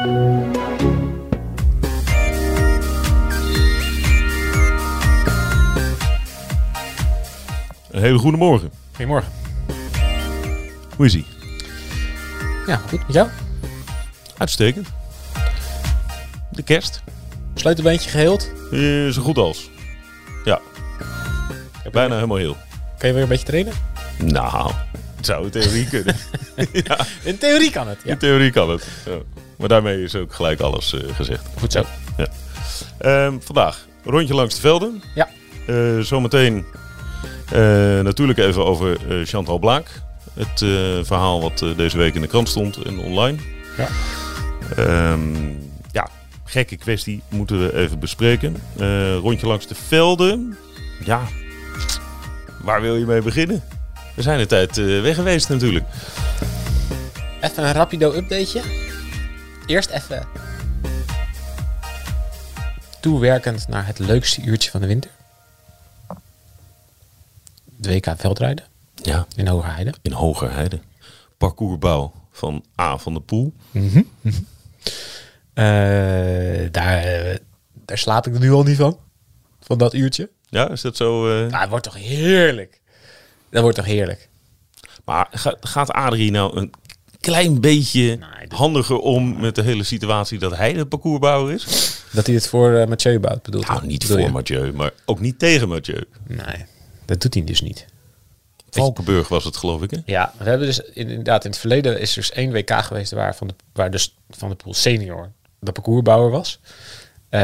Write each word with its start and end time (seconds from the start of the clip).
Een 0.00 0.06
hele 7.90 8.18
goede 8.18 8.36
morgen. 8.36 8.70
Goedemorgen. 8.90 9.32
Hoe 10.96 11.06
is 11.06 11.14
ie? 11.14 11.26
Ja, 12.66 12.76
goed. 12.76 13.06
Met 13.06 13.12
jou? 13.14 13.28
Uitstekend. 14.38 14.88
De 16.50 16.62
kerst. 16.62 17.02
Sleutelbeentje 17.54 18.10
geheeld. 18.10 18.50
Eh, 18.72 19.08
zo 19.08 19.22
goed 19.22 19.38
als. 19.38 19.70
Ja, 20.44 20.60
bijna 21.92 22.14
helemaal 22.14 22.36
heel. 22.36 22.56
Kan 22.98 23.08
je 23.08 23.14
weer 23.14 23.22
een 23.22 23.28
beetje 23.28 23.46
trainen? 23.46 23.72
Nou, 24.18 24.72
het 25.16 25.26
zou 25.26 25.44
in 25.44 25.50
theorie 25.50 25.88
kunnen. 25.88 26.16
In 27.30 27.38
theorie 27.38 27.70
kan 27.70 27.88
het. 27.88 27.98
Ja. 28.04 28.10
In 28.10 28.18
theorie 28.18 28.50
kan 28.50 28.70
het. 28.70 28.86
Ja. 29.06 29.18
Maar 29.60 29.68
daarmee 29.68 30.02
is 30.02 30.14
ook 30.14 30.34
gelijk 30.34 30.60
alles 30.60 30.94
eh, 30.94 31.14
gezegd. 31.14 31.46
Goed 31.58 31.72
zo. 31.72 31.84
Ehm, 32.98 33.38
vandaag 33.40 33.86
rondje 34.04 34.34
langs 34.34 34.54
de 34.54 34.60
velden. 34.60 35.02
Ja. 35.14 35.28
Eh, 35.66 35.98
zometeen 35.98 36.64
eh, 37.52 37.60
natuurlijk 38.00 38.38
even 38.38 38.64
over 38.64 38.98
Chantal 39.24 39.58
Blaak. 39.58 40.02
Het 40.34 40.58
verhaal 41.06 41.40
wat 41.40 41.64
deze 41.76 41.98
week 41.98 42.14
in 42.14 42.20
de 42.20 42.26
krant 42.26 42.48
stond 42.48 42.76
en 42.76 42.98
online. 42.98 43.38
Ja. 43.76 43.88
Ja, 45.92 46.08
gekke 46.44 46.76
kwestie 46.76 47.22
moeten 47.28 47.66
we 47.66 47.76
even 47.76 47.98
bespreken. 47.98 48.56
Rondje 49.20 49.46
langs 49.46 49.66
de 49.66 49.74
velden. 49.74 50.56
Ja, 51.04 51.20
waar 52.62 52.80
wil 52.80 52.96
je 52.96 53.06
mee 53.06 53.22
beginnen? 53.22 53.62
We 54.16 54.22
zijn 54.22 54.40
een 54.40 54.46
tijd 54.46 54.78
eh, 54.78 54.84
weg 55.00 55.14
geweest 55.14 55.48
natuurlijk. 55.48 55.84
Even 57.40 57.64
een 57.64 57.72
rapido 57.72 58.12
updateje. 58.14 58.62
Eerst 59.66 59.90
even 59.90 60.26
toewerkend 63.00 63.68
naar 63.68 63.86
het 63.86 63.98
leukste 63.98 64.42
uurtje 64.42 64.70
van 64.70 64.80
de 64.80 64.86
winter. 64.86 65.10
De 67.64 67.88
WK 67.94 68.14
veldrijden 68.16 68.64
Ja, 68.94 69.26
in 69.36 69.46
Hogerheide. 69.48 69.94
in 70.02 70.12
Hogerheide. 70.12 70.80
Parcoursbouw 71.38 72.12
van 72.32 72.64
A 72.80 72.98
van 72.98 73.14
de 73.14 73.20
Poel. 73.20 73.54
Eh, 75.54 75.64
daar, 76.70 77.02
eh, 77.04 77.36
daar 77.84 77.98
slaap 77.98 78.26
ik 78.26 78.34
er 78.34 78.40
nu 78.40 78.50
al 78.52 78.62
niet 78.62 78.76
van. 78.76 78.98
Van 79.60 79.78
dat 79.78 79.94
uurtje. 79.94 80.30
Ja, 80.48 80.68
is 80.70 80.80
dat 80.80 80.96
zo? 80.96 81.26
Nou, 81.26 81.54
het 81.60 81.68
wordt 81.68 81.84
toch 81.84 81.94
heerlijk. 81.96 82.79
Dat 83.50 83.62
wordt 83.62 83.76
toch 83.76 83.86
heerlijk. 83.86 84.28
Maar 85.04 85.26
ga- 85.30 85.56
gaat 85.60 85.90
Adrie 85.90 86.30
nou 86.30 86.56
een 86.56 86.72
klein 87.20 87.60
beetje 87.60 88.18
handiger 88.48 88.98
om 88.98 89.40
met 89.40 89.54
de 89.54 89.62
hele 89.62 89.82
situatie 89.82 90.38
dat 90.38 90.56
hij 90.56 90.72
de 90.72 90.86
parcoursbouwer 90.86 91.54
is? 91.54 91.92
Dat 92.12 92.26
hij 92.26 92.34
het 92.34 92.48
voor 92.48 92.74
eh, 92.74 92.86
Mathieu 92.86 93.18
bouwt, 93.18 93.42
bedoelt 93.42 93.66
Nou, 93.68 93.86
niet 93.86 94.00
bedoel 94.00 94.16
voor 94.16 94.26
je? 94.26 94.32
Mathieu, 94.32 94.72
maar 94.72 94.90
ook 95.04 95.20
niet 95.20 95.38
tegen 95.38 95.68
Mathieu. 95.68 96.04
Nee, 96.26 96.64
dat 97.04 97.20
doet 97.20 97.34
hij 97.34 97.44
dus 97.44 97.60
niet. 97.60 97.86
Valkenburg 98.70 99.28
was 99.28 99.44
het, 99.44 99.56
geloof 99.56 99.82
ik, 99.82 99.90
hè? 99.90 99.98
Ja, 100.04 100.32
we 100.38 100.48
hebben 100.48 100.66
dus 100.66 100.80
inderdaad 100.80 101.44
in 101.44 101.50
het 101.50 101.60
verleden 101.60 102.00
is 102.00 102.10
er 102.10 102.16
dus 102.16 102.30
één 102.32 102.52
WK 102.52 102.70
geweest 102.72 103.12
waar 103.12 103.36
van 103.36 103.46
de, 103.46 103.54
waar 103.72 103.90
dus 103.90 104.14
van 104.30 104.48
de 104.48 104.54
pool 104.54 104.74
senior 104.74 105.30
de 105.58 105.72
parcoursbouwer 105.72 106.30
was. 106.30 106.60
Eh, 107.28 107.40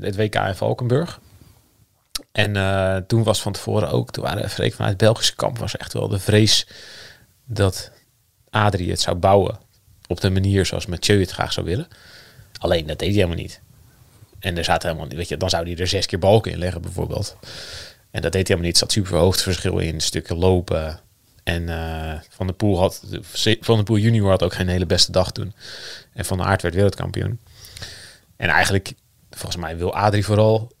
het 0.00 0.16
WK 0.16 0.34
in 0.34 0.54
Valkenburg. 0.54 1.20
En 2.32 2.56
eh, 2.56 2.96
toen 2.96 3.22
was 3.22 3.42
van 3.42 3.52
tevoren 3.52 3.90
ook, 3.90 4.10
toen 4.10 4.24
waren 4.24 4.50
Freek 4.50 4.72
vanuit 4.72 4.90
het 4.90 5.00
Belgische 5.00 5.34
kamp, 5.34 5.58
was 5.58 5.76
echt 5.76 5.92
wel 5.92 6.08
de 6.08 6.18
vrees 6.18 6.66
dat 7.44 7.90
Adrie 8.50 8.90
het 8.90 9.00
zou 9.00 9.16
bouwen 9.16 9.58
op 10.06 10.20
de 10.20 10.30
manier 10.30 10.66
zoals 10.66 10.86
Mathieu 10.86 11.20
het 11.20 11.30
graag 11.30 11.52
zou 11.52 11.66
willen. 11.66 11.88
Alleen 12.58 12.86
dat 12.86 12.98
deed 12.98 13.08
hij 13.08 13.16
helemaal 13.16 13.42
niet. 13.42 13.60
En 14.38 14.56
er 14.56 14.64
zaten 14.64 14.88
helemaal 14.88 15.16
weet 15.16 15.28
je, 15.28 15.36
dan 15.36 15.50
zou 15.50 15.64
hij 15.64 15.76
er 15.76 15.86
zes 15.86 16.06
keer 16.06 16.18
balken 16.18 16.52
in 16.52 16.58
leggen 16.58 16.82
bijvoorbeeld. 16.82 17.36
En 18.10 18.22
dat 18.22 18.32
deed 18.32 18.48
hij 18.48 18.56
helemaal 18.56 18.66
niet. 18.66 18.72
Er 18.72 18.78
zat 18.78 18.92
super 18.92 19.16
hoogteverschil 19.16 19.78
in, 19.78 20.00
stukken 20.00 20.36
lopen. 20.36 21.00
En 21.44 21.68
eh, 21.68 22.20
Van 22.28 22.46
der 22.46 22.56
Poel 22.56 22.78
had, 22.78 23.02
Van 23.60 23.74
der 23.74 23.84
Poel 23.84 23.98
junior 23.98 24.30
had 24.30 24.42
ook 24.42 24.54
geen 24.54 24.68
hele 24.68 24.86
beste 24.86 25.12
dag 25.12 25.32
toen. 25.32 25.54
En 26.12 26.24
Van 26.24 26.36
der 26.36 26.46
Aert 26.46 26.62
werd 26.62 26.74
wereldkampioen. 26.74 27.40
En 28.36 28.48
eigenlijk, 28.48 28.92
volgens 29.30 29.56
mij 29.56 29.76
wil 29.76 29.94
Adrie 29.94 30.24
vooral 30.24 30.72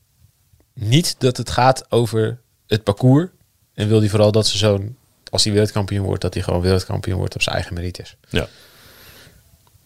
niet 0.78 1.14
dat 1.18 1.36
het 1.36 1.50
gaat 1.50 1.90
over 1.90 2.38
het 2.66 2.82
parcours. 2.84 3.28
En 3.74 3.88
wil 3.88 4.00
hij 4.00 4.08
vooral 4.08 4.32
dat 4.32 4.46
ze 4.46 4.58
zo'n, 4.58 4.96
als 5.30 5.44
hij 5.44 5.52
wereldkampioen 5.52 6.04
wordt, 6.04 6.22
dat 6.22 6.34
hij 6.34 6.42
gewoon 6.42 6.60
wereldkampioen 6.60 7.18
wordt 7.18 7.34
op 7.34 7.42
zijn 7.42 7.54
eigen 7.54 7.74
merites. 7.74 8.16
Ja. 8.28 8.48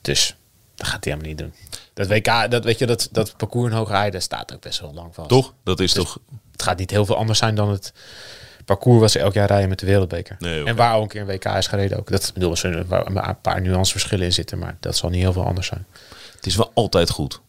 Dus 0.00 0.36
dat 0.74 0.86
gaat 0.86 1.04
hij 1.04 1.12
helemaal 1.12 1.34
niet 1.34 1.38
doen. 1.38 1.80
Dat 1.94 2.06
WK, 2.06 2.50
dat 2.50 2.64
weet 2.64 2.78
je, 2.78 2.86
dat, 2.86 3.08
dat 3.12 3.36
parcours 3.36 3.70
in 3.70 3.76
Hoge 3.76 3.92
Heide 3.92 4.20
staat 4.20 4.52
ook 4.54 4.60
best 4.60 4.80
wel 4.80 4.94
lang 4.94 5.14
vast. 5.14 5.28
Toch? 5.28 5.54
Dat 5.64 5.80
is 5.80 5.92
Dus- 5.92 6.04
toch... 6.04 6.18
Het 6.52 6.62
gaat 6.62 6.78
niet 6.78 6.90
heel 6.90 7.06
veel 7.06 7.16
anders 7.16 7.38
zijn 7.38 7.54
dan 7.54 7.70
het 7.70 7.92
parcours 8.64 9.00
wat 9.00 9.10
ze 9.10 9.18
elk 9.18 9.32
jaar 9.32 9.46
rijden 9.46 9.68
met 9.68 9.78
de 9.78 9.86
wereldbeker. 9.86 10.36
Nee. 10.38 10.64
En 10.64 10.76
waar 10.76 10.96
ook 10.96 11.02
een 11.02 11.08
keer 11.08 11.20
een 11.20 11.26
WK 11.26 11.44
is 11.44 11.66
gereden 11.66 11.98
ook. 11.98 12.10
Dat 12.10 12.30
bedoel, 12.34 12.56
er 12.56 12.92
een 12.92 13.40
paar 13.40 13.60
nuanceverschillen 13.60 14.26
in 14.26 14.32
zitten, 14.32 14.58
maar 14.58 14.76
dat 14.80 14.96
zal 14.96 15.08
niet 15.10 15.20
heel 15.20 15.32
veel 15.32 15.44
anders 15.46 15.66
zijn. 15.66 15.86
Het 16.36 16.46
is 16.46 16.56
wel 16.56 16.70
altijd 16.74 17.10
goed. 17.10 17.40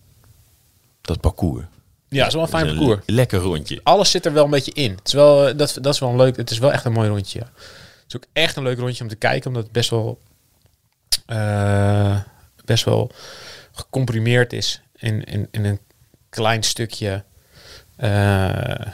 Dat 1.01 1.19
parcours. 1.21 1.63
Ja, 2.13 2.19
het 2.19 2.27
is 2.27 2.33
wel 2.33 2.43
een 2.43 2.49
fijn 2.49 2.65
parcours. 2.65 3.01
Lekker 3.05 3.39
rondje. 3.39 3.79
Alles 3.83 4.11
zit 4.11 4.25
er 4.25 4.33
wel 4.33 4.43
een 4.43 4.49
beetje 4.49 4.71
in. 4.73 4.91
Het 4.91 5.07
is 5.07 5.13
wel, 5.13 5.47
eh, 5.47 5.57
dat, 5.57 5.77
dat 5.81 5.93
is 5.93 5.99
wel 5.99 6.09
een 6.09 6.15
leuk. 6.15 6.37
Het 6.37 6.51
is 6.51 6.57
wel 6.57 6.71
echt 6.71 6.85
een 6.85 6.91
mooi 6.91 7.09
rondje. 7.09 7.39
Ja. 7.39 7.45
Het 7.45 8.05
is 8.07 8.15
ook 8.15 8.25
echt 8.33 8.55
een 8.55 8.63
leuk 8.63 8.77
rondje 8.79 9.03
om 9.03 9.09
te 9.09 9.15
kijken, 9.15 9.47
omdat 9.47 9.63
het 9.63 9.71
best 9.71 9.89
wel, 9.89 10.19
eh, 11.25 12.19
best 12.65 12.83
wel 12.83 13.11
gecomprimeerd 13.71 14.53
is 14.53 14.81
in, 14.95 15.23
in, 15.23 15.47
in 15.51 15.65
een 15.65 15.79
klein 16.29 16.63
stukje 16.63 17.23
eh, 17.95 18.49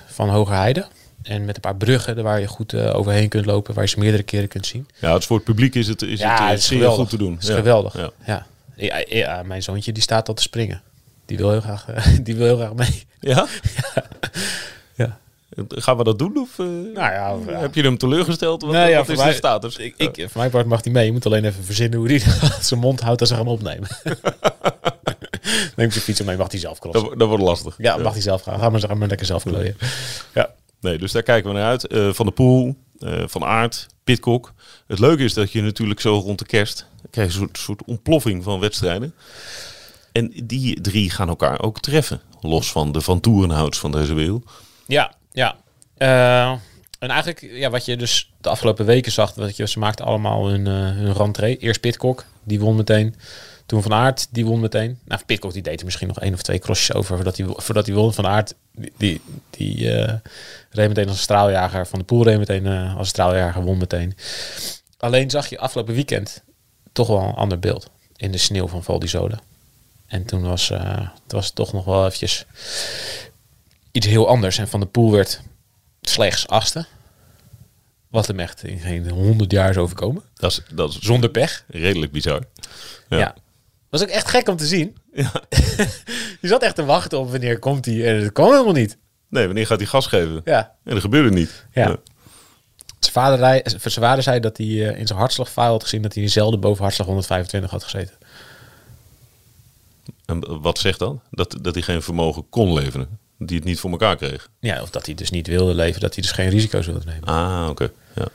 van 0.08 0.30
Hogerheide. 0.30 0.86
En 1.24 1.46
met 1.46 1.56
een 1.56 1.62
paar 1.62 1.76
bruggen 1.76 2.24
waar 2.24 2.40
je 2.40 2.48
goed 2.48 2.74
overheen 2.76 3.30
kunt 3.30 3.46
lopen, 3.46 3.74
waar 3.74 3.84
je 3.84 3.90
ze 3.90 4.00
meerdere 4.00 4.24
keren 4.24 4.48
kunt 4.48 4.66
zien. 4.66 4.88
Ja, 5.00 5.12
het 5.12 5.22
is 5.22 5.28
voor 5.28 5.36
het 5.36 5.46
publiek 5.46 5.76
is 5.76 5.88
het, 5.88 6.02
is 6.02 6.22
het, 6.22 6.40
het 6.40 6.58
is 6.58 6.68
geweldig. 6.68 7.00
goed 7.00 7.10
te 7.10 7.18
doen. 7.18 7.34
Het 7.34 7.42
is 7.44 7.50
Ja. 7.50 7.56
geweldig. 7.56 7.98
Ja. 7.98 8.10
Ja. 8.26 8.46
Ja. 8.76 9.04
Ja, 9.08 9.44
mijn 9.44 9.64
zoontje 9.64 9.92
die 9.92 10.04
staat 10.04 10.28
al 10.28 10.34
te 10.34 10.42
springen. 10.42 10.82
Die 11.30 11.38
wil 11.38 11.52
heel 11.52 11.62
graag, 11.62 11.90
eh, 11.90 12.06
die 12.24 12.36
wil 12.36 12.46
heel 12.46 12.58
graag 12.58 12.74
mee. 12.74 13.04
Ja? 13.20 13.48
Ja. 14.96 15.18
Gaan 15.68 15.98
we 15.98 16.04
dat 16.04 16.20
doen? 16.20 16.38
Of 16.38 16.60
eh, 16.60 16.66
Nou 16.66 16.94
ja, 17.14 17.36
of- 17.36 17.46
ja. 17.46 17.60
heb 17.60 17.76
je 17.76 17.82
hem 17.82 17.98
teleurgesteld? 17.98 18.62
Wat, 18.62 18.72
Nee, 18.72 18.90
ja, 18.90 18.96
wat 18.98 19.06
voor 19.06 19.14
is 19.14 19.20
mij- 19.22 19.30
de 19.30 19.36
status? 19.36 19.78
Ik, 19.78 19.94
ik, 19.98 20.16
voor 20.30 20.42
mij 20.42 20.50
part 20.50 20.66
mag 20.66 20.84
hij 20.84 20.94
mee. 20.94 21.06
Je 21.06 21.12
moet 21.12 21.26
alleen 21.26 21.46
even 21.46 21.64
verzinnen 21.64 22.00
hoe 22.00 22.08
hij 22.08 22.20
zijn 22.62 22.80
mond 22.80 23.00
houdt 23.02 23.20
als 23.20 23.30
ze 23.30 23.36
gaan 23.36 23.48
opnemen. 23.48 23.88
Neem 25.76 25.92
zijn 25.92 26.04
fiets 26.04 26.22
mee, 26.22 26.38
mag 26.38 26.52
hij 26.52 26.60
zelf 26.60 26.80
crossen. 26.80 27.10
dat, 27.10 27.20
dat 27.20 27.28
wordt 27.28 27.44
lastig. 27.44 27.76
Ja, 27.78 27.98
mag 27.98 28.14
hij 28.14 28.22
zelf 28.22 28.42
gaan. 28.42 28.60
Ga 28.60 28.70
maar, 28.70 28.98
maar 28.98 29.08
lekker 29.08 29.26
zelf 29.26 29.44
klooien. 29.44 29.78
Ja. 30.34 30.50
Nee, 30.82 30.98
dus 30.98 31.12
daar 31.12 31.24
kijken 31.24 31.50
we 31.52 31.58
naar 31.58 31.68
uit. 31.68 31.88
Eh, 31.88 32.14
van 32.14 32.26
de 32.26 32.32
Poel, 32.32 32.76
Van 33.26 33.44
Aert, 33.44 33.88
Pitcock. 34.04 34.54
Het 34.88 35.00
leuke 35.00 35.24
is 35.24 35.34
dat 35.34 35.52
je 35.52 35.62
natuurlijk 35.62 36.00
zo 36.00 36.18
rond 36.18 36.40
de 36.40 36.46
kerst... 36.46 36.86
krijg 37.12 37.28
je 37.34 37.34
een 37.40 37.46
soort, 37.46 37.58
soort 37.58 37.84
ontploffing 37.86 38.44
van 38.44 38.60
wedstrijden. 38.60 39.14
En 40.12 40.32
die 40.44 40.82
drie 40.82 41.10
gaan 41.10 41.28
elkaar 41.28 41.62
ook 41.62 41.80
treffen. 41.80 42.22
Los 42.42 42.72
van 42.72 42.92
de 42.92 43.02
Van 43.02 43.20
Toerenhouts 43.20 43.80
van 43.80 43.92
deze 43.92 44.14
wereld. 44.14 44.52
Ja, 44.88 45.14
ja. 45.32 45.56
Eh, 45.98 46.52
en 47.00 47.10
eigenlijk, 47.10 47.42
ja, 47.42 47.70
wat 47.70 47.86
je 47.86 47.98
dus 47.98 48.34
de 48.42 48.50
afgelopen 48.50 48.86
weken 48.86 49.12
zag, 49.12 49.34
dat 49.34 49.58
je, 49.58 49.68
ze 49.68 49.80
maakten 49.80 50.06
allemaal 50.06 50.48
hun, 50.48 50.68
eh 50.68 51.16
hun. 51.18 51.58
Eerst 51.58 51.80
Pitcock, 51.80 52.26
die 52.44 52.60
won 52.60 52.76
meteen. 52.76 53.16
Toen 53.66 53.82
Van 53.82 53.94
Aert, 53.94 54.28
die 54.30 54.46
won 54.46 54.60
meteen. 54.60 55.00
Nou, 55.06 55.22
Pitcock 55.26 55.54
die 55.54 55.62
deed 55.62 55.80
er 55.80 55.86
misschien 55.86 56.08
nog 56.08 56.20
één 56.20 56.34
of 56.34 56.42
twee 56.42 56.60
crossjes 56.60 56.96
over 56.96 57.16
voordat 57.16 57.38
hij, 57.38 57.48
voordat 57.50 57.86
hij 57.86 57.96
won. 57.96 58.14
Van 58.14 58.28
Aert, 58.28 58.56
die, 58.98 59.22
die, 59.50 59.92
eh, 59.92 60.14
reed 60.70 60.88
meteen 60.88 61.10
als 61.10 61.22
straaljager. 61.22 61.88
Van 61.88 62.00
de 62.00 62.06
Poel 62.06 62.24
reed 62.24 62.38
meteen 62.38 62.68
als 62.68 63.08
straaljager, 63.08 63.64
won 63.64 63.78
meteen. 63.78 64.16
Alleen 64.98 65.30
zag 65.30 65.48
je 65.48 65.60
afgelopen 65.60 65.94
weekend 65.94 66.44
toch 66.92 67.08
wel 67.08 67.22
een 67.22 67.34
ander 67.34 67.60
beeld 67.60 67.90
in 68.16 68.32
de 68.32 68.38
sneeuw 68.38 68.68
van 68.68 68.84
Val. 68.84 69.00
En 70.10 70.26
toen 70.26 70.42
was, 70.42 70.70
eh, 70.70 70.98
het 71.24 71.32
was 71.32 71.52
toch 71.52 71.74
nog 71.74 71.86
wel 71.86 72.06
eventjes 72.06 72.46
iets 73.92 74.08
heel 74.08 74.28
anders. 74.28 74.58
En 74.58 74.68
Van 74.68 74.80
de 74.80 74.86
Poel 74.86 75.12
werd 75.12 75.42
slechts 76.02 76.48
achtste. 76.48 76.86
Wat 78.08 78.28
hem 78.28 78.40
echt 78.40 78.64
in 78.64 78.80
geen 78.80 79.10
honderd 79.10 79.52
jaar 79.52 79.70
is 79.70 79.78
overkomen. 79.78 80.24
Dat 80.34 80.52
is, 80.52 80.62
dat 80.74 80.90
is 80.90 81.00
Zonder 81.00 81.30
pech. 81.30 81.64
redelijk 81.68 82.12
bizar. 82.12 82.44
Ja. 83.10 83.36
Was 83.90 84.02
ook 84.02 84.08
echt 84.10 84.28
gek 84.28 84.48
om 84.48 84.56
te 84.58 84.66
zien. 84.66 84.98
je 86.42 86.48
zat 86.48 86.64
echt 86.64 86.76
te 86.76 86.86
wachten 86.86 87.20
op 87.20 87.32
wanneer 87.32 87.60
komt 87.60 87.86
hij. 87.86 88.08
En 88.16 88.22
dat 88.22 88.32
kwam 88.32 88.52
helemaal 88.52 88.74
niet. 88.74 88.98
Nee, 89.30 89.46
wanneer 89.46 89.66
gaat 89.68 89.78
hij 89.80 89.88
gas 89.88 90.08
geven? 90.08 90.42
Ja. 90.46 90.76
En 90.84 90.94
dat 90.94 91.02
gebeurde 91.02 91.30
niet. 91.30 91.66
Ja. 91.72 91.98
Zijn 93.00 93.14
vader, 93.14 93.62
zijn 93.66 93.92
vader 94.06 94.24
zei 94.24 94.40
dat 94.40 94.58
hij 94.58 94.68
eh, 94.68 95.00
in 95.00 95.08
zijn 95.08 95.20
hartslagfile 95.20 95.66
had 95.66 95.84
gezien 95.84 96.02
dat 96.02 96.14
hij 96.14 96.28
zelden 96.28 96.60
boven 96.60 96.84
hartslag 96.84 97.08
125 97.08 97.72
had 97.72 97.84
gezeten. 97.84 98.16
En 100.30 100.62
wat 100.62 100.80
zegt 100.80 101.00
dan? 101.00 101.22
Dat, 101.32 101.58
dat 101.62 101.74
hij 101.74 101.84
geen 101.84 102.02
vermogen 102.02 102.50
kon 102.50 102.74
leveren. 102.74 103.20
Die 103.38 103.56
het 103.56 103.66
niet 103.66 103.80
voor 103.80 103.92
elkaar 103.92 104.16
kreeg. 104.16 104.50
Ja, 104.60 104.82
of 104.82 104.90
dat 104.90 105.06
hij 105.06 105.16
dus 105.16 105.30
niet 105.30 105.48
wilde 105.48 105.74
leven, 105.74 106.02
dat 106.02 106.14
hij 106.14 106.24
dus 106.24 106.32
geen 106.32 106.50
risico's 106.50 106.86
wilde 106.86 107.06
nemen. 107.06 107.24
Ah, 107.24 107.68
oké. 107.70 107.92
Ja. 108.16 108.28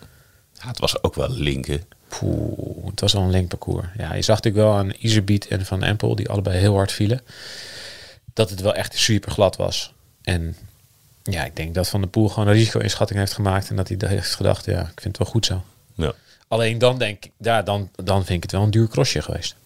ja. 0.52 0.66
Het 0.68 0.78
was 0.78 1.02
ook 1.02 1.14
wel 1.14 1.30
linken. 1.30 1.82
Poeh, 2.08 2.86
het 2.86 3.00
was 3.00 3.12
wel 3.12 3.22
een 3.22 3.30
link 3.30 3.48
parcours. 3.48 3.86
Ja, 3.96 4.14
je 4.14 4.22
zag 4.22 4.36
natuurlijk 4.36 4.64
wel 4.64 4.74
aan 4.74 4.92
Iserbeat 4.98 5.44
en 5.44 5.66
Van 5.66 5.82
Empel, 5.82 6.16
die 6.16 6.28
allebei 6.28 6.58
heel 6.58 6.74
hard 6.74 6.92
vielen, 6.92 7.20
dat 8.34 8.50
het 8.50 8.60
wel 8.60 8.74
echt 8.74 8.98
super 8.98 9.30
glad 9.30 9.56
was. 9.56 9.92
En 10.22 10.56
ja, 11.22 11.44
ik 11.44 11.56
denk 11.56 11.74
dat 11.74 11.88
Van 11.88 12.00
der 12.00 12.10
Poel 12.10 12.28
gewoon 12.28 12.48
een 12.48 12.54
risico-inschatting 12.54 13.18
heeft 13.18 13.32
gemaakt 13.32 13.70
en 13.70 13.76
dat 13.76 13.88
hij 13.88 13.96
heeft 14.08 14.34
gedacht, 14.34 14.64
ja, 14.64 14.80
ik 14.80 15.00
vind 15.00 15.04
het 15.04 15.18
wel 15.18 15.26
goed 15.26 15.46
zo. 15.46 15.64
Ja. 15.94 16.12
Alleen 16.48 16.78
dan 16.78 16.98
denk 16.98 17.24
ik, 17.24 17.30
ja, 17.38 17.62
dan, 17.62 17.90
dan 18.04 18.24
vind 18.24 18.36
ik 18.36 18.42
het 18.42 18.52
wel 18.52 18.62
een 18.62 18.70
duur 18.70 18.88
crossje 18.88 19.22
geweest. 19.22 19.56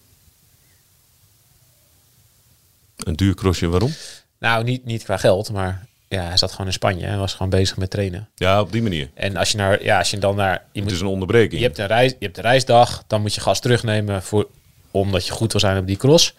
Een 3.03 3.15
duur 3.15 3.35
crossje, 3.35 3.67
waarom? 3.67 3.93
Nou, 4.39 4.63
niet, 4.63 4.85
niet 4.85 5.03
qua 5.03 5.17
geld, 5.17 5.51
maar 5.51 5.87
ja, 6.07 6.23
hij 6.23 6.37
zat 6.37 6.51
gewoon 6.51 6.67
in 6.67 6.73
Spanje 6.73 7.05
en 7.05 7.19
was 7.19 7.33
gewoon 7.33 7.49
bezig 7.49 7.77
met 7.77 7.89
trainen. 7.89 8.29
Ja, 8.35 8.61
op 8.61 8.71
die 8.71 8.81
manier. 8.81 9.09
En 9.13 9.37
als 9.37 9.51
je 9.51 9.57
naar, 9.57 9.83
ja, 9.83 9.97
als 9.97 10.11
je 10.11 10.17
dan 10.17 10.35
naar, 10.35 10.53
je 10.53 10.59
Het 10.73 10.83
moet 10.83 10.91
is 10.91 11.01
een 11.01 11.07
onderbreking. 11.07 11.61
Je 11.61 11.67
hebt 11.67 11.77
een, 11.77 11.87
reis, 11.87 12.11
je 12.11 12.25
hebt 12.25 12.37
een 12.37 12.43
reisdag, 12.43 13.03
dan 13.07 13.21
moet 13.21 13.33
je 13.33 13.41
gas 13.41 13.59
terugnemen 13.59 14.23
voor, 14.23 14.47
omdat 14.91 15.25
je 15.25 15.31
goed 15.31 15.51
wil 15.51 15.61
zijn 15.61 15.77
op 15.77 15.87
die 15.87 15.97
cross. 15.97 16.35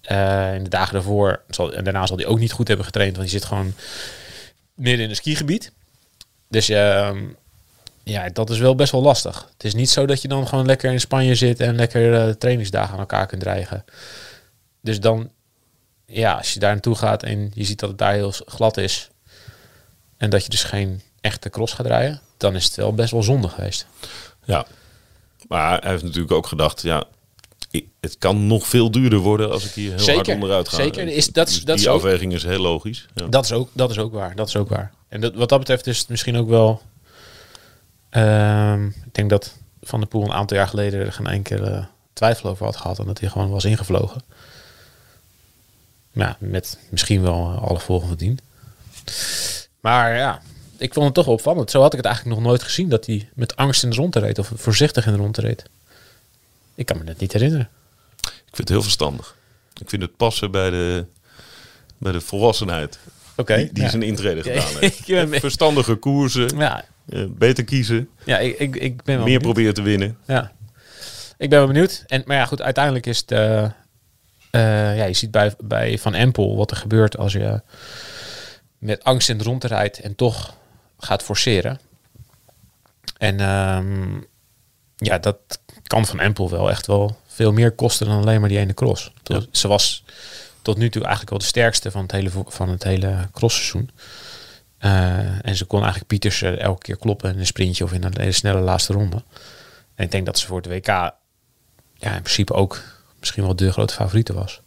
Eh, 0.00 0.54
in 0.54 0.64
de 0.64 0.70
dagen 0.70 0.92
daarvoor, 0.92 1.42
zal, 1.48 1.72
en 1.72 1.84
daarna 1.84 2.06
zal 2.06 2.16
hij 2.16 2.26
ook 2.26 2.38
niet 2.38 2.52
goed 2.52 2.68
hebben 2.68 2.86
getraind, 2.86 3.16
want 3.16 3.30
hij 3.30 3.38
zit 3.38 3.48
gewoon 3.48 3.74
midden 4.74 5.04
in 5.04 5.10
een 5.10 5.16
skigebied. 5.16 5.72
Dus 6.48 6.68
ehm, 6.68 7.18
ja, 8.02 8.28
dat 8.28 8.50
is 8.50 8.58
wel 8.58 8.74
best 8.74 8.92
wel 8.92 9.02
lastig. 9.02 9.48
Het 9.52 9.64
is 9.64 9.74
niet 9.74 9.90
zo 9.90 10.06
dat 10.06 10.22
je 10.22 10.28
dan 10.28 10.48
gewoon 10.48 10.66
lekker 10.66 10.92
in 10.92 11.00
Spanje 11.00 11.34
zit 11.34 11.60
en 11.60 11.74
lekker 11.74 12.14
eh, 12.14 12.34
trainingsdagen 12.34 12.92
aan 12.92 12.98
elkaar 12.98 13.26
kunt 13.26 13.40
dreigen. 13.40 13.84
Dus 14.80 15.00
dan, 15.00 15.30
ja, 16.12 16.32
als 16.36 16.52
je 16.52 16.58
daar 16.60 16.72
naartoe 16.72 16.94
gaat 16.94 17.22
en 17.22 17.50
je 17.54 17.64
ziet 17.64 17.78
dat 17.80 17.88
het 17.88 17.98
daar 17.98 18.12
heel 18.12 18.32
glad 18.46 18.76
is 18.76 19.10
en 20.16 20.30
dat 20.30 20.42
je 20.44 20.50
dus 20.50 20.64
geen 20.64 21.02
echte 21.20 21.50
cross 21.50 21.72
gaat 21.74 21.86
rijden, 21.86 22.20
dan 22.36 22.54
is 22.54 22.64
het 22.64 22.74
wel 22.76 22.94
best 22.94 23.10
wel 23.10 23.22
zonde 23.22 23.48
geweest. 23.48 23.86
Ja. 24.44 24.66
Maar 25.48 25.80
hij 25.80 25.90
heeft 25.90 26.02
natuurlijk 26.02 26.32
ook 26.32 26.46
gedacht, 26.46 26.82
ja, 26.82 27.04
het 28.00 28.18
kan 28.18 28.46
nog 28.46 28.66
veel 28.66 28.90
duurder 28.90 29.18
worden 29.18 29.50
als 29.50 29.64
ik 29.64 29.70
hier 29.72 29.94
heel 30.00 30.14
hard 30.14 30.28
onderuit 30.28 30.68
ga. 30.68 30.76
zeker. 30.76 31.08
Is- 31.08 31.26
dat 31.26 31.48
is- 31.48 31.54
Dus 31.54 31.64
dat 31.64 31.76
die 31.76 31.84
is 31.86 31.90
ook- 31.90 31.96
afweging 31.96 32.32
is 32.32 32.42
heel 32.42 32.60
logisch. 32.60 33.06
Ja. 33.14 33.26
Dat 33.26 33.44
is 33.44 33.52
ook, 33.52 33.68
dat 33.72 33.90
is 33.90 33.98
ook 33.98 34.12
waar. 34.12 34.34
Dat 34.34 34.48
is 34.48 34.56
ook 34.56 34.68
waar. 34.68 34.92
En 35.08 35.20
dat, 35.20 35.34
wat 35.34 35.48
dat 35.48 35.58
betreft 35.58 35.86
is 35.86 35.98
het 35.98 36.08
misschien 36.08 36.36
ook 36.36 36.48
wel. 36.48 36.82
ehm, 38.10 38.86
ik 38.86 39.14
denk 39.14 39.30
dat 39.30 39.54
Van 39.82 40.00
der 40.00 40.08
Poel 40.08 40.22
een 40.24 40.32
aantal 40.32 40.56
jaar 40.56 40.68
geleden 40.68 41.00
er 41.00 41.12
geen 41.12 41.26
enkele 41.26 41.86
twijfel 42.12 42.50
over 42.50 42.64
had 42.64 42.76
gehad. 42.76 42.98
En 42.98 43.06
dat 43.06 43.20
hij 43.20 43.28
gewoon 43.28 43.50
was 43.50 43.64
ingevlogen. 43.64 44.22
Ja, 46.12 46.36
met 46.40 46.78
misschien 46.88 47.22
wel 47.22 47.52
eh, 47.56 47.62
alle 47.68 47.80
volgende 47.80 48.16
dien. 48.16 48.38
Maar 49.80 50.16
ja, 50.16 50.42
ik 50.78 50.92
vond 50.92 51.04
het 51.06 51.14
toch 51.14 51.26
opvallend. 51.26 51.70
Zo 51.70 51.80
had 51.80 51.92
ik 51.92 51.96
het 51.96 52.06
eigenlijk 52.06 52.36
nog 52.36 52.46
nooit 52.46 52.62
gezien. 52.62 52.88
Dat 52.88 53.06
hij 53.06 53.28
met 53.34 53.56
angst 53.56 53.82
in 53.82 53.90
de 53.90 53.96
rond 53.96 54.16
reed. 54.16 54.38
Of 54.38 54.52
voorzichtig 54.54 55.06
in 55.06 55.12
de 55.12 55.18
rond 55.18 55.38
reed. 55.38 55.62
Ik 56.74 56.86
kan 56.86 56.98
me 56.98 57.04
dat 57.04 57.18
niet 57.18 57.32
herinneren. 57.32 57.68
Ik 58.20 58.30
vind 58.42 58.56
het 58.56 58.68
heel 58.68 58.82
verstandig. 58.82 59.36
Ik 59.80 59.88
vind 59.88 60.02
het 60.02 60.16
passen 60.16 60.50
bij 60.50 60.70
de, 60.70 61.06
bij 61.98 62.12
de 62.12 62.20
volwassenheid. 62.20 62.98
Oké. 63.36 63.56
die 63.56 63.72
die 63.72 63.82
ja. 63.82 63.88
zijn 63.88 64.02
intrede 64.02 64.42
gedaan 64.42 64.78
heeft. 64.80 65.40
Verstandige 65.40 65.94
koersen, 65.94 66.56
Ja, 66.58 66.84
eh, 67.08 67.24
beter 67.28 67.64
kiezen, 67.64 68.08
ja 68.24 68.38
ik, 68.38 68.58
ik, 68.58 68.76
ik 68.76 69.02
ben 69.02 69.04
wel 69.04 69.14
meer 69.14 69.24
benieuwd. 69.24 69.42
proberen 69.42 69.74
te 69.74 69.82
winnen. 69.82 70.18
Ja, 70.26 70.52
ik 71.38 71.48
ben 71.50 71.58
wel 71.58 71.66
benieuwd. 71.66 72.04
En, 72.06 72.22
maar 72.26 72.36
ja, 72.36 72.46
goed, 72.46 72.62
uiteindelijk 72.62 73.06
is 73.06 73.18
het... 73.18 73.30
eh, 73.30 73.70
eh, 74.52 74.96
ja, 74.96 75.04
je 75.04 75.12
ziet 75.14 75.30
bij, 75.30 75.54
bij 75.58 75.98
Van 75.98 76.14
Empel 76.14 76.56
wat 76.56 76.70
er 76.70 76.76
gebeurt 76.76 77.16
als 77.16 77.32
je 77.32 77.60
met 78.78 79.04
angst 79.04 79.28
in 79.28 79.38
de 79.38 79.44
rond 79.44 79.64
rijdt 79.64 79.98
en 80.00 80.14
toch 80.14 80.54
gaat 80.98 81.22
forceren. 81.22 81.80
En 83.18 83.40
ehm, 83.40 84.20
ja, 84.96 85.18
dat 85.18 85.38
kan 85.86 86.06
Van 86.06 86.20
Empel 86.20 86.50
wel 86.50 86.70
echt 86.70 86.86
wel 86.86 87.16
veel 87.26 87.52
meer 87.52 87.72
kosten 87.72 88.06
dan 88.06 88.16
alleen 88.20 88.40
maar 88.40 88.48
die 88.48 88.58
ene 88.58 88.74
cross. 88.74 89.12
Tot- 89.22 89.48
Ze 89.50 89.68
was 89.68 90.04
tot 90.62 90.76
nu 90.76 90.90
toe 90.90 91.00
eigenlijk 91.02 91.30
wel 91.30 91.38
de 91.38 91.44
sterkste 91.44 91.90
van 91.90 92.02
het 92.02 92.12
hele, 92.12 92.30
van 92.46 92.68
het 92.68 92.82
hele 92.82 93.28
crossseizoen. 93.32 93.90
Eh, 94.78 95.46
en 95.46 95.56
ze 95.56 95.64
kon 95.64 95.78
eigenlijk 95.78 96.08
Pieters 96.08 96.42
elke 96.42 96.82
keer 96.82 96.96
kloppen 96.96 97.32
in 97.32 97.38
een 97.38 97.46
sprintje 97.46 97.84
of 97.84 97.92
in 97.92 98.04
een 98.04 98.18
hele 98.20 98.32
snelle 98.32 98.60
laatste 98.60 98.92
ronde. 98.92 99.22
En 99.94 100.04
ik 100.04 100.10
denk 100.10 100.26
dat 100.26 100.38
ze 100.38 100.46
voor 100.46 100.56
het 100.56 100.66
WK 100.66 100.86
ja, 100.86 101.12
in 102.00 102.22
principe 102.22 102.52
ook 102.52 102.82
misschien 103.22 103.44
wel 103.44 103.56
de 103.56 103.72
grote 103.72 103.94
favoriete 103.94 104.32
was. 104.32 104.60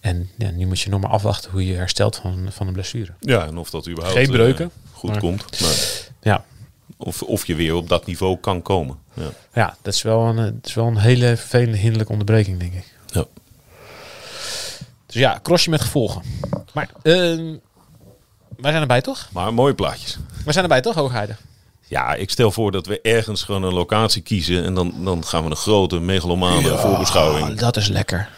En 0.00 0.30
ja, 0.38 0.50
nu 0.50 0.66
moet 0.66 0.80
je 0.80 0.90
nog 0.90 1.00
maar 1.00 1.10
afwachten 1.10 1.50
hoe 1.50 1.66
je 1.66 1.74
herstelt 1.74 2.16
van, 2.16 2.46
van 2.52 2.66
een 2.66 2.72
blessure. 2.72 3.12
Ja, 3.20 3.46
en 3.46 3.58
of 3.58 3.70
dat 3.70 3.88
überhaupt 3.88 4.16
Geen 4.18 4.30
breuken, 4.30 4.64
eh, 4.64 4.92
goed 4.98 5.10
maar- 5.10 5.18
komt. 5.20 5.60
Maar 5.60 5.74
Ja, 6.20 6.44
of, 6.96 7.22
of 7.22 7.46
je 7.46 7.54
weer 7.54 7.74
op 7.74 7.88
dat 7.88 8.06
niveau 8.06 8.38
kan 8.38 8.62
komen. 8.62 8.98
Ja. 9.14 9.28
ja 9.52 9.76
dat, 9.82 9.94
is 9.94 10.02
wel 10.02 10.20
een, 10.26 10.38
eh, 10.38 10.44
dat 10.44 10.66
is 10.66 10.74
wel 10.74 10.86
een 10.86 10.96
hele 10.98 11.36
vervelende 11.36 11.76
hinderlijke 11.76 12.12
onderbreking, 12.12 12.58
denk 12.58 12.72
ik. 12.72 12.94
Ja. 13.06 13.24
Dus 15.06 15.16
ja, 15.16 15.40
crossje 15.42 15.70
met 15.70 15.80
gevolgen. 15.80 16.22
Maar 16.74 16.90
ehm, 17.02 17.56
wij 18.56 18.70
zijn 18.70 18.80
erbij 18.82 19.00
toch? 19.00 19.28
Maar 19.32 19.54
mooie 19.54 19.74
plaatjes. 19.74 20.18
We 20.44 20.52
zijn 20.52 20.64
erbij 20.64 20.80
toch, 20.80 20.94
Hoogheide? 20.94 21.36
Ja, 21.88 22.14
ik 22.14 22.30
stel 22.30 22.50
voor 22.52 22.72
dat 22.72 22.86
we 22.86 23.00
ergens 23.00 23.42
gewoon 23.42 23.62
een 23.62 23.72
locatie 23.72 24.22
kiezen. 24.22 24.64
En 24.64 24.74
dan, 24.74 25.04
dan 25.04 25.24
gaan 25.24 25.44
we 25.44 25.50
een 25.50 25.56
grote 25.56 25.98
megalomane 25.98 26.78
voorbeschouwing 26.78 27.48
Oh, 27.50 27.56
dat 27.56 27.76
is 27.76 27.88
lekker. 27.88 28.28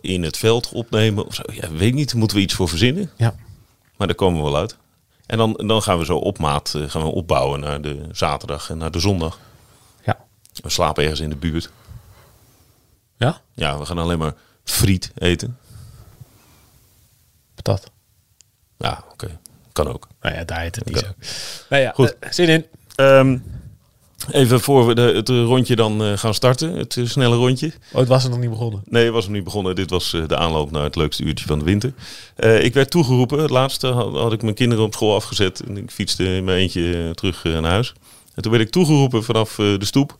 in 0.00 0.22
het 0.22 0.36
veld 0.36 0.68
opnemen. 0.72 1.26
Of 1.26 1.34
zo. 1.34 1.42
Ja, 1.52 1.70
weet 1.70 1.94
niet, 1.94 2.14
moeten 2.14 2.36
we 2.36 2.42
iets 2.42 2.54
voor 2.54 2.68
verzinnen. 2.68 3.10
Ja. 3.16 3.34
Maar 3.96 4.06
daar 4.06 4.16
komen 4.16 4.44
we 4.44 4.50
wel 4.50 4.60
uit. 4.60 4.76
En 5.26 5.38
dan, 5.38 5.52
dan 5.66 5.82
gaan 5.82 5.98
we 5.98 6.04
zo 6.04 6.16
op 6.16 6.38
maat 6.38 6.72
eh, 6.76 6.90
gaan 6.90 7.02
we 7.02 7.08
opbouwen 7.08 7.60
naar 7.60 7.80
de 7.80 8.00
zaterdag 8.12 8.70
en 8.70 8.78
naar 8.78 8.90
de 8.90 8.98
zondag. 9.00 9.38
Ja. 10.04 10.18
We 10.62 10.70
slapen 10.70 11.02
ergens 11.02 11.20
in 11.20 11.28
de 11.30 11.36
buurt. 11.36 11.70
Ja? 13.16 13.40
Ja, 13.54 13.78
we 13.78 13.86
gaan 13.86 13.98
alleen 13.98 14.18
maar 14.18 14.34
friet 14.64 15.12
eten. 15.18 15.58
Patat. 17.54 17.90
Ja, 18.78 19.04
oké. 19.12 19.38
Kan 19.72 19.88
ook. 19.88 20.08
Nou 20.20 20.34
ja, 20.34 20.44
daar 20.44 20.60
heet 20.60 20.74
het 20.76 20.84
niet 20.84 20.98
zo. 20.98 21.06
Nou 21.68 21.82
ja, 21.82 21.92
Goed. 21.94 22.18
eh, 22.18 22.30
zin 22.32 22.48
in. 22.48 22.66
Ehm, 22.94 23.38
even 24.30 24.60
voor 24.60 24.86
we 24.94 25.00
het 25.00 25.28
rondje 25.28 25.76
dan 25.76 26.02
eh, 26.04 26.12
gaan 26.18 26.34
starten. 26.34 26.72
Het 26.76 26.96
eh, 26.96 27.04
snelle 27.06 27.36
rondje. 27.36 27.72
Ooit 27.92 28.08
was 28.08 28.22
het 28.22 28.32
nog 28.32 28.40
niet 28.40 28.50
begonnen. 28.50 28.82
Nee, 28.84 29.10
was 29.10 29.24
hem 29.24 29.32
niet 29.32 29.44
begonnen. 29.44 29.74
Dit 29.74 29.90
was 29.90 30.12
eh, 30.12 30.22
de 30.26 30.36
aanloop 30.36 30.70
naar 30.70 30.82
het 30.82 30.96
leukste 30.96 31.22
uurtje 31.22 31.46
van 31.46 31.58
de 31.58 31.64
winter. 31.64 31.92
Ik 32.62 32.74
werd 32.74 32.90
toegeroepen. 32.90 33.38
Het 33.38 33.50
laatste 33.50 33.86
had, 33.86 34.12
had 34.12 34.32
ik 34.32 34.42
mijn 34.42 34.54
kinderen 34.54 34.84
op 34.84 34.94
school 34.94 35.14
afgezet. 35.14 35.60
En 35.60 35.76
ik 35.76 35.90
fietste 35.90 36.24
in 36.24 36.44
mijn 36.44 36.58
eentje 36.58 37.10
terug 37.14 37.44
naar 37.44 37.64
huis. 37.64 37.92
En 38.34 38.42
toen 38.42 38.52
werd 38.52 38.64
ik 38.64 38.70
toegeroepen 38.70 39.24
vanaf 39.24 39.54
de 39.54 39.84
stoep. 39.84 40.16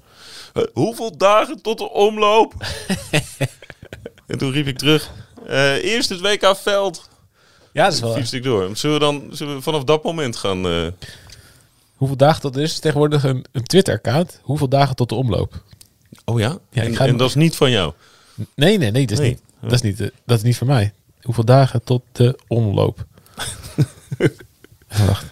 Hoeveel 0.73 1.17
dagen 1.17 1.63
tot 1.63 1.79
de 1.79 1.91
omloop? 1.91 2.55
en 4.27 4.39
toen 4.39 4.53
riep 4.53 4.67
ik 4.67 4.79
terug. 4.79 5.11
eh, 5.47 5.85
eerst 5.85 6.09
het 6.09 6.21
WK 6.21 6.57
Veld. 6.57 7.09
Ja, 7.73 7.85
dat 7.85 7.93
is 7.93 8.01
wel... 8.01 8.15
Fietste 8.15 8.37
ik 8.37 8.43
door. 8.43 8.71
Zullen 8.77 8.99
we 8.99 9.05
dan 9.05 9.23
zullen 9.31 9.55
we 9.55 9.63
vanaf 9.63 9.85
dat 9.85 10.03
moment 10.05 10.37
gaan... 10.37 10.93
Hoeveel 12.05 12.27
dagen 12.27 12.41
tot 12.41 12.57
is? 12.57 12.79
Tegenwoordig 12.79 13.25
een, 13.25 13.45
een 13.53 13.63
Twitter-account. 13.65 14.41
Hoeveel 14.43 14.69
dagen 14.69 14.97
tot 14.97 15.09
de 15.09 15.15
omloop? 15.15 15.63
Oh 16.25 16.39
ja? 16.41 16.59
Ja, 16.71 16.83
ik 16.83 16.89
en, 16.89 16.97
ga- 16.97 17.07
en 17.07 17.17
dat 17.17 17.29
is 17.29 17.35
niet 17.35 17.57
van 17.57 17.71
jou. 17.71 17.93
Nee, 18.55 18.79
nee, 18.79 18.91
nee, 18.91 19.07
dat 19.07 19.11
is, 19.11 19.19
Nee. 19.19 19.29
Niet, 19.29 19.41
dat 19.61 19.73
is, 19.73 19.81
niet, 19.83 20.01
eh, 20.01 20.09
dat 20.27 20.37
is 20.39 20.43
niet 20.45 20.57
voor 20.57 20.67
mij. 20.67 20.93
Hoeveel 21.23 21.45
dagen 21.45 21.83
tot 21.85 22.03
de 22.13 22.39
omloop? 22.47 23.07
Wacht. 25.07 25.25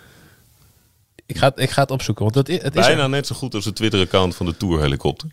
Ik 1.26 1.38
ga, 1.38 1.48
het- 1.48 1.58
ik 1.58 1.70
ga 1.70 1.82
het 1.82 1.90
opzoeken, 1.90 2.24
want 2.24 2.34
het, 2.36 2.48
i- 2.48 2.58
het 2.62 2.76
is 2.76 2.86
Bijna 2.86 3.02
er. 3.02 3.08
net 3.08 3.26
zo 3.26 3.34
goed 3.34 3.54
als 3.54 3.64
het 3.64 3.76
Twitter-account 3.76 4.34
van 4.36 4.46
de 4.46 4.56
Tour 4.56 4.80
helikopter. 4.80 5.28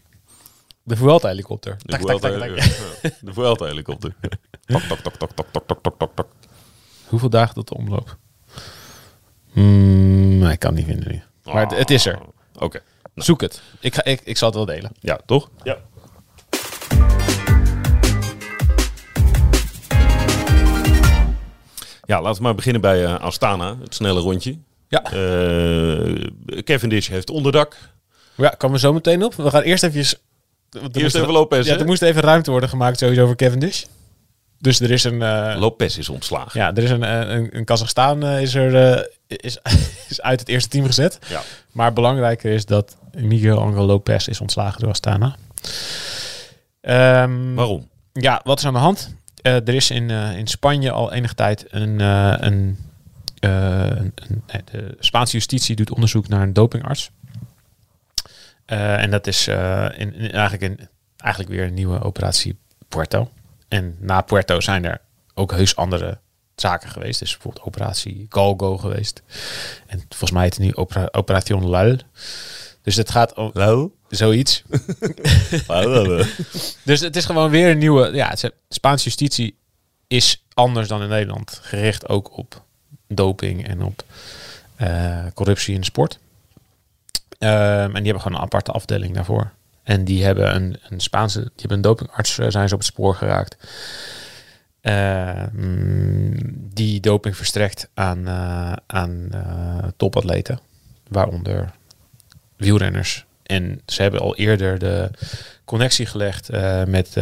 de 0.83 0.95
Vuelta-helikopter. 0.95 1.77
De 1.85 1.97
De 3.21 3.33
Vuelta-helikopter. 3.33 4.15
Tak, 4.65 4.81
tak, 4.81 4.99
tak, 4.99 5.15
tak, 5.17 5.31
tak, 5.35 5.65
tak, 5.67 5.79
tak, 5.81 5.93
tak, 5.97 6.09
tak. 6.15 6.27
Hoeveel 7.07 7.29
dagen 7.29 7.53
tot 7.55 7.67
de 7.67 7.75
omloop? 7.75 8.17
Hmm, 9.51 10.37
nee, 10.37 10.51
ik 10.51 10.59
kan 10.59 10.75
het 10.75 10.79
niet 10.87 10.95
vinden 10.95 11.11
nu. 11.11 11.21
Maar 11.53 11.67
het, 11.67 11.77
het 11.77 11.89
is 11.91 12.05
er. 12.05 12.19
Oké. 12.59 12.79
Zoek 13.15 13.41
het. 13.41 13.61
Ik, 13.79 13.95
ga, 13.95 14.03
ik, 14.03 14.21
ik 14.23 14.37
zal 14.37 14.47
het 14.47 14.57
wel 14.57 14.65
delen. 14.65 14.91
Ja, 14.99 15.19
toch? 15.25 15.49
Ja. 15.63 15.77
Ja, 22.05 22.21
laten 22.21 22.37
we 22.37 22.43
maar 22.43 22.55
beginnen 22.55 22.81
bij 22.81 23.05
eh, 23.05 23.19
Astana, 23.19 23.75
het 23.81 23.95
snelle 23.95 24.19
rondje. 24.19 24.57
Ja. 24.87 25.03
Eh 25.03 26.27
Cavendish 26.63 27.07
heeft 27.07 27.29
onderdak. 27.29 27.75
Ja, 28.35 28.49
komen 28.49 28.75
we 28.75 28.81
zo 28.81 28.93
meteen 28.93 29.23
op. 29.23 29.35
We 29.35 29.49
gaan 29.49 29.61
eerst 29.61 29.83
even... 29.83 29.99
er 29.99 30.05
Eerst 30.81 30.93
moest- 31.01 31.15
even 31.15 31.31
Lopez, 31.31 31.67
Ja, 31.67 31.77
er 31.77 31.85
moest 31.85 32.01
even 32.01 32.21
ruimte 32.21 32.51
worden 32.51 32.69
gemaakt 32.69 32.99
sowieso 32.99 33.25
voor 33.25 33.35
Cavendish. 33.35 33.83
Dus 34.59 34.79
er 34.79 34.91
is 34.91 35.03
een... 35.03 35.21
eh, 35.21 35.55
Lopez 35.59 35.97
is 35.97 36.09
ontslagen. 36.09 36.59
Ja, 36.59 36.73
er 36.75 36.83
is 36.83 36.89
een, 36.89 37.03
eh, 37.03 37.19
een, 37.35 37.57
een 37.57 37.65
Kazachstaan 37.65 38.23
eh, 38.23 38.41
is 38.41 38.53
er 38.55 39.07
is, 39.27 39.57
is 40.09 40.21
uit 40.21 40.39
het 40.39 40.49
eerste 40.49 40.69
team 40.69 40.85
gezet. 40.85 41.19
Ja. 41.29 41.41
Maar 41.71 41.93
belangrijker 41.93 42.51
is 42.53 42.65
dat 42.65 42.97
Miguel 43.17 43.59
Angel 43.59 43.85
Lopez 43.85 44.27
is 44.27 44.41
ontslagen 44.41 44.79
door 44.79 44.89
Astana. 44.89 45.35
Ehm, 46.81 47.53
Waarom? 47.53 47.87
Ja, 48.13 48.41
wat 48.43 48.59
is 48.59 48.65
aan 48.65 48.73
de 48.73 48.79
hand? 48.79 49.15
Er 49.41 49.69
is 49.73 49.91
in, 49.91 50.09
in 50.09 50.47
Spanje 50.47 50.91
al 50.91 51.13
enige 51.13 51.35
tijd 51.35 51.65
een, 51.69 51.99
een, 51.99 52.77
een, 53.39 54.13
de 54.71 54.95
Spaanse 54.99 55.33
justitie 55.37 55.75
doet 55.75 55.91
onderzoek 55.91 56.27
naar 56.27 56.41
een 56.41 56.53
dopingarts. 56.53 57.11
En 58.65 59.11
dat 59.11 59.27
is 59.27 59.47
in, 59.47 60.13
in- 60.13 60.31
eigenlijk, 60.31 60.61
een, 60.61 60.87
eigenlijk 61.17 61.53
weer 61.53 61.63
een 61.65 61.73
nieuwe 61.73 62.01
operatie 62.01 62.57
Puerto. 62.87 63.29
En 63.69 63.95
na 63.99 64.21
Puerto 64.21 64.59
zijn 64.61 64.85
er 64.85 65.01
ook 65.33 65.51
heus 65.51 65.75
andere 65.75 66.17
zaken 66.55 66.89
geweest. 66.89 67.19
Dus 67.19 67.31
bijvoorbeeld 67.31 67.65
operatie 67.65 68.25
Galgo 68.29 68.77
geweest. 68.77 69.21
En 69.87 69.99
volgens 70.09 70.31
mij 70.31 70.43
heet 70.43 70.53
het 70.55 70.63
nu 70.65 70.73
opera, 70.73 71.07
Operation 71.11 71.65
Lal. 71.65 71.95
Dus 72.81 72.95
het 72.95 73.11
gaat 73.11 73.33
om 73.33 73.51
zoiets. 74.09 74.63
Dus 76.83 76.99
het 76.99 77.15
is 77.15 77.25
gewoon 77.25 77.49
weer 77.49 77.69
een 77.69 77.77
nieuwe... 77.77 78.11
Ja, 78.13 78.29
het 78.29 78.43
is- 78.43 78.49
Spaanse 78.69 79.03
justitie 79.03 79.55
is 80.07 80.43
anders 80.53 80.87
dan 80.87 81.01
in 81.01 81.09
Nederland. 81.09 81.59
Gericht 81.61 82.09
ook 82.09 82.37
op 82.37 82.63
doping 83.07 83.67
en 83.67 83.83
op 83.83 84.03
eh, 84.75 85.25
corruptie 85.33 85.73
in 85.73 85.79
de 85.79 85.85
sport. 85.85 86.19
Ehm, 87.37 87.51
en 87.83 87.93
die 87.93 88.03
hebben 88.03 88.21
gewoon 88.21 88.37
een 88.37 88.43
aparte 88.43 88.71
afdeling 88.71 89.15
daarvoor. 89.15 89.51
En 89.89 90.03
die 90.03 90.23
hebben 90.23 90.55
een, 90.55 90.77
een 90.89 90.99
Spaanse... 90.99 91.39
Die 91.39 91.51
hebben 91.55 91.77
een 91.77 91.83
dopingarts, 91.83 92.37
eh, 92.37 92.49
zijn 92.49 92.67
ze 92.67 92.73
op 92.73 92.79
het 92.79 92.89
spoor 92.89 93.15
geraakt. 93.15 93.57
Ehm, 94.81 96.37
die 96.73 96.99
doping 96.99 97.35
verstrekt 97.35 97.89
aan, 97.93 98.27
eh, 98.27 98.73
aan 98.87 99.27
eh, 99.31 99.87
topatleten. 99.97 100.59
Waaronder 101.07 101.71
wielrenners. 102.55 103.25
En 103.43 103.81
ze 103.85 104.01
hebben 104.01 104.19
al 104.19 104.35
eerder 104.35 104.79
de 104.79 105.09
connectie 105.65 106.05
gelegd 106.05 106.49
met, 106.87 107.15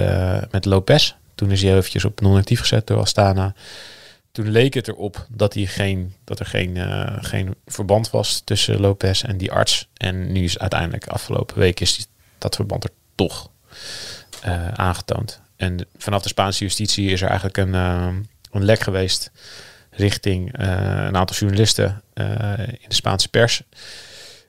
met 0.52 0.66
Lopez. 0.66 1.14
Toen 1.36 1.52
is 1.52 1.62
hij 1.62 1.76
eventjes 1.76 2.06
op 2.06 2.22
non-actief 2.22 2.60
gezet 2.60 2.88
door 2.88 3.00
Astana. 3.00 3.54
Toen 4.32 4.50
leek 4.52 4.74
het 4.74 4.88
erop 4.88 5.28
dat, 5.30 5.54
hij 5.54 5.66
geen, 5.66 6.14
dat 6.24 6.40
er 6.40 6.46
geen, 6.46 6.78
geen 7.22 7.56
verband 7.66 8.10
was 8.10 8.42
tussen 8.46 8.80
Lopez 8.80 9.24
en 9.24 9.38
die 9.38 9.52
arts. 9.52 9.88
En 9.94 10.32
nu 10.32 10.44
is 10.44 10.60
uiteindelijk 10.60 11.08
afgelopen 11.08 11.58
week 11.60 11.80
is 11.80 11.98
die- 11.98 12.16
dat 12.38 12.56
verband 12.56 12.84
er 12.84 12.90
toch 13.16 13.50
eh, 14.42 14.68
aangetoond. 14.68 15.42
En 15.56 15.88
vanaf 15.98 16.22
de 16.22 16.30
Spaanse 16.30 16.64
justitie 16.64 17.10
is 17.10 17.22
er 17.22 17.28
eigenlijk 17.28 17.58
een, 17.58 17.76
eh, 17.76 18.08
een 18.52 18.64
lek 18.64 18.80
geweest 18.80 19.32
richting 19.92 20.58
eh, 20.58 20.68
een 21.08 21.18
aantal 21.18 21.36
journalisten 21.36 22.02
in 22.80 22.88
de 22.88 22.96
Spaanse 22.96 23.30
pers. 23.30 23.62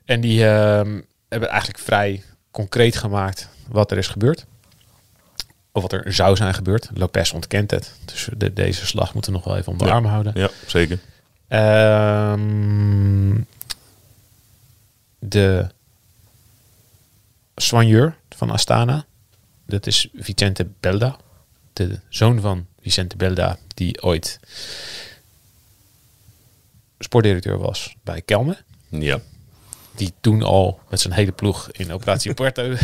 En 0.05 0.21
die 0.21 0.41
hebben 0.43 1.49
eigenlijk 1.49 1.79
vrij 1.79 2.23
concreet 2.51 2.97
gemaakt 2.97 3.49
wat 3.67 3.91
er 3.91 3.97
is 3.97 4.07
gebeurd. 4.07 4.45
Of 5.71 5.81
wat 5.81 5.93
er 5.93 6.13
zou 6.13 6.35
zijn 6.35 6.53
gebeurd. 6.53 6.89
Lopez 6.93 7.31
ontkent 7.31 7.71
het. 7.71 7.93
Dus 8.05 8.29
de, 8.37 8.53
deze 8.53 8.85
slag 8.85 9.13
moeten 9.13 9.31
we 9.31 9.37
nog 9.37 9.47
wel 9.47 9.57
even 9.57 9.71
onder 9.71 9.87
de 9.87 9.93
Ja. 9.93 9.97
arm 9.99 10.05
houden. 10.07 10.33
ja, 10.35 10.49
zeker. 10.67 10.99
Ehm, 11.47 13.35
de 15.19 15.67
soigneur 17.61 18.15
van 18.35 18.49
Astana. 18.49 19.05
Dat 19.65 19.87
is 19.87 20.07
Vicente 20.15 20.67
Belda. 20.79 21.17
De 21.73 21.99
zoon 22.09 22.41
van 22.41 22.65
Vicente 22.81 23.15
Belda. 23.15 23.57
Die 23.73 24.01
ooit 24.01 24.39
sportdirecteur 26.99 27.57
was 27.57 27.95
bij 28.03 28.21
Kelme. 28.21 28.57
Ja. 28.89 29.19
Die 29.95 30.13
toen 30.21 30.43
al 30.43 30.79
met 30.89 30.99
zijn 30.99 31.13
hele 31.13 31.31
ploeg 31.31 31.69
in 31.71 31.91
Operatie 31.93 32.33
Puerto 32.39 32.61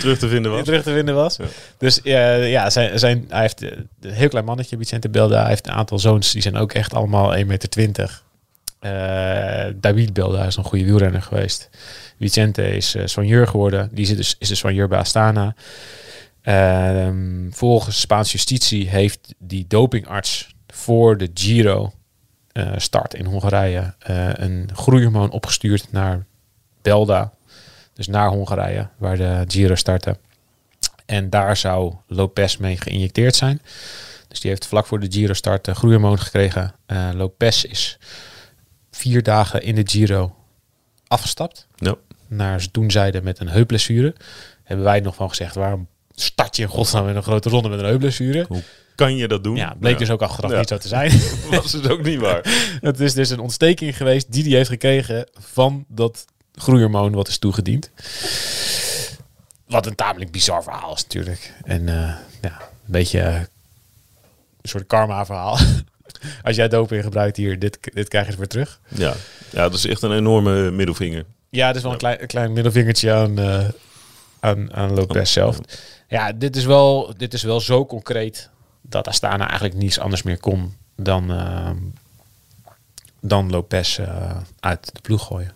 Terug 0.00 0.18
te 0.18 0.28
vinden 0.28 0.52
was. 0.52 0.64
terug 0.64 0.82
te 0.82 0.92
vinden 0.92 1.14
was. 1.14 1.36
Ja. 1.36 1.44
Dus 1.78 2.02
eh, 2.02 2.50
ja, 2.50 2.70
zijn, 2.70 2.98
zijn, 2.98 3.24
hij 3.28 3.40
heeft 3.40 3.62
een 3.62 3.88
heel 4.00 4.28
klein 4.28 4.44
mannetje, 4.44 4.76
Vicente 4.76 5.08
Belda. 5.08 5.40
Hij 5.40 5.48
heeft 5.48 5.66
een 5.66 5.72
aantal 5.72 5.98
zoons, 5.98 6.32
die 6.32 6.42
zijn 6.42 6.56
ook 6.56 6.72
echt 6.72 6.94
allemaal 6.94 7.36
1,20 7.36 7.46
meter. 7.46 8.22
Eh 8.78 9.66
David 9.76 10.12
Belda 10.12 10.44
is 10.44 10.56
een 10.56 10.64
goede 10.64 10.84
wielrenner 10.84 11.22
geweest. 11.22 11.70
Vicente 12.22 12.76
is 12.76 12.96
soigneur 13.04 13.46
geworden. 13.46 13.88
Die 13.92 14.06
zit 14.06 14.16
dus, 14.16 14.36
is 14.38 14.48
de 14.48 14.54
soigneur 14.54 14.88
bij 14.88 14.98
Astana. 14.98 15.54
Ehm, 16.42 17.50
volgens 17.50 18.00
Spaanse 18.00 18.32
justitie 18.32 18.88
heeft 18.88 19.34
die 19.38 19.64
dopingarts 19.68 20.54
voor 20.66 21.16
de 21.16 21.30
Giro 21.34 21.92
eh, 22.52 22.72
start 22.76 23.14
in 23.14 23.24
Hongarije 23.24 23.94
eh, 23.98 24.34
een 24.34 24.70
groeihormoon 24.74 25.30
opgestuurd 25.30 25.86
naar 25.90 26.24
Belda. 26.82 27.32
Dus 27.94 28.06
naar 28.06 28.28
Hongarije, 28.28 28.88
waar 28.96 29.16
de 29.16 29.44
Giro 29.48 29.74
startte. 29.74 30.16
En 31.06 31.30
daar 31.30 31.56
zou 31.56 31.94
Lopez 32.06 32.56
mee 32.56 32.76
geïnjecteerd 32.76 33.34
zijn. 33.34 33.60
Dus 34.28 34.40
die 34.40 34.50
heeft 34.50 34.66
vlak 34.66 34.86
voor 34.86 35.00
de 35.00 35.12
Giro 35.12 35.32
start 35.32 35.66
een 35.66 35.76
groeihormoon 35.76 36.18
gekregen. 36.18 36.74
Lopez 37.14 37.64
is 37.64 37.98
vier 38.90 39.22
dagen 39.22 39.62
in 39.62 39.74
de 39.74 39.82
Giro 39.84 40.34
afgestapt. 41.06 41.66
Ja. 41.76 41.96
Naar 42.32 42.70
toen 42.70 42.90
zeiden 42.90 43.24
met 43.24 43.40
een 43.40 43.48
heupblessure. 43.48 44.14
Hebben 44.62 44.84
wij 44.84 45.00
nog 45.00 45.14
van 45.14 45.28
gezegd, 45.28 45.54
waarom 45.54 45.86
start 46.14 46.56
je 46.56 46.62
in 46.62 46.68
godsnaam 46.68 47.08
in 47.08 47.16
een 47.16 47.22
grote 47.22 47.48
ronde 47.48 47.68
met 47.68 47.78
een 47.78 47.84
heupblessure? 47.84 48.44
Hoe 48.48 48.62
kan 48.94 49.16
je 49.16 49.28
dat 49.28 49.44
doen? 49.44 49.56
Ja, 49.56 49.74
bleek 49.80 49.98
dus 49.98 50.10
ook 50.10 50.22
achteraf 50.22 50.50
Ja. 50.50 50.58
niet 50.58 50.68
zo 50.68 50.76
te 50.76 50.88
zijn. 50.88 51.20
Was 51.50 51.72
het 51.72 51.90
ook 51.90 52.02
niet 52.02 52.18
waar. 52.20 52.40
Het 52.80 53.00
is 53.00 53.14
dus 53.14 53.30
een 53.30 53.38
ontsteking 53.40 53.96
geweest 53.96 54.32
die 54.32 54.42
hij 54.42 54.52
heeft 54.52 54.68
gekregen 54.68 55.28
van 55.38 55.84
dat 55.88 56.24
groeihormoon 56.54 57.12
wat 57.12 57.28
is 57.28 57.38
toegediend. 57.38 57.90
Wat 59.66 59.86
een 59.86 59.94
tamelijk 59.94 60.30
bizar 60.30 60.62
verhaal 60.62 60.94
is 60.94 61.02
natuurlijk. 61.02 61.52
En 61.64 61.88
eh, 61.88 62.14
ja, 62.42 62.60
een 62.60 62.92
beetje 62.92 63.20
eh, 63.20 63.34
een 63.34 64.68
soort 64.68 64.86
karma 64.86 65.26
verhaal. 65.26 65.58
Als 66.42 66.56
jij 66.56 66.68
doping 66.68 67.02
gebruikt 67.02 67.36
hier, 67.36 67.58
dit, 67.58 67.78
dit 67.94 68.08
krijg 68.08 68.26
je 68.26 68.36
weer 68.36 68.46
terug. 68.48 68.80
Ja. 68.88 69.14
ja, 69.50 69.62
dat 69.62 69.74
is 69.74 69.86
echt 69.86 70.02
een 70.02 70.12
enorme 70.12 70.70
middelvinger. 70.70 71.24
Ja, 71.52 71.66
het 71.66 71.76
is 71.76 71.82
wel 71.82 71.92
een 71.92 71.98
klein, 71.98 72.20
een 72.22 72.26
klein 72.26 72.52
middelvingertje 72.52 73.12
aan, 73.12 73.38
eh, 73.38 73.68
aan, 74.40 74.74
aan 74.74 74.94
Lopez 74.94 75.32
zelf. 75.32 75.58
Ja, 76.08 76.32
dit 76.32 76.56
is, 76.56 76.64
wel, 76.64 77.14
dit 77.16 77.34
is 77.34 77.42
wel 77.42 77.60
zo 77.60 77.86
concreet 77.86 78.48
dat 78.80 79.08
Astana 79.08 79.44
eigenlijk 79.48 79.74
niets 79.74 79.98
anders 79.98 80.22
meer 80.22 80.38
kon 80.38 80.76
dan, 80.96 81.32
eh, 81.32 81.70
dan 83.20 83.50
Lopez 83.50 83.98
eh, 83.98 84.36
uit 84.60 84.90
de 84.94 85.00
ploeg 85.00 85.26
gooien. 85.26 85.52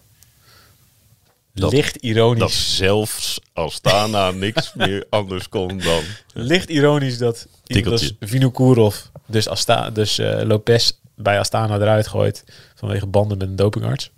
Dat- 1.54 1.72
Licht 1.72 1.96
ironisch. 1.96 2.38
Dat 2.40 2.50
zelfs 2.52 3.40
Astana 3.52 4.30
niks 4.46 4.72
meer 4.74 5.06
anders 5.10 5.48
kon 5.48 5.78
dan... 5.78 6.02
Licht 6.32 6.68
ironisch 6.70 7.18
dat 7.18 7.46
Tikkeltje. 7.64 8.16
Vinokourov 8.20 8.96
dus, 9.26 9.48
Asta, 9.48 9.90
dus 9.90 10.18
eh, 10.18 10.42
Lopez 10.42 10.92
bij 11.14 11.38
Astana 11.38 11.74
eruit 11.74 12.06
gooit 12.06 12.44
vanwege 12.74 13.06
banden 13.06 13.38
met 13.38 13.48
een 13.48 13.56
dopingarts. 13.56 14.10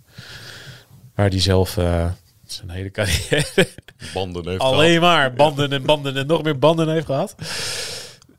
Waar 1.19 1.29
die 1.29 1.39
zelf 1.39 1.77
eh, 1.77 2.09
zijn 2.45 2.69
hele 2.69 2.91
carrière 2.91 3.45
Banden 4.13 4.49
heeft 4.49 4.61
alleen 4.61 5.01
maar 5.01 5.33
banden 5.33 5.71
en 5.71 5.83
banden 5.83 6.17
en 6.17 6.27
nog 6.27 6.43
meer 6.43 6.59
banden 6.59 6.89
heeft 6.89 7.05
gehad. 7.05 7.35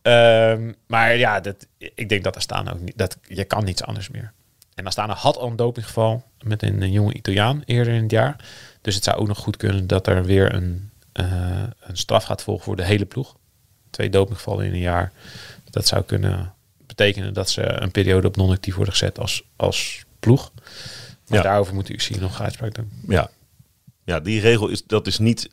Ehm, 0.02 0.72
maar 0.86 1.16
ja, 1.16 1.40
dat, 1.40 1.66
ik 1.78 2.08
denk 2.08 2.24
dat 2.24 2.36
Astana 2.36 2.72
ook 2.72 2.80
niet, 2.80 2.98
dat 2.98 3.16
je 3.28 3.44
kan 3.44 3.64
niets 3.64 3.82
anders 3.82 4.08
meer. 4.08 4.32
En 4.74 4.86
Astana 4.86 5.14
had 5.14 5.36
al 5.36 5.48
een 5.48 5.56
dopinggeval 5.56 6.24
met 6.42 6.62
een, 6.62 6.82
een 6.82 6.92
jonge 6.92 7.14
Italiaan 7.14 7.62
eerder 7.64 7.94
in 7.94 8.02
het 8.02 8.10
jaar. 8.10 8.36
Dus 8.80 8.94
het 8.94 9.04
zou 9.04 9.18
ook 9.18 9.28
nog 9.28 9.38
goed 9.38 9.56
kunnen 9.56 9.86
dat 9.86 10.06
er 10.06 10.24
weer 10.24 10.54
een, 10.54 10.90
eh, 11.12 11.62
een 11.80 11.96
straf 11.96 12.24
gaat 12.24 12.42
volgen 12.42 12.64
voor 12.64 12.76
de 12.76 12.84
hele 12.84 13.06
ploeg. 13.06 13.36
Twee 13.90 14.10
dopinggevallen 14.10 14.66
in 14.66 14.72
een 14.72 14.78
jaar. 14.78 15.12
Dat 15.70 15.86
zou 15.86 16.02
kunnen 16.02 16.54
betekenen 16.86 17.34
dat 17.34 17.50
ze 17.50 17.62
een 17.62 17.90
periode 17.90 18.26
op 18.26 18.36
non-actief 18.36 18.74
worden 18.74 18.94
gezet 18.94 19.18
als, 19.18 19.42
als 19.56 20.04
ploeg. 20.20 20.52
Maar 21.30 21.38
Ja. 21.38 21.44
daarover 21.44 21.74
moet 21.74 21.86
de 21.86 21.92
UCI 21.94 22.16
nog 22.20 22.40
uitspraak 22.42 22.74
doen. 22.74 22.90
Ja. 23.08 23.30
ja, 24.04 24.20
die 24.20 24.40
regel 24.40 24.68
is, 24.68 24.82
dat 24.86 25.06
is 25.06 25.18
niet 25.18 25.48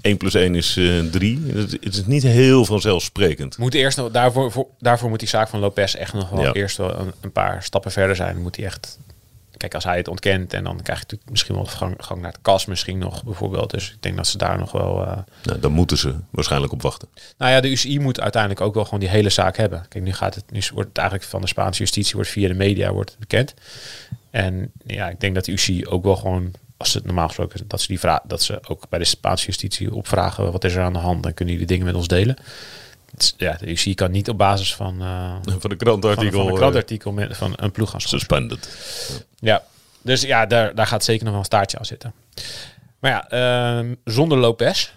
1 0.00 0.16
plus 0.16 0.34
1 0.34 0.54
is 0.54 0.76
eh 0.76 0.98
3. 1.00 1.40
Het, 1.52 1.70
het 1.80 1.94
is 1.94 2.06
niet 2.06 2.22
heel 2.22 2.64
vanzelfsprekend. 2.64 3.58
Moet 3.58 3.74
eerst 3.74 3.96
nog, 3.96 4.10
daarvoor, 4.10 4.52
voor, 4.52 4.66
daarvoor 4.78 5.08
moet 5.08 5.18
die 5.18 5.28
zaak 5.28 5.48
van 5.48 5.60
Lopez 5.60 5.94
echt 5.94 6.12
nog 6.12 6.30
wel 6.30 6.42
Ja. 6.42 6.52
eerst 6.52 6.76
wel 6.76 6.98
een, 6.98 7.12
een 7.20 7.32
paar 7.32 7.62
stappen 7.62 7.90
verder 7.92 8.16
zijn. 8.16 8.32
Dan 8.34 8.42
moet 8.42 8.56
hij 8.56 8.64
echt. 8.64 8.98
Kijk, 9.56 9.74
als 9.74 9.84
hij 9.84 9.96
het 9.96 10.08
ontkent 10.08 10.52
en 10.52 10.64
dan 10.64 10.82
krijg 10.82 10.98
je 10.98 11.04
natuurlijk 11.04 11.30
misschien 11.30 11.54
wel 11.54 11.64
gang, 11.64 11.94
gang 11.98 12.20
naar 12.20 12.30
het 12.32 12.40
kas, 12.42 12.66
misschien 12.66 12.98
nog 12.98 13.24
bijvoorbeeld. 13.24 13.70
Dus 13.70 13.90
ik 13.90 14.02
denk 14.02 14.16
dat 14.16 14.26
ze 14.26 14.38
daar 14.38 14.58
nog 14.58 14.72
wel. 14.72 14.94
Nou, 15.42 15.60
dan 15.60 15.72
moeten 15.72 15.96
ze 15.98 16.14
waarschijnlijk 16.30 16.72
op 16.72 16.82
wachten. 16.82 17.08
Nou 17.38 17.52
ja, 17.52 17.60
de 17.60 17.70
UCI 17.70 17.98
moet 18.00 18.20
uiteindelijk 18.20 18.60
ook 18.60 18.74
wel 18.74 18.84
gewoon 18.84 19.00
die 19.00 19.08
hele 19.08 19.28
zaak 19.30 19.56
hebben. 19.56 19.86
Kijk, 19.88 20.04
nu 20.04 20.12
gaat 20.12 20.34
het, 20.34 20.44
nu 20.50 20.60
wordt 20.72 20.88
het 20.88 20.98
eigenlijk 20.98 21.28
van 21.28 21.40
de 21.40 21.46
Spaanse 21.46 21.78
justitie 21.78 22.14
wordt 22.14 22.30
via 22.30 22.48
de 22.48 22.54
media 22.54 22.92
wordt 22.92 23.16
bekend. 23.18 23.54
En 24.30 24.72
ja, 24.86 25.08
ik 25.08 25.20
denk 25.20 25.34
dat 25.34 25.44
de 25.44 25.52
UCI 25.52 25.86
ook 25.86 26.04
wel 26.04 26.16
gewoon, 26.16 26.52
als 26.76 26.94
het 26.94 27.04
normaal 27.04 27.26
gesproken, 27.26 27.60
dat 27.68 27.80
ze 27.80 27.86
die 27.86 27.98
vraag, 27.98 28.20
dat 28.24 28.42
ze 28.42 28.60
ook 28.68 28.88
bij 28.88 28.98
de 28.98 29.04
Spaanse 29.04 29.46
justitie 29.46 29.94
opvragen 29.94 30.52
wat 30.52 30.64
is 30.64 30.74
er 30.74 30.82
aan 30.82 30.92
de 30.92 30.98
hand, 30.98 31.22
dan 31.22 31.34
kunnen 31.34 31.54
jullie 31.54 31.68
dingen 31.68 31.86
met 31.86 31.94
ons 31.94 32.08
delen. 32.08 32.36
Is- 33.16 33.34
Ja, 33.36 33.52
de 33.60 33.70
UCI 33.70 33.94
kan 33.94 34.10
niet 34.10 34.28
op 34.28 34.38
basis 34.38 34.74
van, 34.74 35.00
eh, 35.02 35.36
Van 35.42 35.60
van, 35.60 35.76
krantartikel. 35.76 36.38
van 36.38 36.46
een 36.46 36.52
eh, 36.52 36.58
krantartikel 36.58 37.12
met, 37.12 37.36
van 37.36 37.52
een 37.56 37.70
ploeg 37.72 37.90
gaan 37.90 38.00
suspended. 38.00 38.68
Ja, 39.38 39.62
dus 40.02 40.22
ja, 40.22 40.46
daar, 40.46 40.74
daar 40.74 40.86
gaat 40.86 41.04
zeker 41.04 41.22
nog 41.22 41.30
wel 41.30 41.38
een 41.40 41.46
staartje 41.46 41.78
aan 41.78 41.84
zitten. 41.84 42.12
Maar 42.98 43.10
ja, 43.10 43.28
ehm, 43.78 43.94
zonder 44.04 44.38
Lopez 44.38 44.90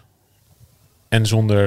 en 1.09 1.25
zonder 1.25 1.65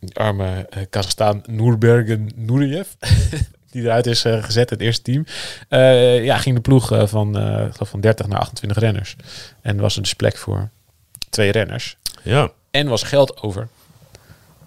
die 0.00 0.14
arme 0.16 0.68
Kazachstan 0.90 1.42
Noerbergen 1.46 2.30
Nouriev, 2.36 2.88
die 3.70 3.82
eruit 3.82 4.06
is 4.06 4.24
eh, 4.24 4.42
gezet, 4.42 4.70
het 4.70 4.80
eerste 4.80 5.02
team, 5.02 5.26
eh, 5.68 6.24
ja, 6.24 6.36
ging 6.38 6.54
de 6.54 6.60
ploeg 6.60 6.92
eh, 6.92 7.06
van, 7.06 7.32
van 7.80 8.00
30 8.00 8.26
naar 8.26 8.38
28 8.38 8.82
renners. 8.82 9.16
En 9.60 9.76
was 9.76 9.96
er 9.96 10.02
dus 10.02 10.14
plek 10.14 10.36
voor 10.36 10.68
twee 11.30 11.52
renners. 11.52 11.96
Ja, 12.22 12.50
En 12.70 12.88
was 12.88 13.02
geld 13.02 13.42
over. 13.42 13.68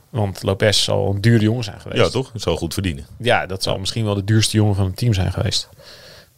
Want 0.10 0.44
Lopez 0.44 0.84
zal 0.84 1.10
een 1.10 1.22
dure 1.22 1.44
jongen 1.44 1.64
zijn 1.64 1.80
geweest. 1.82 2.02
ja 2.04 2.10
toch? 2.10 2.34
Het 2.34 2.42
zal 2.42 2.58
goed 2.58 2.74
verdienen. 2.74 3.06
Ja, 3.18 3.46
dat 3.46 3.64
zal 3.64 3.80
misschien 3.80 4.04
wel 4.06 4.16
de 4.16 4.24
duurste 4.24 4.58
jongen 4.58 4.76
van 4.76 4.86
het 4.86 4.98
team 4.98 5.14
zijn 5.14 5.32
geweest. 5.32 5.70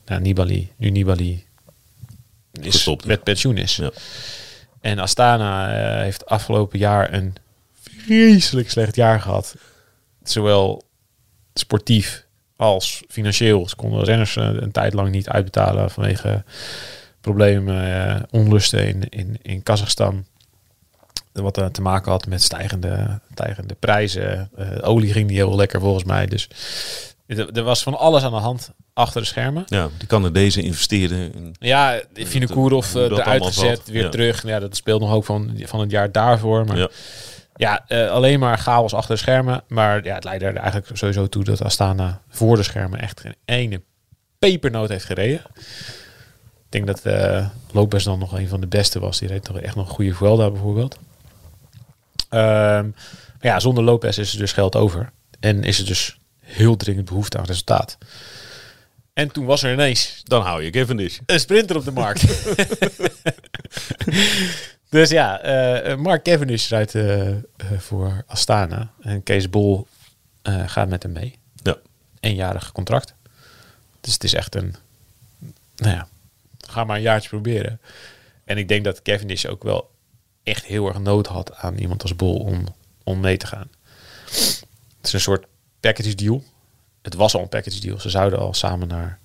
Nou, 0.05 0.21
Nibali, 0.21 0.71
nu 0.75 0.89
Nibali 0.89 1.45
is 2.51 2.73
Gestopt. 2.73 3.05
met 3.05 3.23
pensioen 3.23 3.57
is. 3.57 3.75
Ja. 3.75 3.91
En 4.81 4.99
Astana 4.99 5.73
eh, 5.77 6.01
heeft 6.01 6.25
afgelopen 6.25 6.79
jaar 6.79 7.13
een 7.13 7.35
vreselijk 7.81 8.69
slecht 8.69 8.95
jaar 8.95 9.21
gehad. 9.21 9.55
Zowel 10.23 10.83
sportief 11.53 12.24
als 12.57 13.03
financieel. 13.07 13.69
Ze 13.69 13.75
konden 13.75 14.03
renners 14.03 14.35
eh, 14.35 14.49
een 14.53 14.71
tijd 14.71 14.93
lang 14.93 15.11
niet 15.11 15.29
uitbetalen 15.29 15.91
vanwege 15.91 16.43
problemen, 17.21 18.05
eh, 18.15 18.21
onlusten 18.31 18.87
in, 18.87 19.09
in, 19.09 19.37
in 19.41 19.63
Kazachstan. 19.63 20.25
Wat 21.33 21.57
eh, 21.57 21.65
te 21.65 21.81
maken 21.81 22.11
had 22.11 22.27
met 22.27 22.43
stijgende, 22.43 23.19
stijgende 23.31 23.75
prijzen. 23.79 24.49
Eh, 24.55 24.67
olie 24.89 25.11
ging 25.11 25.27
niet 25.27 25.37
heel 25.37 25.55
lekker 25.55 25.79
volgens 25.79 26.03
mij. 26.03 26.25
Dus 26.25 26.49
er, 27.27 27.63
was 27.63 27.83
van 27.83 27.97
alles 27.97 28.23
aan 28.23 28.31
de 28.31 28.37
hand 28.37 28.71
achter 28.93 29.21
de 29.21 29.27
schermen. 29.27 29.63
Ja, 29.65 29.89
die 29.97 30.07
Canadezen 30.07 30.63
investeerden 30.63 31.33
in 31.33 31.55
Ja, 31.59 32.01
Vinokourov 32.13 32.87
uh, 32.87 32.93
dat 32.93 33.03
eruit 33.11 33.27
allemaal 33.27 33.47
gezet, 33.47 33.77
zat. 33.77 33.87
weer 33.87 34.03
Ja. 34.03 34.09
terug. 34.09 34.43
Ja, 34.47 34.59
dat 34.59 34.75
speelt 34.75 35.01
nog 35.01 35.11
ook 35.11 35.25
van, 35.25 35.51
van 35.63 35.79
het 35.79 35.91
jaar 35.91 36.11
daarvoor. 36.11 36.65
Maar 36.65 36.77
Ja. 36.77 36.89
Ja, 37.55 37.85
eh, 37.87 38.09
alleen 38.09 38.39
maar 38.39 38.57
chaos 38.57 38.93
achter 38.93 39.15
de 39.15 39.21
schermen. 39.21 39.63
Maar 39.67 40.03
ja, 40.03 40.15
het 40.15 40.23
leidde 40.23 40.45
er 40.45 40.55
eigenlijk 40.55 40.97
sowieso 40.97 41.27
toe 41.27 41.43
dat 41.43 41.63
Astana 41.63 42.21
voor 42.29 42.55
de 42.55 42.63
schermen 42.63 42.99
echt 43.01 43.19
geen 43.19 43.35
ene 43.45 43.81
pepernoot 44.39 44.89
heeft 44.89 45.05
gereden. 45.05 45.41
Ik 46.65 46.71
denk 46.85 46.87
dat 46.87 47.01
eh 47.13 47.47
Lopez 47.71 48.03
dan 48.03 48.19
nog 48.19 48.37
een 48.37 48.47
van 48.47 48.61
de 48.61 48.67
beste 48.67 48.99
was. 48.99 49.19
Die 49.19 49.27
reed 49.27 49.43
toch 49.43 49.59
echt 49.59 49.75
nog 49.75 49.87
een 49.87 49.93
goede 49.95 50.13
Vuelta 50.13 50.49
bijvoorbeeld. 50.51 50.97
Ehm, 52.29 52.83
maar 52.83 53.51
ja, 53.51 53.59
zonder 53.59 53.83
Lopez 53.83 54.17
is 54.17 54.33
er 54.33 54.39
dus 54.39 54.51
geld 54.51 54.75
over. 54.75 55.11
En 55.39 55.63
is 55.63 55.79
er 55.79 55.85
dus 55.85 56.17
heel 56.41 56.75
dringend 56.77 57.05
behoefte 57.05 57.37
aan 57.37 57.45
resultaat. 57.45 57.97
En 59.13 59.31
toen 59.31 59.45
was 59.45 59.63
er 59.63 59.73
ineens 59.73 60.21
Dan 60.23 60.41
hou 60.41 60.63
je 60.63 60.69
Cavendish. 60.69 61.17
een 61.25 61.39
sprinter 61.39 61.75
op 61.75 61.85
de 61.85 61.91
markt. 61.91 62.23
dus 64.95 65.09
ja, 65.09 65.41
eh, 65.41 65.95
Mark 65.95 66.23
Cavendish 66.23 66.69
rijdt 66.69 66.95
eh, 66.95 67.29
eh, 67.29 67.37
voor 67.77 68.23
Astana. 68.27 68.91
En 69.01 69.23
Kees 69.23 69.49
Bol 69.49 69.87
eh, 70.41 70.63
gaat 70.65 70.89
met 70.89 71.03
hem 71.03 71.11
mee. 71.11 71.39
Ja. 71.63 71.77
Eenjarig 72.19 72.71
contract. 72.71 73.13
Dus 74.01 74.13
het 74.13 74.23
is 74.23 74.33
echt 74.33 74.55
een... 74.55 74.75
Nou 75.75 75.95
ja, 75.95 76.07
ga 76.57 76.83
maar 76.83 76.95
een 76.95 77.01
jaartje 77.01 77.29
proberen. 77.29 77.79
En 78.43 78.57
ik 78.57 78.67
denk 78.67 78.83
dat 78.83 79.01
Cavendish 79.01 79.45
ook 79.45 79.63
wel 79.63 79.91
echt 80.43 80.65
heel 80.65 80.87
erg 80.87 80.99
nood 80.99 81.27
had 81.27 81.55
aan 81.55 81.77
iemand 81.77 82.01
als 82.01 82.15
Bol 82.15 82.37
om, 82.37 82.65
om 83.03 83.19
mee 83.19 83.37
te 83.37 83.47
gaan. 83.47 83.69
Het 84.97 85.01
is 85.01 85.13
een 85.13 85.19
soort 85.19 85.45
package 85.79 86.15
deal. 86.15 86.43
Het 87.01 87.13
was 87.13 87.35
al 87.35 87.41
een 87.41 87.49
package 87.49 87.79
deal. 87.79 87.99
Ze 87.99 88.09
zouden 88.09 88.39
al 88.39 88.53
samen 88.53 88.87
naar 88.87 89.19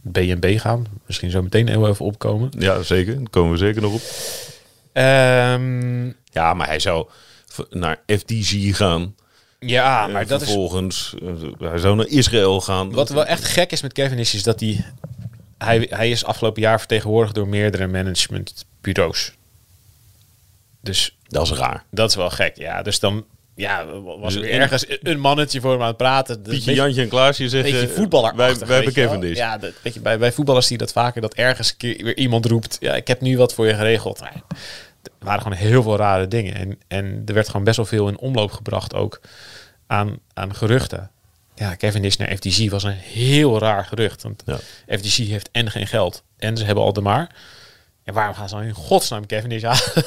BNB 0.00 0.58
gaan. 0.60 0.86
Misschien 1.06 1.30
zo 1.30 1.42
meteen 1.42 1.68
heel 1.68 1.88
even 1.88 2.04
opkomen. 2.04 2.50
Ja, 2.58 2.82
zeker. 2.82 3.14
Daar 3.14 3.30
komen 3.30 3.52
we 3.52 3.58
zeker 3.58 3.82
nog 3.82 3.92
op. 3.92 4.02
Ehm, 4.94 6.06
Ja, 6.30 6.54
maar 6.54 6.66
hij 6.66 6.78
zou 6.78 7.08
naar 7.70 8.00
FDG 8.06 8.76
gaan. 8.76 9.14
ja, 9.58 10.06
maar 10.06 10.26
dat 10.26 10.40
is... 10.40 10.46
vervolgens, 10.46 11.14
eh, 11.22 11.68
hij 11.68 11.78
zou 11.78 11.96
naar 11.96 12.06
Israël 12.06 12.60
gaan. 12.60 12.92
Wat 12.92 13.08
wel 13.08 13.24
echt 13.26 13.44
gek 13.44 13.72
is 13.72 13.82
met 13.82 13.92
Kevin 13.92 14.18
is, 14.18 14.34
is 14.34 14.42
dat 14.42 14.60
hij... 14.60 14.84
Hij, 15.58 15.86
hij 15.90 16.10
is 16.10 16.24
afgelopen 16.24 16.62
jaar 16.62 16.78
vertegenwoordigd 16.78 17.34
door 17.34 17.48
meerdere 17.48 17.86
managementbureaus. 17.86 19.32
Dus 20.80 21.16
Dat 21.28 21.46
is 21.46 21.52
raar. 21.52 21.84
dat 21.90 22.08
is 22.08 22.16
wel 22.16 22.30
gek. 22.30 22.56
Ja, 22.56 22.82
dus 22.82 22.98
dan 23.00 23.24
ja, 23.54 23.86
was 23.86 24.34
er 24.34 24.40
Dus 24.40 24.48
weer 24.48 24.50
en- 24.50 24.60
ergens 24.60 24.86
een 25.02 25.20
mannetje 25.20 25.60
voor 25.60 25.70
hem 25.72 25.80
aan 25.80 25.86
het 25.86 25.96
praten. 25.96 26.42
Dus 26.42 26.52
Pietje, 26.52 26.66
beetje- 26.70 26.82
Jantje 26.82 27.02
en 27.02 27.08
Klaasje 27.08 27.48
zeggen... 27.48 27.72
beetje 27.72 27.88
voetballer. 27.88 28.36
Wij, 28.36 28.56
wij 28.58 28.74
hebben 28.76 28.92
Cavendish. 28.92 29.36
Ja, 29.36 29.58
dat, 29.58 29.72
weet 29.82 29.94
je, 29.94 30.00
bij, 30.00 30.18
bij 30.18 30.32
voetballers 30.32 30.66
zie 30.66 30.76
je 30.78 30.84
dat 30.84 30.92
vaker. 30.92 31.20
Dat 31.20 31.34
ergens 31.34 31.74
weer 31.78 32.16
iemand 32.16 32.46
roept. 32.46 32.76
Ja, 32.80 32.94
ik 32.94 33.08
heb 33.08 33.20
nu 33.20 33.36
wat 33.36 33.54
voor 33.54 33.66
je 33.66 33.74
geregeld. 33.74 34.20
Er 34.20 34.30
waren 35.18 35.42
gewoon 35.42 35.58
heel 35.58 35.82
veel 35.82 35.96
rare 35.96 36.28
dingen. 36.28 36.54
En, 36.54 36.78
en 36.88 37.22
er 37.26 37.34
werd 37.34 37.48
gewoon 37.48 37.64
best 37.64 37.76
wel 37.76 37.86
veel 37.86 38.08
in 38.08 38.18
omloop 38.18 38.52
gebracht 38.52 38.94
ook 38.94 39.20
aan, 39.86 40.18
aan 40.34 40.54
geruchten. 40.54 41.10
Ja, 41.54 41.74
Kevin 41.74 42.04
is 42.04 42.16
naar 42.16 42.36
FTC 42.36 42.70
was 42.70 42.82
een 42.82 42.90
heel 42.92 43.58
raar 43.58 43.84
gerucht. 43.84 44.22
Want 44.22 44.42
Ja. 44.46 44.56
FTC 44.96 45.12
heeft 45.16 45.48
en 45.52 45.70
geen 45.70 45.86
geld. 45.86 46.22
En 46.38 46.56
ze 46.56 46.64
hebben 46.64 46.84
al 46.84 46.92
de 46.92 47.00
maar. 47.00 47.34
En 48.04 48.14
waarom 48.14 48.34
gaan 48.34 48.48
ze 48.48 48.54
dan 48.54 48.64
in 48.64 48.72
godsnaam 48.74 49.26
Kevin 49.26 49.50
is 49.50 49.62
halen? 49.62 49.80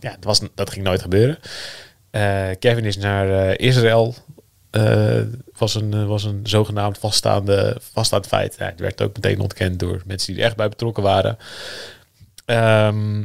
ja, 0.00 0.10
dat, 0.10 0.24
was, 0.24 0.40
dat 0.54 0.70
ging 0.70 0.84
nooit 0.84 1.02
gebeuren. 1.02 1.38
Eh, 2.16 2.56
Kevin 2.58 2.84
is 2.84 2.96
naar 2.96 3.30
eh, 3.30 3.66
Israël. 3.66 4.14
eh, 4.70 5.20
was, 5.58 5.74
een, 5.74 6.06
was 6.06 6.24
een 6.24 6.40
zogenaamd 6.42 6.98
vaststaande, 6.98 7.76
vaststaand 7.92 8.26
feit. 8.26 8.56
Ja, 8.58 8.64
het 8.64 8.80
werd 8.80 9.02
ook 9.02 9.14
meteen 9.14 9.40
ontkend 9.40 9.78
door 9.78 10.02
mensen 10.06 10.32
die 10.32 10.42
er 10.42 10.48
echt 10.48 10.56
bij 10.56 10.68
betrokken 10.68 11.02
waren. 11.02 11.38
Ehm, 12.44 13.24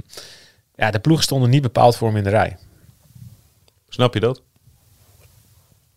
ja, 0.76 0.92
de 0.92 1.00
ploegen 1.00 1.24
stonden 1.24 1.50
niet 1.50 1.62
bepaald 1.62 1.96
voor 1.96 2.08
hem 2.08 2.18
in 2.18 2.24
de 2.24 2.30
rij. 2.30 2.58
Snap 3.90 4.14
je 4.14 4.20
dat? 4.20 4.42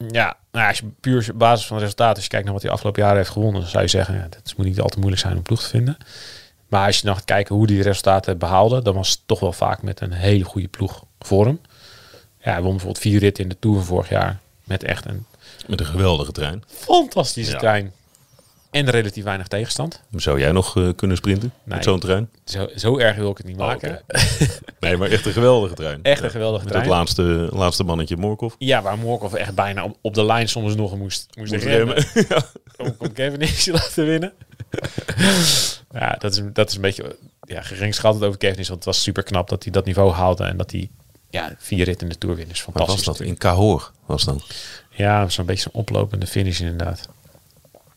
Ja, 0.08 0.36
nou, 0.52 0.68
als 0.68 0.78
je 0.78 0.90
puur 1.00 1.28
op 1.32 1.38
basis 1.38 1.66
van 1.66 1.76
het 1.76 1.84
resultaat, 1.84 2.14
als 2.14 2.24
je 2.24 2.30
kijkt 2.30 2.44
naar 2.44 2.54
wat 2.54 2.62
hij 2.62 2.72
afgelopen 2.72 3.02
jaren 3.02 3.16
heeft 3.16 3.30
gewonnen, 3.30 3.60
dan 3.60 3.70
zou 3.70 3.82
je 3.82 3.88
zeggen, 3.88 4.14
ja, 4.14 4.22
het 4.22 4.54
moet 4.56 4.66
niet 4.66 4.80
al 4.80 4.88
te 4.88 4.98
moeilijk 4.98 5.22
zijn 5.22 5.36
om 5.36 5.42
ploeg 5.42 5.62
te 5.62 5.68
vinden. 5.68 5.96
Maar 6.68 6.86
als 6.86 6.98
je 6.98 7.06
nog 7.06 7.16
gaat 7.16 7.24
kijken 7.24 7.54
hoe 7.54 7.66
die 7.66 7.82
resultaten 7.82 8.38
behaalde, 8.38 8.82
dan 8.82 8.94
was 8.94 9.10
het 9.10 9.20
toch 9.26 9.40
wel 9.40 9.52
vaak 9.52 9.82
met 9.82 10.00
een 10.00 10.12
hele 10.12 10.44
goede 10.44 10.68
ploeg 10.68 11.04
voor 11.18 11.46
hem. 11.46 11.60
Ja, 12.44 12.50
hij 12.52 12.60
won 12.62 12.70
bijvoorbeeld 12.70 12.98
vier 13.02 13.18
ritten 13.18 13.42
in 13.42 13.48
de 13.48 13.56
Tour 13.58 13.76
van 13.76 13.84
vorig 13.84 14.08
jaar 14.08 14.38
met 14.64 14.82
echt 14.82 15.04
een 15.04 15.26
Met 15.66 15.80
een 15.80 15.86
geweldige 15.86 16.32
trein. 16.32 16.62
fantastische 16.66 17.52
Ja. 17.52 17.58
trein. 17.58 17.92
En 18.70 18.90
relatief 18.90 19.24
weinig 19.24 19.46
tegenstand. 19.48 20.00
Zou 20.16 20.38
jij 20.40 20.52
nog 20.52 20.76
eh, 20.76 20.88
kunnen 20.96 21.16
sprinten 21.16 21.52
Nee. 21.64 21.76
met 21.76 21.84
zo'n 21.84 22.00
trein? 22.00 22.30
Zo, 22.44 22.68
zo 22.76 22.98
erg 22.98 23.16
wil 23.16 23.30
ik 23.30 23.36
het 23.36 23.46
niet 23.46 23.56
maken. 23.56 24.00
Nee, 24.80 24.96
maar 24.96 25.08
echt 25.10 25.26
een 25.26 25.32
geweldige 25.32 25.74
trein. 25.74 26.02
Echt 26.02 26.22
een 26.22 26.30
geweldige 26.30 26.66
trein. 26.66 26.88
laatste, 26.88 27.48
laatste 27.52 27.84
mannetje 27.84 28.16
Morkov. 28.16 28.54
Ja, 28.58 28.82
waar 28.82 28.98
Morkov 28.98 29.32
echt 29.34 29.54
bijna 29.54 29.84
op, 29.84 29.96
op 30.00 30.14
de 30.14 30.24
lijn 30.24 30.48
soms 30.48 30.74
nog 30.74 30.96
moest, 30.96 31.26
moest, 31.36 31.52
Moest 31.52 31.64
remmen. 31.64 31.96
remmen. 32.14 32.44
om, 32.76 32.94
om 32.98 33.12
Kevin 33.12 33.48
laten 33.74 34.06
winnen. 34.06 34.32
ja, 35.92 36.16
dat 36.18 36.32
is, 36.32 36.40
dat 36.52 36.68
is 36.68 36.74
een 36.74 36.80
beetje 36.80 37.16
ja, 37.40 37.62
geringschattend 37.62 38.24
over 38.24 38.38
Kevin 38.38 38.56
want 38.56 38.68
het 38.68 38.84
was 38.84 39.02
super 39.02 39.22
knap 39.22 39.48
dat 39.48 39.62
hij 39.62 39.72
dat 39.72 39.84
niveau 39.84 40.12
haalde 40.12 40.44
en 40.44 40.56
dat 40.56 40.70
hij 40.70 40.90
ja, 41.34 41.54
vier 41.58 41.84
ritten 41.84 42.06
in 42.06 42.12
de 42.12 42.18
Tour 42.18 42.36
wint. 42.36 42.50
is 42.50 42.60
fantastisch. 42.60 43.04
was 43.04 43.18
dat? 43.18 43.26
In. 43.26 43.36
Cahors 43.36 43.90
was 44.06 44.24
dat. 44.24 44.44
Ja, 44.90 45.28
zo'n 45.28 45.46
beetje 45.46 45.62
zo'n 45.62 45.80
oplopende 45.80 46.26
finish 46.26 46.60
inderdaad. 46.60 47.08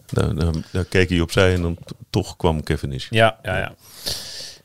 Daar, 0.06 0.36
daar, 0.36 0.54
daar 0.71 0.86
keek 0.86 1.10
hij 1.10 1.19
opzij 1.19 1.54
en 1.54 1.62
dan 1.62 1.78
toch 2.10 2.36
kwam 2.38 2.63
Cavendish. 2.63 3.08
Ja, 3.10 3.39
ja, 3.43 3.58
ja. 3.58 3.76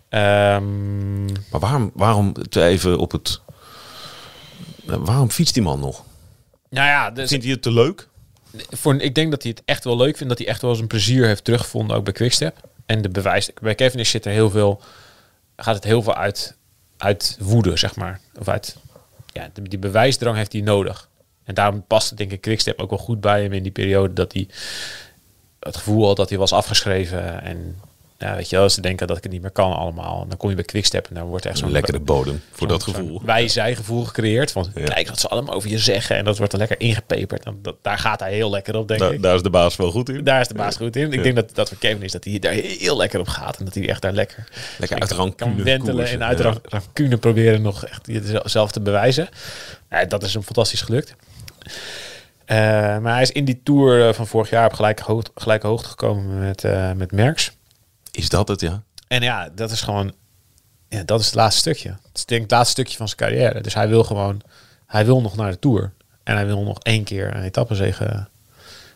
Ehm, 0.09 1.25
Maar 1.25 1.61
waarom, 1.61 1.91
waarom 1.95 2.35
even 2.51 2.99
op 2.99 3.13
het... 3.13 3.41
Waarom 4.85 5.31
fietst 5.31 5.55
die 5.55 5.63
man 5.63 5.81
nog? 5.81 6.05
nou 6.71 6.87
ja, 6.87 7.11
dus 7.11 7.29
Vindt 7.29 7.45
hij 7.45 7.53
het 7.53 7.63
te 7.63 7.73
leuk? 7.73 8.09
voor, 8.71 9.01
ik 9.01 9.15
denk 9.15 9.31
dat 9.31 9.43
hij 9.43 9.51
het 9.51 9.63
echt 9.65 9.85
wel 9.85 9.97
leuk 9.97 10.17
vindt. 10.17 10.29
Dat 10.29 10.39
hij 10.39 10.47
echt 10.49 10.63
wel 10.63 10.75
zijn 10.75 10.87
plezier 10.87 11.27
heeft 11.27 11.45
teruggevonden, 11.45 11.97
ook 11.97 12.05
bij 12.05 12.13
Quickstep. 12.13 12.69
En 12.87 13.03
de 13.03 13.09
bewijs, 13.09 13.51
bij 13.61 13.75
Kevin 13.75 14.07
zit 14.07 14.25
er 14.25 14.33
heel 14.33 14.51
veel, 14.51 14.81
gaat 15.57 15.75
het 15.75 15.85
heel 15.85 16.03
veel 16.03 16.15
uit, 16.15 16.57
uit 17.03 17.37
woede, 17.41 17.77
zeg 17.77 17.97
maar. 17.97 18.21
Of 18.39 18.49
uit, 18.49 18.77
ja, 19.33 19.51
die, 19.69 19.79
bewijsdrang 19.79 20.37
heeft 20.37 20.53
hij 20.53 20.61
nodig. 20.61 21.09
En 21.45 21.55
daarom 21.55 21.85
past 21.87 22.17
denk 22.17 22.33
ik 22.33 22.41
Quickstep 22.41 22.81
ook 22.81 22.91
wel 22.91 22.99
goed 22.99 23.21
bij 23.21 23.43
hem 23.43 23.53
in 23.53 23.63
die 23.63 23.73
periode 23.73 24.13
dat 24.13 24.33
hij 24.33 24.49
het 25.61 25.77
gevoel 25.77 26.07
had 26.07 26.17
dat 26.17 26.29
hij 26.29 26.39
was 26.39 26.53
afgeschreven. 26.53 27.43
En 27.43 27.81
ja, 28.23 28.35
weet 28.37 28.51
je 28.51 28.57
wel, 28.57 28.69
ze 28.71 28.81
denken 28.81 29.07
dat 29.07 29.17
ik 29.17 29.23
het 29.23 29.33
niet 29.33 29.43
meer 29.43 29.51
kan 29.51 29.73
allemaal. 29.77 30.23
En 30.23 30.29
dan 30.29 30.39
kom 30.39 30.49
je 30.49 30.55
bij 30.55 30.65
Quickstep 30.65 31.07
en 31.09 31.15
dan 31.15 31.25
wordt 31.27 31.47
echt 31.47 31.59
zo'n 31.59 31.71
lekkere 31.71 32.01
bodem 32.01 32.41
voor 32.53 32.69
dat 32.69 32.83
gevoel. 32.83 33.23
Wij-zij 33.25 33.75
gevoel 33.77 34.05
gecreëerd. 34.05 34.53
Van 34.53 34.71
Ja. 34.75 34.85
kijk 34.85 35.09
wat 35.09 35.21
ze 35.21 35.29
allemaal 35.29 35.55
over 35.55 35.71
je 35.71 35.79
zeggen. 35.79 36.17
En 36.17 36.25
dat 36.25 36.39
wordt 36.39 36.53
er 36.53 36.59
lekker 36.59 36.81
ingepeperd. 36.81 37.45
En 37.45 37.59
dat, 37.63 37.77
daar 37.83 37.99
gaat 37.99 38.21
hij 38.21 38.33
heel 38.33 38.51
lekker 38.51 38.77
op, 38.77 38.89
denk 38.89 39.01
Daar, 39.01 39.13
ik. 39.13 39.23
daar 39.23 39.35
is 39.35 39.43
de 39.43 39.51
baas 39.51 39.77
wel 39.77 39.91
goed 39.91 40.09
in. 40.09 40.25
Daar 40.25 40.41
is 40.41 40.49
de 40.49 40.55
baas 40.55 40.77
goed 40.77 40.97
in. 40.97 41.07
Ik 41.07 41.15
Ja. 41.15 41.23
denk 41.23 41.35
dat, 41.37 41.55
dat 41.55 41.69
voor 41.69 41.79
Kevin 41.79 42.03
is 42.03 42.13
dat 42.13 42.25
hij 42.25 42.39
daar 42.39 42.53
heel 42.53 42.97
lekker 42.97 43.21
op 43.21 43.29
gaat. 43.29 43.57
En 43.59 43.65
dat 43.65 43.75
hij 43.75 43.89
echt 43.89 44.03
daar 44.03 44.13
lekker, 44.13 44.45
Lekker 44.79 45.01
uit 45.01 45.15
kan, 45.15 45.35
kan 45.35 45.63
wentelen 45.63 45.95
koersen. 45.97 46.21
en 46.21 46.27
uit 46.27 46.39
Ja. 46.39 46.45
ran- 46.45 46.61
rancune 46.63 47.17
proberen 47.17 47.63
nog 47.63 47.85
echt 47.85 48.07
jezelf 48.07 48.71
te 48.73 48.81
bewijzen. 48.81 49.29
Ja, 49.91 50.05
dat 50.05 50.23
is 50.23 50.33
hem 50.33 50.43
fantastisch 50.43 50.81
gelukt. 50.83 51.15
Eh, 52.45 52.57
maar 52.99 53.13
hij 53.13 53.23
is 53.23 53.31
in 53.33 53.45
die 53.45 53.61
Tour 53.65 54.15
van 54.15 54.27
vorig 54.27 54.51
jaar 54.51 54.67
op 54.67 54.73
gelijke, 54.73 55.03
hoogte, 55.07 55.31
gelijke 55.35 55.67
hoogte 55.67 55.89
gekomen 55.89 56.39
met, 56.39 56.65
eh 56.65 56.93
met 56.93 57.13
Merckx. 57.13 57.53
Is 58.13 58.29
dat 58.29 58.49
het, 58.49 58.61
ja? 58.61 58.83
En 59.09 59.23
ja, 59.23 59.49
dat 59.55 59.71
is 59.71 59.81
gewoon... 59.81 60.13
Ja, 60.89 61.03
dat 61.05 61.21
is 61.21 61.27
het 61.27 61.35
laatste 61.35 61.61
stukje. 61.61 61.89
Het 61.89 61.99
is 62.19 62.25
denk 62.25 62.43
ik 62.43 62.51
het 62.51 62.57
laatste 62.57 62.73
stukje 62.73 62.97
van 62.97 63.07
zijn 63.09 63.19
carrière. 63.19 63.61
Dus 63.61 63.75
hij 63.75 63.89
wil 63.89 64.05
gewoon... 64.05 64.41
Hij 64.87 65.05
wil 65.05 65.21
nog 65.21 65.37
naar 65.37 65.51
de 65.51 65.59
Tour. 65.59 65.93
En 66.23 66.35
hij 66.35 66.47
wil 66.47 66.63
nog 66.63 66.79
één 66.79 67.05
keer 67.05 67.37
een 67.37 67.43
etappezege 67.43 68.27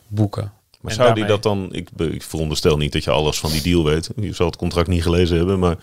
boeken. 0.06 0.52
Maar 0.80 0.90
En 0.90 0.96
zou 0.98 1.14
die 1.14 1.24
dat 1.24 1.42
dan... 1.42 1.68
Ik, 1.72 1.88
veronderstel 2.18 2.76
niet 2.76 2.92
dat 2.92 3.04
je 3.04 3.10
alles 3.10 3.38
van 3.38 3.50
die 3.50 3.62
deal 3.62 3.84
weet. 3.84 4.10
Je 4.16 4.32
zal 4.32 4.46
het 4.46 4.56
contract 4.56 4.88
niet 4.88 5.02
gelezen 5.02 5.36
hebben, 5.36 5.58
maar... 5.58 5.76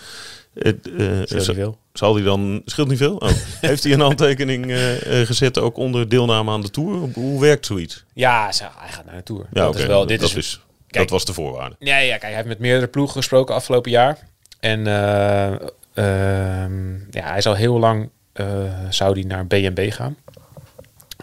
Het, 0.53 0.87
eh, 0.87 0.93
Scheelt 0.95 1.29
niet 1.31 1.43
zal- 1.43 1.53
veel. 1.53 1.77
zal 1.93 2.15
hij 2.15 2.23
dan... 2.23 2.61
Scheelt 2.65 2.87
niet 2.87 2.97
veel? 2.97 3.15
Oh. 3.15 3.29
Heeft 3.61 3.83
hij 3.83 3.93
een 3.93 3.99
handtekening 3.99 4.65
eh, 4.65 5.21
eh, 5.21 5.27
gezet 5.27 5.57
ook 5.57 5.77
onder 5.77 6.09
deelname 6.09 6.51
aan 6.51 6.61
de 6.61 6.69
Tour? 6.69 7.09
Hoe 7.13 7.41
werkt 7.41 7.65
zoiets? 7.65 8.03
Ja, 8.13 8.43
hij 8.59 8.89
gaat 8.89 9.05
naar 9.05 9.15
de 9.15 9.23
Tour. 9.23 9.45
Ja, 9.51 9.63
dat 9.65 9.75
is 9.75 9.85
wel, 9.85 10.05
dit 10.05 10.19
dat, 10.19 10.29
is, 10.29 10.35
is, 10.35 10.61
Kijk. 10.93 11.09
dat 11.09 11.09
was 11.09 11.25
de 11.25 11.33
voorwaarde. 11.33 11.75
Ja, 11.79 11.97
ja, 11.97 12.09
kijk, 12.09 12.21
hij 12.21 12.33
heeft 12.33 12.47
met 12.47 12.59
meerdere 12.59 12.87
ploegen 12.87 13.15
gesproken 13.15 13.55
afgelopen 13.55 13.91
jaar. 13.91 14.17
En 14.59 14.87
eh, 14.87 15.51
ehm, 15.93 16.95
ja, 17.11 17.29
hij 17.31 17.41
zou 17.41 17.57
heel 17.57 17.79
lang 17.79 18.09
eh, 18.33 18.45
zou 18.89 19.13
die 19.13 19.25
naar 19.25 19.47
BNB 19.47 19.91
gaan. 19.91 20.17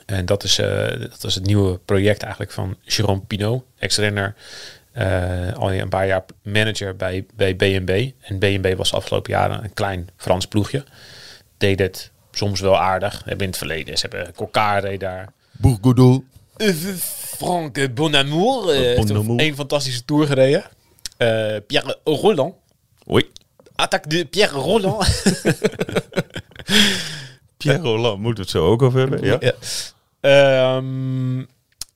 En 0.06 0.26
dat 0.26 0.44
is, 0.44 0.58
eh, 0.58 1.00
dat 1.00 1.24
is 1.24 1.34
het 1.34 1.46
nieuwe 1.46 1.78
project 1.78 2.22
eigenlijk 2.22 2.52
van 2.52 2.76
Jérôme 2.84 3.26
Pinot, 3.26 3.64
ex-renner. 3.78 4.34
eh, 4.92 5.52
al 5.52 5.72
een 5.72 5.88
paar 5.88 6.06
jaar 6.06 6.24
manager 6.42 6.96
bij, 6.96 7.26
bij 7.34 7.56
BNB. 7.56 8.10
En 8.20 8.38
BNB 8.38 8.74
was 8.76 8.92
afgelopen 8.94 9.32
jaren 9.32 9.64
een 9.64 9.74
klein 9.74 10.08
Frans 10.16 10.46
ploegje. 10.46 10.84
Deed 11.58 11.78
het 11.78 12.10
soms 12.30 12.60
wel 12.60 12.78
aardig. 12.78 13.22
Hebben 13.24 13.40
in 13.40 13.48
het 13.48 13.58
verleden. 13.58 13.98
Ze 13.98 14.06
hebben 14.10 14.80
reed 14.80 15.00
daar. 15.00 15.32
Bourgoudou. 15.50 16.24
Franck 17.36 17.94
Bonamour. 17.94 18.70
eh, 18.70 18.78
heeft 18.78 19.06
Bonamour. 19.06 19.40
een 19.40 19.54
fantastische 19.54 20.04
tour 20.04 20.26
gereden. 20.26 20.64
Eh, 21.16 21.56
Pierre 21.66 21.98
Roland. 22.04 22.54
Oei. 23.10 23.30
Attaque 23.74 24.08
de 24.08 24.24
Pierre 24.24 24.58
Roland. 24.58 25.22
Pierre 27.56 27.82
Roland, 27.82 28.20
moeten 28.20 28.44
we 28.44 28.50
het 28.50 28.50
zo 28.50 28.66
ook 28.66 28.82
over 28.82 28.98
hebben? 28.98 29.24
Ja. 29.24 29.36
ja. 29.40 29.52
Ehm, 30.20 31.38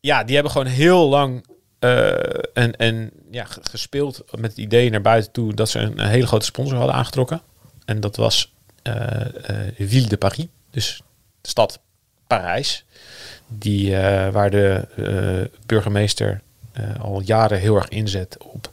ja, 0.00 0.24
die 0.24 0.34
hebben 0.34 0.52
gewoon 0.52 0.66
heel 0.66 1.08
lang 1.08 1.44
eh, 1.78 2.12
en, 2.52 2.76
en, 2.76 3.10
ja, 3.30 3.46
gespeeld 3.62 4.24
met 4.30 4.50
het 4.50 4.58
idee 4.58 4.90
naar 4.90 5.00
buiten 5.00 5.32
toe 5.32 5.54
dat 5.54 5.68
ze 5.68 5.78
een, 5.78 6.00
een 6.00 6.08
hele 6.08 6.26
grote 6.26 6.44
sponsor 6.44 6.76
hadden 6.76 6.94
aangetrokken. 6.94 7.42
En 7.84 8.00
dat 8.00 8.16
was 8.16 8.52
eh, 8.82 9.20
eh, 9.66 9.72
Ville 9.78 10.08
de 10.08 10.16
Paris, 10.16 10.46
dus 10.70 11.02
de 11.40 11.48
stad 11.48 11.80
Parijs. 12.26 12.84
Die, 13.48 13.96
eh, 13.96 14.32
waar 14.32 14.50
de 14.50 14.86
eh, 14.96 15.58
burgemeester 15.66 16.40
eh, 16.72 17.00
al 17.00 17.20
jaren 17.20 17.58
heel 17.58 17.76
erg 17.76 17.88
inzet 17.88 18.36
op 18.38 18.72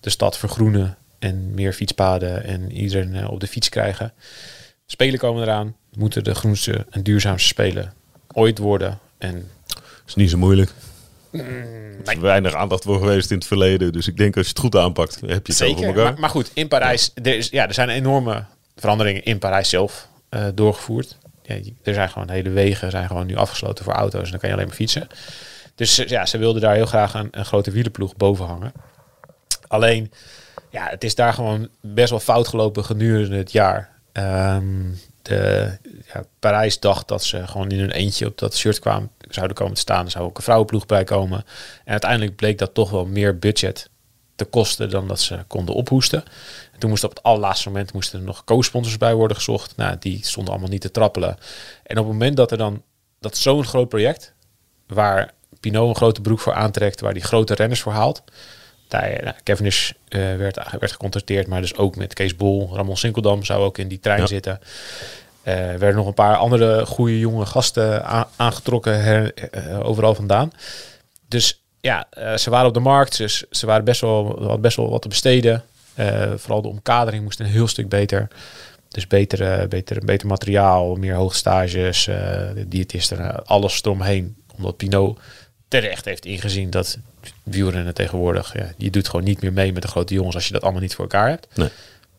de 0.00 0.10
stad 0.10 0.38
vergroenen 0.38 0.96
en 1.18 1.54
meer 1.54 1.72
fietspaden 1.72 2.44
en 2.44 2.72
iedereen 2.72 3.28
op 3.28 3.40
de 3.40 3.46
fiets 3.46 3.68
krijgen. 3.68 4.12
Spelen 4.86 5.18
komen 5.18 5.42
eraan, 5.42 5.76
moeten 5.92 6.24
de 6.24 6.34
groenste 6.34 6.86
en 6.90 7.02
duurzaamste 7.02 7.48
spelen 7.48 7.92
ooit 8.32 8.58
worden. 8.58 8.98
En 9.18 9.50
Is 10.06 10.14
niet 10.14 10.30
zo 10.30 10.38
moeilijk. 10.38 10.70
Mm, 11.30 11.40
Er 12.04 12.12
is 12.12 12.18
weinig 12.18 12.54
aandacht 12.54 12.82
voor 12.84 12.98
geweest 12.98 13.30
in 13.30 13.36
het 13.36 13.46
verleden. 13.46 13.92
Dus 13.92 14.08
ik 14.08 14.16
denk 14.16 14.36
als 14.36 14.44
je 14.46 14.52
het 14.52 14.60
goed 14.60 14.76
aanpakt, 14.76 15.14
heb 15.14 15.46
je 15.46 15.52
het 15.52 15.62
over 15.62 15.66
zeker. 15.66 15.84
elkaar. 15.84 16.04
Maar, 16.04 16.20
maar 16.20 16.30
goed, 16.30 16.50
in 16.54 16.68
Parijs, 16.68 17.10
er, 17.14 17.36
is, 17.36 17.48
ja, 17.48 17.68
er 17.68 17.74
zijn 17.74 17.88
enorme 17.88 18.44
veranderingen 18.76 19.24
in 19.24 19.38
Parijs 19.38 19.68
zelf 19.68 20.08
doorgevoerd. 20.54 21.16
Ja, 21.42 21.54
er 21.82 21.94
zijn 21.94 22.08
gewoon 22.08 22.30
hele 22.30 22.50
wegen 22.50 22.90
zijn 22.90 23.06
gewoon 23.06 23.26
nu 23.26 23.36
afgesloten 23.36 23.84
voor 23.84 23.94
auto's 23.94 24.24
en 24.24 24.30
dan 24.30 24.40
kan 24.40 24.48
je 24.48 24.54
alleen 24.54 24.66
maar 24.66 24.76
fietsen. 24.76 25.06
Dus 25.74 25.96
ja, 25.96 26.26
ze 26.26 26.38
wilden 26.38 26.62
daar 26.62 26.74
heel 26.74 26.86
graag 26.86 27.14
een, 27.14 27.28
een 27.30 27.44
grote 27.44 27.70
wielenploeg 27.70 28.16
boven 28.16 28.46
hangen. 28.46 28.72
Alleen, 29.66 30.12
ja, 30.70 30.88
het 30.88 31.04
is 31.04 31.14
daar 31.14 31.32
gewoon 31.32 31.68
best 31.80 32.10
wel 32.10 32.20
fout 32.20 32.48
gelopen 32.48 32.84
gedurende 32.84 33.36
het 33.36 33.52
jaar. 33.52 33.90
Ehm, 34.12 34.64
de, 35.22 35.70
ja, 36.12 36.24
Parijs 36.38 36.80
dacht 36.80 37.08
dat 37.08 37.24
ze 37.24 37.46
gewoon 37.46 37.70
in 37.70 37.78
hun 37.78 37.90
eentje 37.90 38.26
op 38.26 38.38
dat 38.38 38.56
shirt 38.56 38.78
kwamen, 38.78 39.10
zouden 39.28 39.56
komen 39.56 39.74
te 39.74 39.80
staan. 39.80 40.04
Er 40.04 40.10
zou 40.10 40.24
ook 40.24 40.36
een 40.36 40.42
vrouwenploeg 40.42 40.86
bij 40.86 41.04
komen. 41.04 41.44
En 41.84 41.92
uiteindelijk 41.92 42.36
bleek 42.36 42.58
dat 42.58 42.74
toch 42.74 42.90
wel 42.90 43.06
meer 43.06 43.38
budget 43.38 43.90
te 44.36 44.44
kosten 44.44 44.90
dan 44.90 45.08
dat 45.08 45.20
ze 45.20 45.38
konden 45.46 45.74
ophoesten. 45.74 46.24
En 46.72 46.78
toen 46.78 46.90
moest 46.90 47.04
op 47.04 47.10
het 47.10 47.22
allerlaatste 47.22 47.68
moment 47.68 47.92
moesten 47.92 48.18
er 48.18 48.24
nog 48.24 48.44
co-sponsors 48.44 48.96
bij 48.98 49.14
worden 49.14 49.36
gezocht. 49.36 49.76
Nou, 49.76 49.96
die 49.98 50.26
stonden 50.26 50.52
allemaal 50.52 50.70
niet 50.70 50.80
te 50.80 50.90
trappelen. 50.90 51.36
En 51.82 51.98
op 51.98 52.04
het 52.04 52.12
moment 52.12 52.36
dat 52.36 52.50
er 52.50 52.58
dan 52.58 52.82
dat 53.20 53.36
zo'n 53.36 53.64
groot 53.64 53.88
project, 53.88 54.32
waar 54.86 55.32
Pinot 55.60 55.88
een 55.88 55.96
grote 55.96 56.20
broek 56.20 56.40
voor 56.40 56.54
aantrekt, 56.54 57.00
waar 57.00 57.14
die 57.14 57.22
grote 57.22 57.54
renners 57.54 57.80
voor 57.80 57.92
haalt. 57.92 58.22
Daar, 58.88 59.22
nou, 59.22 59.34
Cavendish 59.42 59.90
eh, 60.08 60.20
werd, 60.20 60.56
werd 60.78 60.92
gecontracteerd, 60.92 61.46
maar 61.46 61.60
dus 61.60 61.76
ook 61.76 61.96
met 61.96 62.14
Kees 62.14 62.36
Bol, 62.36 62.70
Ramon 62.74 62.96
Sinkeldam 62.96 63.44
zou 63.44 63.62
ook 63.64 63.78
in 63.78 63.88
die 63.88 64.00
trein 64.00 64.20
Ja. 64.20 64.26
zitten. 64.26 64.60
Er 65.42 65.78
werden 65.78 65.96
nog 65.96 66.06
een 66.06 66.14
paar 66.14 66.36
andere 66.36 66.86
goede 66.86 67.18
jonge 67.18 67.46
gasten 67.46 68.04
aangetrokken 68.36 69.02
her- 69.02 69.34
eh, 69.34 69.86
overal 69.86 70.14
vandaan. 70.14 70.52
Dus 71.28 71.61
ja, 71.82 72.06
eh, 72.10 72.36
ze 72.36 72.50
waren 72.50 72.68
op 72.68 72.74
de 72.74 72.80
markt, 72.80 73.16
dus 73.16 73.44
ze 73.50 73.66
waren 73.66 73.84
best 73.84 74.00
wel, 74.00 74.58
best 74.60 74.76
wel 74.76 74.90
wat 74.90 75.02
te 75.02 75.08
besteden. 75.08 75.64
Eh, 75.94 76.32
vooral 76.36 76.62
de 76.62 76.68
omkadering 76.68 77.22
moest 77.22 77.40
een 77.40 77.46
heel 77.46 77.68
stuk 77.68 77.88
beter. 77.88 78.28
Dus 78.88 79.06
beter, 79.06 79.68
beter, 79.68 80.04
beter 80.04 80.26
materiaal, 80.26 80.94
meer 80.94 81.14
hoogstages, 81.14 82.06
eh 82.06 82.16
de 82.54 82.68
diëtisten, 82.68 83.46
alles 83.46 83.82
eromheen. 83.82 84.36
Omdat 84.56 84.76
Pinot 84.76 85.18
terecht 85.68 86.04
heeft 86.04 86.24
ingezien 86.24 86.70
dat 86.70 86.98
wielrennen 87.42 87.94
tegenwoordig, 87.94 88.54
ja, 88.54 88.72
je 88.76 88.90
doet 88.90 89.08
gewoon 89.08 89.24
niet 89.24 89.42
meer 89.42 89.52
mee 89.52 89.72
met 89.72 89.82
de 89.82 89.88
grote 89.88 90.14
jongens 90.14 90.34
als 90.34 90.46
je 90.46 90.52
dat 90.52 90.62
allemaal 90.62 90.80
niet 90.80 90.94
voor 90.94 91.04
elkaar 91.04 91.28
hebt. 91.28 91.46
Nee. 91.54 91.70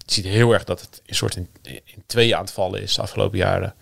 Je 0.05 0.13
ziet 0.13 0.25
heel 0.25 0.53
erg 0.53 0.63
dat 0.63 0.81
het 0.81 1.01
een 1.05 1.15
soort 1.15 1.35
in, 1.35 1.47
in 1.63 2.03
tweeën 2.05 2.35
aan 2.35 2.43
het 2.43 2.53
vallen 2.53 2.81
is 2.81 2.95
de 2.95 3.01
afgelopen 3.01 3.37
jaren. 3.37 3.73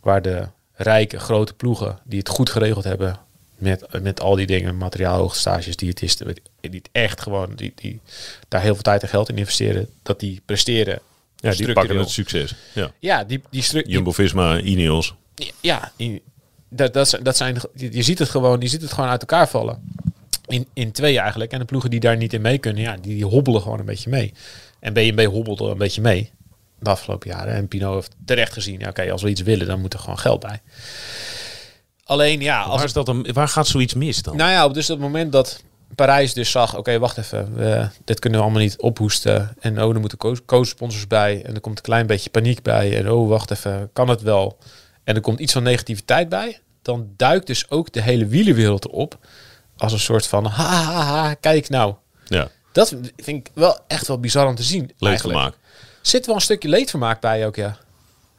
Waar 0.00 0.22
de 0.22 0.48
rijke, 0.74 1.18
grote 1.18 1.54
ploegen 1.54 1.98
die 2.04 2.18
het 2.18 2.28
goed 2.28 2.50
geregeld 2.50 2.84
hebben 2.84 3.18
met, 3.58 4.02
met 4.02 4.20
al 4.20 4.34
die 4.34 4.46
dingen, 4.46 4.76
materiaal, 4.76 5.18
hoogstages, 5.18 5.76
diëtisten, 5.76 6.34
die 6.60 6.70
het 6.70 6.88
echt 6.92 7.20
gewoon, 7.22 7.52
die, 7.54 7.72
die 7.74 8.00
daar 8.48 8.60
heel 8.62 8.74
veel 8.74 8.82
tijd 8.82 9.02
en 9.02 9.08
geld 9.08 9.28
in 9.28 9.36
investeren, 9.38 9.88
dat 10.02 10.20
die 10.20 10.40
presteren. 10.44 10.98
ja, 11.36 11.50
die 11.50 11.72
pakken 11.72 11.98
het 11.98 12.10
succes. 12.10 12.54
Ja. 12.72 12.90
Ja, 12.98 13.24
die, 13.24 13.42
die, 13.50 13.88
Jumbo-Visma, 13.88 14.58
Ineos. 14.60 15.14
ja, 15.60 15.92
in- 15.96 16.20
dat, 16.68 16.92
dat, 16.92 17.08
zijn- 17.08 17.22
dat 17.22 17.36
zijn, 17.36 17.56
je 17.74 17.92
je 17.92 18.02
ziet 18.02 18.18
het 18.18 18.28
gewoon, 18.30 18.60
je 18.60 18.68
ziet 18.68 18.82
het 18.82 18.92
gewoon 18.92 19.10
uit 19.10 19.20
elkaar 19.20 19.48
vallen. 19.48 19.92
In, 20.46 20.66
in 20.72 20.92
twee 20.92 21.18
eigenlijk. 21.18 21.52
En 21.52 21.58
de 21.58 21.64
ploegen 21.64 21.90
die 21.90 22.00
daar 22.00 22.16
niet 22.16 22.32
in 22.32 22.40
mee 22.42 22.58
kunnen, 22.58 22.82
ja, 22.82 22.96
die, 23.00 23.14
die 23.14 23.24
hobbelen 23.24 23.62
gewoon 23.62 23.78
een 23.78 23.84
beetje 23.84 24.10
mee. 24.10 24.32
En 24.80 24.92
BNB 24.92 25.24
hobbelde 25.26 25.64
een 25.70 25.78
beetje 25.78 26.00
mee 26.00 26.30
de 26.78 26.90
afgelopen 26.90 27.30
jaren. 27.30 27.54
En 27.54 27.68
Pino 27.68 27.94
heeft 27.94 28.14
terecht 28.24 28.52
gezien, 28.52 28.78
ja, 28.80 28.88
oké, 28.88 29.10
als 29.12 29.22
we 29.22 29.28
iets 29.28 29.40
willen, 29.42 29.66
dan 29.66 29.80
moet 29.80 29.92
er 29.92 29.98
gewoon 29.98 30.18
geld 30.18 30.40
bij. 30.40 30.60
Alleen 32.04 32.40
ja, 32.40 32.62
als 32.62 32.76
Waar, 32.76 32.84
is 32.84 32.92
dat 32.92 33.06
dan, 33.06 33.26
waar 33.32 33.48
gaat 33.48 33.66
zoiets 33.66 33.94
mis 33.94 34.22
dan? 34.22 34.36
nou 34.36 34.50
ja, 34.50 34.68
dus 34.68 34.90
op 34.90 34.96
het 34.96 35.06
moment 35.06 35.32
dat 35.32 35.62
Parijs 35.94 36.32
dus 36.32 36.50
zag, 36.50 36.76
oké, 36.76 36.98
wacht 36.98 37.18
even, 37.18 37.54
we, 37.54 37.88
dit 38.04 38.18
kunnen 38.18 38.38
we 38.38 38.44
allemaal 38.44 38.62
niet 38.62 38.78
ophoesten. 38.78 39.56
En 39.60 39.82
oh, 39.82 39.94
er 39.94 40.00
moeten 40.00 40.18
co- 40.18 40.36
co-sponsors 40.46 41.06
bij. 41.06 41.42
En 41.44 41.54
er 41.54 41.60
komt 41.60 41.76
een 41.78 41.84
klein 41.84 42.06
beetje 42.06 42.30
paniek 42.30 42.62
bij. 42.62 42.96
En 42.98 43.10
oh, 43.10 43.28
wacht 43.28 43.50
even, 43.50 43.90
kan 43.92 44.08
het 44.08 44.22
wel? 44.22 44.58
En 45.04 45.14
er 45.14 45.20
komt 45.20 45.40
iets 45.40 45.52
van 45.52 45.62
negativiteit 45.62 46.28
bij. 46.28 46.60
Dan 46.82 47.08
duikt 47.16 47.46
dus 47.46 47.70
ook 47.70 47.92
de 47.92 48.02
hele 48.02 48.26
wielerwereld 48.26 48.84
erop. 48.84 49.18
Als 49.76 49.92
een 49.92 49.98
soort 49.98 50.26
van, 50.26 50.44
ha, 50.46 50.82
ha, 50.82 51.02
ha, 51.02 51.34
kijk 51.34 51.68
nou. 51.68 51.94
ja, 52.24 52.48
Dat 52.72 52.88
vind 53.16 53.46
ik 53.46 53.50
wel 53.54 53.78
echt 53.86 54.06
wel 54.06 54.18
bizar 54.20 54.46
om 54.46 54.54
te 54.54 54.62
zien. 54.62 54.80
eigenlijk. 54.80 55.00
leedvermaak. 55.24 55.54
Zit 56.02 56.26
wel 56.26 56.34
een 56.34 56.40
stukje 56.40 56.68
leedvermaak 56.68 57.20
bij 57.20 57.46
ook, 57.46 57.56
ja. 57.56 57.76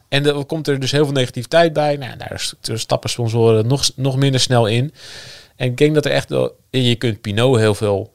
En 0.08 0.26
er 0.26 0.44
komt 0.44 0.68
er 0.68 0.80
dus 0.80 0.90
heel 0.90 1.04
veel 1.04 1.14
negativiteit 1.14 1.72
bij. 1.72 1.96
Nou, 1.96 2.16
daar 2.16 2.54
stappen 2.60 3.10
sponsoren 3.10 3.66
nog, 3.66 3.90
nog 3.94 4.16
minder 4.16 4.40
snel 4.40 4.66
in. 4.66 4.94
En 5.56 5.66
ik 5.66 5.76
denk 5.76 5.94
dat 5.94 6.04
er 6.04 6.10
echt 6.10 6.28
wel... 6.28 6.56
Je 6.70 6.94
kunt 6.94 7.20
Pinot 7.20 7.58
heel 7.58 7.74
veel 7.74 8.12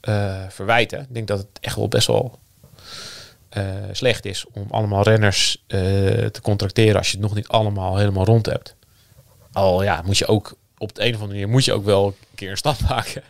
eh, 0.00 0.42
verwijten. 0.48 1.00
Ik 1.00 1.14
denk 1.14 1.26
dat 1.26 1.38
het 1.38 1.48
echt 1.60 1.76
wel 1.76 1.88
best 1.88 2.06
wel 2.06 2.38
eh, 3.48 3.64
slecht 3.92 4.24
is... 4.24 4.44
om 4.52 4.66
allemaal 4.70 5.02
renners 5.02 5.64
eh, 5.66 5.78
te 6.26 6.40
contracteren... 6.42 6.96
als 6.96 7.06
je 7.06 7.16
het 7.16 7.26
nog 7.26 7.34
niet 7.34 7.48
allemaal 7.48 7.96
helemaal 7.96 8.24
rond 8.24 8.46
hebt. 8.46 8.74
Al 9.52 9.82
ja, 9.82 10.02
moet 10.04 10.18
je 10.18 10.26
ook... 10.26 10.54
op 10.78 10.94
de 10.94 11.02
een 11.02 11.14
of 11.14 11.20
andere 11.20 11.38
manier 11.38 11.48
moet 11.48 11.64
je 11.64 11.72
ook 11.72 11.84
wel 11.84 12.06
een 12.06 12.14
keer 12.34 12.50
een 12.50 12.56
stap 12.56 12.80
maken. 12.88 13.22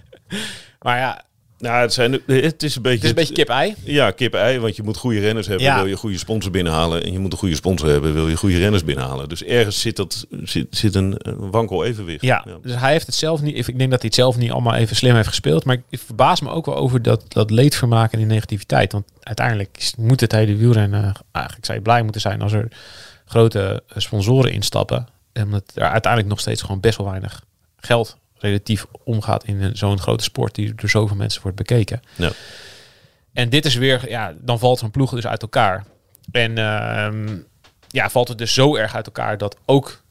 maar 0.81 0.99
ja, 0.99 1.25
Nou, 1.59 1.81
het, 1.81 1.93
zijn, 1.93 2.21
het 2.27 2.63
is 2.63 2.77
een 2.77 2.83
beetje... 2.83 2.97
het 2.97 3.05
is 3.05 3.09
een 3.09 3.15
beetje 3.15 3.35
kip-ei. 3.35 3.75
Ja, 3.85 4.11
kip-ei, 4.11 4.59
want 4.59 4.77
je 4.77 4.83
moet 4.83 4.97
goede 4.97 5.21
renners 5.21 5.47
hebben, 5.47 5.67
Ja. 5.67 5.77
wil 5.77 5.87
je 5.87 5.97
goede 5.97 6.19
sponsor 6.19 6.51
binnenhalen. 6.51 7.05
En 7.05 7.13
je 7.13 7.19
moet 7.19 7.33
een 7.33 7.39
goede 7.39 7.55
sponsor 7.55 7.89
hebben, 7.89 8.13
wil 8.15 8.29
je 8.29 8.37
goede 8.37 8.59
renners 8.59 8.85
binnenhalen. 8.85 9.29
Dus 9.29 9.45
ergens 9.45 9.81
zit, 9.81 9.97
dat, 9.97 10.27
zit, 10.43 10.67
zit 10.71 10.95
een, 10.95 11.15
een 11.19 11.51
wankel 11.51 11.85
evenwicht. 11.85 12.23
Ja, 12.23 12.45
dus 12.63 12.75
hij 12.75 12.93
heeft 12.93 13.07
het 13.07 13.15
zelf 13.15 13.41
niet. 13.43 13.69
Ik 13.69 13.79
denk 13.79 13.91
dat 13.91 14.01
hij 14.01 14.09
het 14.09 14.15
zelf 14.15 14.37
niet 14.37 14.51
allemaal 14.51 14.75
even 14.75 14.97
slim 14.97 15.15
heeft 15.15 15.29
gespeeld. 15.29 15.65
Maar 15.65 15.77
ik 15.89 16.01
verbaas 16.07 16.41
me 16.41 16.51
ook 16.51 16.67
wel 16.67 16.77
over 16.77 17.03
dat, 17.03 17.25
dat 17.29 17.51
leedvermaak 17.51 18.13
en 18.13 18.19
die 18.19 18.27
negativiteit. 18.27 18.93
Want 18.93 19.05
uiteindelijk 19.23 19.93
moet 19.97 20.21
het 20.21 20.33
hele 20.33 20.57
wielrennen. 20.57 21.13
Eigenlijk 21.33 21.67
zou 21.67 21.79
je 21.79 21.85
blij 21.85 22.03
moeten 22.03 22.21
zijn 22.21 22.43
als 22.43 22.53
er 22.53 22.69
grote 23.25 23.83
sponsoren 23.97 24.53
instappen. 24.53 25.07
En 25.33 25.45
omdat 25.45 25.65
er 25.75 25.83
uiteindelijk 25.89 26.31
nog 26.33 26.41
steeds 26.41 26.63
gewoon 26.63 26.81
best 26.81 26.99
wel 26.99 27.07
weinig 27.07 27.43
geld 27.77 28.17
relatief 28.39 28.87
omgaat 29.05 29.45
in 29.45 29.77
zo'n 29.77 29.99
grote 29.99 30.25
sport 30.25 30.55
die 30.55 30.75
door 30.75 30.89
zoveel 30.89 31.17
mensen 31.17 31.43
wordt 31.43 31.57
bekeken. 31.57 32.01
Ja. 32.15 32.31
En 33.33 33.49
dit 33.49 33.65
is 33.65 33.75
weer, 33.75 34.09
ja, 34.09 34.35
dan 34.41 34.59
valt 34.59 34.79
zo'n 34.79 34.91
ploeg 34.91 35.11
dus 35.11 35.27
uit 35.27 35.43
elkaar. 35.43 35.85
En 36.31 36.59
ehm, 36.59 37.39
ja, 37.89 38.11
valt 38.11 38.29
het 38.29 38.39
dus 38.39 38.55
zo 38.55 38.77
erg 38.77 38.95
uit 38.95 39.07
elkaar 39.07 39.39
dat 39.39 39.57
ook 39.67 40.03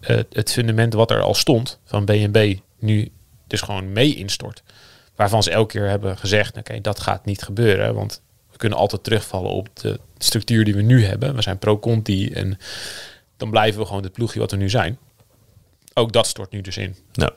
eh, 0.00 0.18
het 0.30 0.52
fundament 0.52 0.92
wat 0.92 1.10
er 1.10 1.20
al 1.20 1.34
stond 1.34 1.80
van 1.84 2.04
BNB 2.04 2.58
nu 2.78 3.12
dus 3.46 3.60
gewoon 3.60 3.92
mee 3.92 4.14
instort. 4.14 4.62
Waarvan 5.14 5.42
ze 5.42 5.50
elke 5.50 5.78
keer 5.78 5.88
hebben 5.88 6.18
gezegd, 6.18 6.56
oké, 6.56 6.80
dat 6.80 7.00
gaat 7.00 7.24
niet 7.24 7.42
gebeuren. 7.42 7.94
Want 7.94 8.22
we 8.50 8.56
kunnen 8.56 8.78
altijd 8.78 9.04
terugvallen 9.04 9.50
op 9.50 9.68
de 9.72 10.00
structuur 10.18 10.64
die 10.64 10.74
we 10.74 10.82
nu 10.82 11.04
hebben. 11.04 11.34
We 11.34 11.42
zijn 11.42 11.58
pro-Conti 11.58 12.32
en 12.32 12.58
dan 13.36 13.50
blijven 13.50 13.80
we 13.80 13.86
gewoon 13.86 14.02
het 14.02 14.12
ploegje 14.12 14.38
wat 14.38 14.50
we 14.50 14.56
nu 14.56 14.70
zijn. 14.70 14.98
Ook 15.98 16.12
dat 16.12 16.26
stort 16.26 16.50
nu 16.50 16.60
dus 16.60 16.76
in. 16.76 16.96
Ja. 17.12 17.30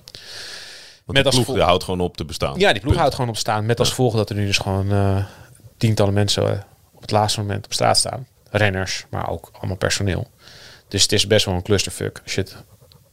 Want 1.05 1.17
Met 1.23 1.31
de 1.33 1.37
als 1.37 1.45
ploeg 1.45 1.59
houdt 1.59 1.83
gewoon 1.83 1.99
op 1.99 2.17
te 2.17 2.25
bestaan. 2.25 2.59
Ja, 2.59 2.71
die 2.73 2.81
ploeg 2.81 2.95
houdt 2.95 3.15
gewoon 3.15 3.29
op 3.29 3.37
staan. 3.37 3.65
Met 3.65 3.79
als 3.79 3.93
volg 3.93 4.15
dat 4.15 4.29
er 4.29 4.35
nu 4.35 4.45
dus 4.45 4.57
gewoon 4.57 4.91
eh, 4.91 5.25
tientallen 5.77 6.13
mensen 6.13 6.51
eh, 6.51 6.59
op 6.93 7.01
het 7.01 7.11
laatste 7.11 7.39
moment 7.39 7.65
op 7.65 7.73
straat 7.73 7.97
staan. 7.97 8.27
Renners, 8.51 9.05
maar 9.09 9.29
ook 9.29 9.49
allemaal 9.53 9.75
personeel. 9.77 10.27
Dus 10.87 11.01
het 11.01 11.11
is 11.11 11.27
best 11.27 11.45
wel 11.45 11.55
een 11.55 11.61
clusterfuck 11.61 12.19
als 12.23 12.35
je 12.35 12.41
het 12.41 12.55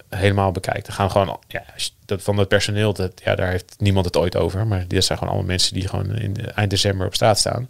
helemaal 0.08 0.52
bekijkt. 0.52 0.86
Er 0.86 0.92
gaan 0.92 1.10
gewoon, 1.10 1.40
ja, 1.48 1.64
dat 2.04 2.22
van 2.22 2.36
het 2.36 2.48
personeel, 2.48 2.92
dat, 2.92 3.12
ja, 3.24 3.34
daar 3.34 3.50
heeft 3.50 3.74
niemand 3.78 4.06
het 4.06 4.16
ooit 4.16 4.36
over. 4.36 4.66
Maar 4.66 4.88
dit 4.88 5.04
zijn 5.04 5.18
gewoon 5.18 5.32
allemaal 5.32 5.50
mensen 5.52 5.74
die 5.74 5.88
gewoon 5.88 6.14
in 6.16 6.32
de- 6.32 6.42
eind 6.50 6.70
december 6.70 7.06
op 7.06 7.14
straat 7.14 7.38
staan. 7.38 7.68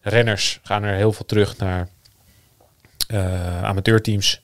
Renners 0.00 0.60
gaan 0.62 0.82
er 0.82 0.94
heel 0.96 1.12
veel 1.12 1.26
terug 1.26 1.56
naar 1.56 1.88
eh, 3.08 3.62
amateurteams. 3.64 4.40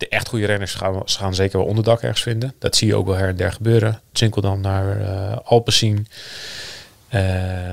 De 0.00 0.08
echt 0.08 0.28
goede 0.28 0.46
renners 0.46 0.74
gaan, 0.74 1.02
ze 1.04 1.18
gaan 1.18 1.34
zeker 1.34 1.58
wel 1.58 1.66
onderdak 1.66 2.02
ergens 2.02 2.22
vinden. 2.22 2.54
Dat 2.58 2.76
zie 2.76 2.86
je 2.86 2.94
ook 2.94 3.06
wel 3.06 3.16
her 3.16 3.28
en 3.28 3.36
der 3.36 3.52
gebeuren. 3.52 4.00
Dan 4.40 4.60
naar 4.60 5.00
eh 5.00 5.36
Alpecin. 5.44 6.06
Eh 7.08 7.20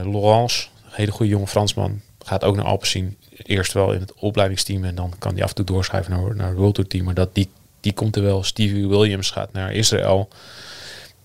Laurence, 0.04 0.68
een 0.86 0.92
hele 0.92 1.12
goede 1.12 1.32
jonge 1.32 1.48
Fransman, 1.48 2.02
gaat 2.26 2.44
ook 2.44 2.56
naar 2.56 2.66
Alpecin. 2.66 3.18
Eerst 3.38 3.74
wel 3.74 3.94
in 3.94 4.00
het 4.00 4.13
opleidingsteam 4.13 4.84
en 4.84 4.96
dan 4.96 5.13
kan 5.20 5.34
hij 5.34 5.44
af 5.44 5.50
en 5.50 5.56
toe 5.56 5.66
doorschuiven 5.66 6.12
naar, 6.12 6.36
naar 6.36 6.48
het 6.48 6.58
World 6.58 6.76
Tour 6.76 6.90
team. 6.90 7.04
Maar 7.04 7.13
dat, 7.13 7.36
die, 7.36 7.50
die 7.80 7.94
komt 7.94 8.16
er 8.16 8.24
wel. 8.24 8.44
Stevie 8.44 8.88
Williams 8.88 9.32
gaat 9.32 9.54
naar 9.54 9.74
Israël. 9.74 10.28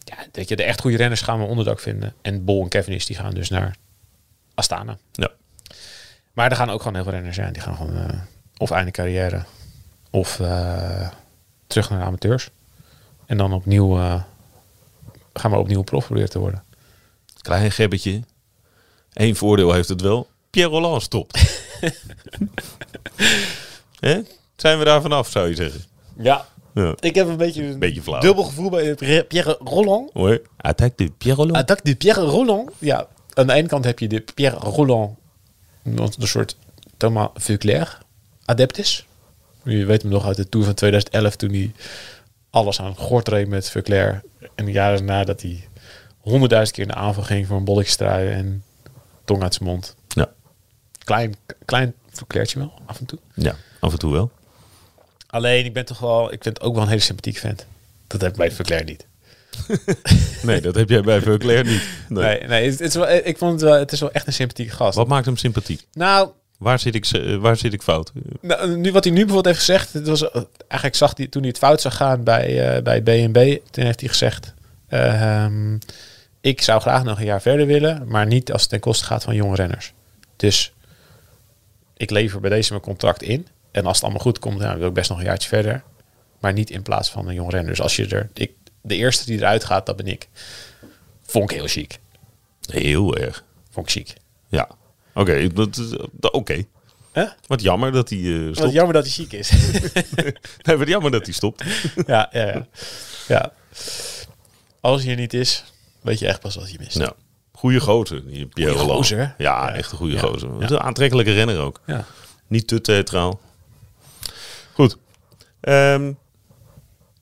Ja, 0.04 0.16
weet 0.32 0.48
je, 0.48 0.56
de 0.56 0.62
echt 0.62 0.80
goede 0.80 0.96
renners 0.96 1.20
gaan 1.20 1.38
wel 1.38 1.48
onderdak 1.48 1.80
vinden. 1.80 2.14
En 2.22 2.44
Bol 2.44 2.62
en 2.62 2.68
Cavendish 2.68 3.04
die 3.04 3.16
gaan 3.16 3.34
dus 3.34 3.48
naar 3.48 3.76
Astana. 4.54 4.98
Ja. 5.12 5.30
Maar 6.32 6.50
er 6.50 6.56
gaan 6.56 6.70
ook 6.70 6.78
gewoon 6.78 6.94
heel 6.94 7.04
veel 7.04 7.12
renners 7.12 7.36
zijn. 7.36 7.52
Die 7.52 7.62
gaan 7.62 7.76
gewoon 7.76 7.96
eh, 7.96 8.18
of 8.56 8.70
einde 8.70 8.90
carrière 8.90 9.44
of 10.12 10.40
eh, 10.40 11.08
terug 11.66 11.90
naar 11.90 11.98
de 11.98 12.04
amateurs. 12.04 12.50
En 13.26 13.36
dan 13.36 13.52
opnieuw 13.52 13.98
eh, 13.98 14.22
gaan 15.34 15.50
we 15.50 15.56
opnieuw 15.56 15.82
prof 15.82 16.04
proberen 16.04 16.30
te 16.30 16.38
worden. 16.38 16.62
Klein 17.40 17.70
gebbetje. 17.72 18.22
Eén 19.12 19.36
voordeel 19.36 19.72
heeft 19.72 19.88
het 19.88 20.00
wel. 20.00 20.28
Pierre 20.50 20.70
Roland 20.70 21.02
stopt. 21.02 21.38
Hè? 24.00 24.20
Zijn 24.56 24.78
we 24.78 24.84
daar 24.84 25.02
vanaf, 25.02 25.28
zou 25.28 25.48
je 25.48 25.54
zeggen? 25.54 25.84
Ja, 26.16 26.46
Ja. 26.74 26.94
ik 27.00 27.14
heb 27.14 27.28
een 27.28 27.36
beetje 27.36 27.64
een 27.64 27.78
Beetje 27.78 28.02
flauw. 28.02 28.20
dubbel 28.20 28.44
gevoel 28.44 28.70
bij 28.70 28.94
Pierre 29.28 29.56
Roland. 29.64 30.10
Hoi. 30.12 30.40
Attaque 30.56 31.04
de 31.04 31.10
Pierre 31.18 31.40
Roland. 31.40 31.56
Attaque 31.58 31.82
de 31.84 31.96
Pierre 31.96 32.20
Roland. 32.20 32.70
Ja, 32.78 33.06
aan 33.34 33.46
de 33.46 33.52
ene 33.52 33.68
kant 33.68 33.84
heb 33.84 33.98
je 33.98 34.08
de 34.08 34.20
Pierre 34.20 34.56
Roland, 34.56 35.16
een 35.82 36.10
soort 36.18 36.56
Thomas 36.96 37.28
Vuclair 37.34 37.98
adept 38.44 38.78
is. 38.78 39.06
Je 39.64 39.84
weet 39.84 40.02
hem 40.02 40.10
nog 40.10 40.26
uit 40.26 40.36
de 40.36 40.48
Tour 40.48 40.66
van 40.66 40.74
2011 40.74 41.36
toen 41.36 41.50
hij 41.50 41.72
alles 42.50 42.80
aan 42.80 42.96
gort 42.96 43.28
reed 43.28 43.48
met 43.48 43.70
Vuclair. 43.70 44.22
En 44.54 44.64
de 44.64 44.72
jaren 44.72 44.96
daarna 45.06 45.24
dat 45.24 45.42
hij 45.42 45.68
honderdduizend 46.20 46.76
keer 46.76 46.86
in 46.86 46.90
de 46.90 46.96
aanval 46.96 47.24
ging 47.24 47.46
voor 47.46 47.56
een 47.56 47.64
bolletjestrui 47.64 48.30
en 48.30 48.64
tong 49.24 49.42
uit 49.42 49.54
zijn 49.54 49.68
mond. 49.68 49.94
Ja. 50.08 50.32
Klein, 51.04 51.34
klein 51.64 51.94
Vuclairtje 52.10 52.58
wel, 52.58 52.72
af 52.86 52.98
en 52.98 53.06
toe. 53.06 53.18
ja, 53.34 53.56
af 53.80 53.92
en 53.92 53.98
toe 53.98 54.12
wel. 54.12 54.30
Alleen, 55.26 55.64
ik 55.64 55.72
ben 55.72 55.84
toch 55.84 55.98
wel, 55.98 56.32
ik 56.32 56.42
vind 56.42 56.56
het 56.56 56.60
ook 56.60 56.74
wel 56.74 56.82
een 56.82 56.88
hele 56.88 57.00
sympathiek 57.00 57.36
vent. 57.36 57.66
Dat 58.06 58.20
heb 58.20 58.30
ik 58.30 58.36
bij 58.36 58.50
Vuclair 58.50 58.84
niet. 58.84 59.06
Nee, 60.42 60.60
dat 60.60 60.74
heb 60.74 60.88
jij 60.88 61.00
bij 61.00 61.20
Verclair 61.20 61.64
niet. 61.64 61.82
Nee. 62.08 62.24
Nee, 62.24 62.48
nee 62.48 62.70
het, 62.70 62.80
is 62.80 62.94
wel, 62.94 63.08
ik 63.10 63.38
vond 63.38 63.52
het 63.52 63.60
wel, 63.70 63.78
het 63.78 63.92
is 63.92 64.00
wel 64.00 64.12
echt 64.12 64.26
een 64.26 64.32
sympathieke 64.32 64.72
gast. 64.72 64.96
Wat 64.96 65.08
maakt 65.08 65.26
hem 65.26 65.36
sympathiek? 65.36 65.86
Nou, 65.92 66.30
Waar 66.62 66.78
zit 66.78 66.94
ik, 66.94 67.06
eh, 67.06 67.36
waar 67.36 67.56
zit 67.56 67.72
ik 67.72 67.82
fout? 67.82 68.12
Nou, 68.40 68.76
nu, 68.76 68.92
wat 68.92 69.04
hij 69.04 69.12
nu 69.12 69.24
bijvoorbeeld 69.24 69.54
heeft 69.54 69.58
gezegd, 69.58 69.92
het 69.92 70.06
was, 70.06 70.30
eh, 70.30 70.42
eigenlijk 70.58 70.94
zag 70.94 71.16
hij 71.16 71.26
toen 71.26 71.42
hij 71.42 71.50
het 71.50 71.58
fout 71.58 71.80
zag 71.80 71.96
gaan 71.96 72.24
bij, 72.24 72.74
eh, 72.76 72.82
bij 72.82 73.00
B&B, 73.02 73.62
toen 73.70 73.84
heeft 73.84 74.00
hij 74.00 74.08
gezegd, 74.08 74.54
ehm, 74.88 75.78
ik 76.40 76.62
zou 76.62 76.80
graag 76.80 77.04
nog 77.04 77.18
een 77.18 77.24
jaar 77.24 77.42
verder 77.42 77.66
willen, 77.66 78.08
maar 78.08 78.26
niet 78.26 78.52
als 78.52 78.60
het 78.60 78.70
ten 78.70 78.80
koste 78.80 79.04
gaat 79.04 79.22
van 79.22 79.34
jonge 79.34 79.54
renners. 79.54 79.92
Dus 80.36 80.72
ik 81.96 82.10
lever 82.10 82.40
bij 82.40 82.50
deze 82.50 82.70
mijn 82.70 82.82
contract 82.82 83.22
in 83.22 83.46
en 83.70 83.84
als 83.84 83.94
het 83.94 84.04
allemaal 84.04 84.22
goed 84.22 84.38
komt, 84.38 84.60
dan 84.60 84.78
wil 84.78 84.88
ik 84.88 84.94
best 84.94 85.10
nog 85.10 85.18
een 85.18 85.24
jaartje 85.24 85.48
verder, 85.48 85.82
maar 86.40 86.52
niet 86.52 86.70
in 86.70 86.82
plaats 86.82 87.10
van 87.10 87.28
een 87.28 87.34
jong 87.34 87.50
renner. 87.50 87.70
Dus 87.70 87.80
als 87.80 87.96
je 87.96 88.06
er, 88.06 88.28
ik, 88.34 88.52
de 88.80 88.96
eerste 88.96 89.24
die 89.24 89.38
eruit 89.38 89.64
gaat, 89.64 89.86
dat 89.86 89.96
ben 89.96 90.06
ik. 90.06 90.28
Vond 91.22 91.50
ik 91.50 91.56
heel 91.56 91.66
chic. 91.66 91.98
Heel 92.70 93.16
erg. 93.16 93.44
Vond 93.70 93.86
ik 93.86 93.92
chic. 93.92 94.14
Ja. 94.48 94.68
Oké, 95.14 95.48
dat 95.52 95.76
is- 95.76 95.96
dat- 96.12 96.32
oké. 96.32 96.64
Huh? 97.14 97.28
Wat 97.46 97.62
jammer 97.62 97.92
dat 97.92 98.08
hij 98.10 98.44
Wat 98.46 98.56
stopt. 98.56 98.72
jammer 98.72 98.94
dat 98.94 99.02
hij 99.04 99.12
chic 99.12 99.32
is. 99.32 99.50
Nee, 100.62 100.76
wat 100.76 100.88
jammer 100.88 101.10
dat 101.10 101.24
hij 101.24 101.34
stopt. 101.34 101.64
ja, 102.06 102.28
ja, 102.32 102.46
ja. 102.46 102.66
ja. 103.28 103.52
Als 104.80 105.02
hij 105.02 105.10
er 105.10 105.16
niet 105.18 105.34
is, 105.34 105.64
weet 106.00 106.18
je 106.18 106.26
echt 106.26 106.40
pas 106.40 106.54
wat 106.54 106.70
je 106.70 106.78
mist. 106.80 106.96
Ja. 106.98 107.12
Goeie 107.52 107.80
gozer, 107.80 108.26
die 108.26 108.46
Pierre 108.46 108.78
Goeie 108.78 108.94
gozer? 108.94 109.18
Ja, 109.18 109.34
Ja. 109.38 109.74
echt 109.74 109.90
een 109.92 109.98
goede 109.98 110.12
Ja. 110.14 110.20
gozer. 110.20 110.50
Ja. 110.60 110.70
Een 110.70 110.80
aantrekkelijke 110.80 111.32
renner 111.32 111.58
ook. 111.58 111.80
Ja. 111.86 112.04
Niet 112.46 112.66
te 112.68 112.80
theatraal. 112.80 113.40
Goed. 114.72 114.96
Ehm, 115.60 116.12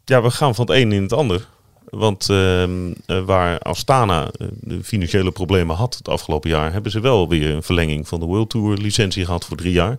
ja, 0.04 0.22
we 0.22 0.30
gaan 0.30 0.54
van 0.54 0.66
het 0.66 0.76
een 0.76 0.92
in 0.92 1.02
het 1.02 1.12
ander. 1.12 1.46
Want 1.90 2.28
ehm, 2.28 2.92
eh, 3.06 3.24
waar 3.24 3.58
Astana 3.58 4.30
eh, 4.30 4.46
de 4.60 4.84
financiële 4.84 5.32
problemen 5.32 5.76
had 5.76 5.96
het 5.96 6.08
afgelopen 6.08 6.50
jaar, 6.50 6.72
hebben 6.72 6.92
ze 6.92 7.00
wel 7.00 7.28
weer 7.28 7.50
een 7.50 7.62
verlenging 7.62 8.08
van 8.08 8.20
de 8.20 8.26
World 8.26 8.50
Tour 8.50 8.76
licentie 8.78 9.24
gehad 9.24 9.44
voor 9.44 9.56
drie 9.56 9.72
jaar. 9.72 9.96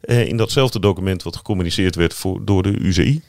Eh, 0.00 0.26
in 0.26 0.36
datzelfde 0.36 0.80
document 0.80 1.22
wat 1.22 1.36
gecommuniceerd 1.36 1.94
werd 1.94 2.14
voor, 2.14 2.44
door 2.44 2.62
de 2.62 2.78
UCI 2.78 3.22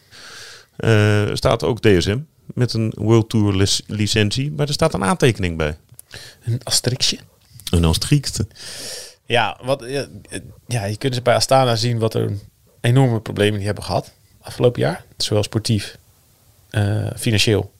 staat 1.33 1.63
ook 1.63 1.81
DSM 1.81 2.17
met 2.53 2.73
een 2.73 2.93
World 2.95 3.29
Tour 3.29 3.55
lic- 3.55 3.81
licentie, 3.87 4.51
maar 4.51 4.67
er 4.67 4.73
staat 4.73 4.93
een 4.93 5.03
aantekening 5.03 5.57
bij. 5.57 5.77
Een 6.43 6.59
asterixje. 6.63 7.17
Een 7.71 7.85
asterixte. 7.85 8.47
Ja, 9.25 9.57
wat, 9.63 9.83
ja, 9.87 10.07
ja, 10.67 10.85
je 10.85 10.97
kunt 10.97 11.15
ze 11.15 11.21
bij 11.21 11.35
Astana 11.35 11.75
zien 11.75 11.99
wat 11.99 12.13
er 12.13 12.37
enorme 12.81 13.19
problemen 13.19 13.55
die 13.57 13.65
hebben 13.65 13.83
gehad 13.83 14.11
afgelopen 14.41 14.81
jaar. 14.81 15.05
Zowel 15.17 15.43
sportief, 15.43 15.97
eh, 16.69 17.07
financieel 17.17 17.71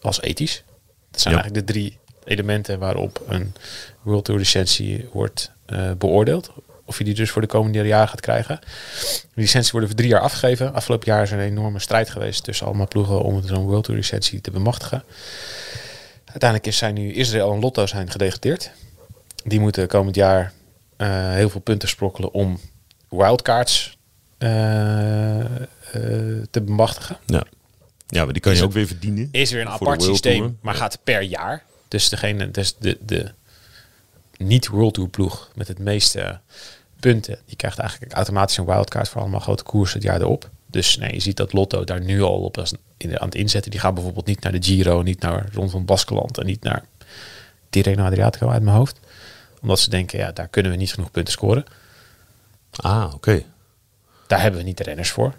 als 0.00 0.20
ethisch. 0.20 0.62
Dat 1.10 1.20
zijn 1.20 1.34
Ja. 1.34 1.40
eigenlijk 1.40 1.66
de 1.66 1.72
drie 1.72 1.98
elementen 2.24 2.78
waarop 2.78 3.22
een 3.28 3.54
World 4.02 4.24
Tour 4.24 4.40
licentie 4.40 5.08
wordt 5.12 5.50
eh, 5.66 5.90
beoordeeld. 5.98 6.50
Of 6.84 6.98
je 6.98 7.04
die 7.04 7.14
dus 7.14 7.30
voor 7.30 7.42
de 7.42 7.48
komende 7.48 7.86
jaren 7.86 8.08
gaat 8.08 8.20
krijgen. 8.20 8.58
De 9.34 9.40
licenties 9.40 9.70
worden 9.70 9.90
voor 9.90 9.98
drie 9.98 10.10
jaar 10.10 10.20
afgegeven. 10.20 10.74
Afgelopen 10.74 11.06
jaar 11.12 11.22
is 11.22 11.30
er 11.30 11.38
een 11.38 11.44
enorme 11.44 11.78
strijd 11.78 12.10
geweest 12.10 12.44
tussen 12.44 12.66
allemaal 12.66 12.88
ploegen 12.88 13.22
om 13.22 13.46
zo'n 13.46 13.66
World 13.66 13.84
Tour 13.84 13.98
licentie 14.00 14.40
te 14.40 14.50
bemachtigen. 14.50 15.02
Uiteindelijk 16.24 16.66
is 16.66 16.76
zijn 16.76 16.94
nu 16.94 17.12
Israël 17.12 17.52
en 17.52 17.60
Lotto 17.60 17.86
zijn 17.86 18.10
gedegradeerd. 18.10 18.70
Die 19.44 19.60
moeten 19.60 19.88
komend 19.88 20.14
jaar 20.14 20.52
eh, 20.96 21.32
heel 21.32 21.50
veel 21.50 21.60
punten 21.60 21.88
sprokkelen 21.88 22.32
om 22.32 22.60
wildcards 23.08 23.98
eh, 24.38 24.48
te 26.50 26.60
bemachtigen. 26.62 27.16
Ja. 27.26 27.42
Ja, 28.08 28.24
maar 28.24 28.32
die 28.32 28.42
kan 28.42 28.54
je 28.54 28.62
ook 28.62 28.72
weer 28.72 28.86
verdienen. 28.86 29.28
Is 29.32 29.50
weer 29.50 29.60
een 29.60 29.68
apart 29.68 30.02
systeem, 30.02 30.58
maar 30.60 30.74
gaat 30.74 30.98
per 31.04 31.22
jaar. 31.22 31.62
Dus 31.88 32.08
degene, 32.08 32.50
dus 32.50 32.76
de, 32.78 32.98
de 33.00 33.32
niet-World 34.36 34.94
Tour 34.94 35.08
ploeg 35.08 35.50
met 35.54 35.68
het 35.68 35.78
meeste 35.78 36.40
punten, 37.00 37.38
die 37.46 37.56
krijgt 37.56 37.78
eigenlijk 37.78 38.12
automatisch 38.12 38.56
een 38.56 38.64
wildcard 38.64 39.08
voor 39.08 39.20
allemaal 39.20 39.40
grote 39.40 39.62
koersen 39.62 39.98
het 39.98 40.06
jaar 40.06 40.20
erop. 40.20 40.50
Dus 40.66 40.96
nee, 40.96 41.12
je 41.12 41.20
ziet 41.20 41.36
dat 41.36 41.52
Lotto 41.52 41.84
daar 41.84 42.00
nu 42.00 42.22
al 42.22 42.40
op 42.40 42.58
als 42.58 42.72
in, 42.96 43.20
aan 43.20 43.26
het 43.26 43.34
inzetten. 43.34 43.70
Die 43.70 43.80
gaan 43.80 43.94
bijvoorbeeld 43.94 44.26
niet 44.26 44.40
naar 44.40 44.52
de 44.52 44.62
Giro, 44.62 45.02
niet 45.02 45.20
naar 45.20 45.48
rond 45.52 45.70
van 45.70 45.84
Baskeland 45.84 46.38
en 46.38 46.46
niet 46.46 46.62
naar 46.62 46.84
Tirreno 47.70 48.04
Adriatico 48.04 48.48
uit 48.48 48.62
mijn 48.62 48.76
hoofd. 48.76 49.00
Omdat 49.62 49.78
ze 49.78 49.90
denken, 49.90 50.18
ja, 50.18 50.32
daar 50.32 50.48
kunnen 50.48 50.72
we 50.72 50.78
niet 50.78 50.92
genoeg 50.92 51.10
punten 51.10 51.32
scoren. 51.32 51.64
Ah, 52.70 53.14
oké. 53.14 53.44
Daar 54.26 54.40
hebben 54.40 54.60
we 54.60 54.66
niet 54.66 54.76
de 54.76 54.84
renners 54.84 55.10
voor. 55.10 55.34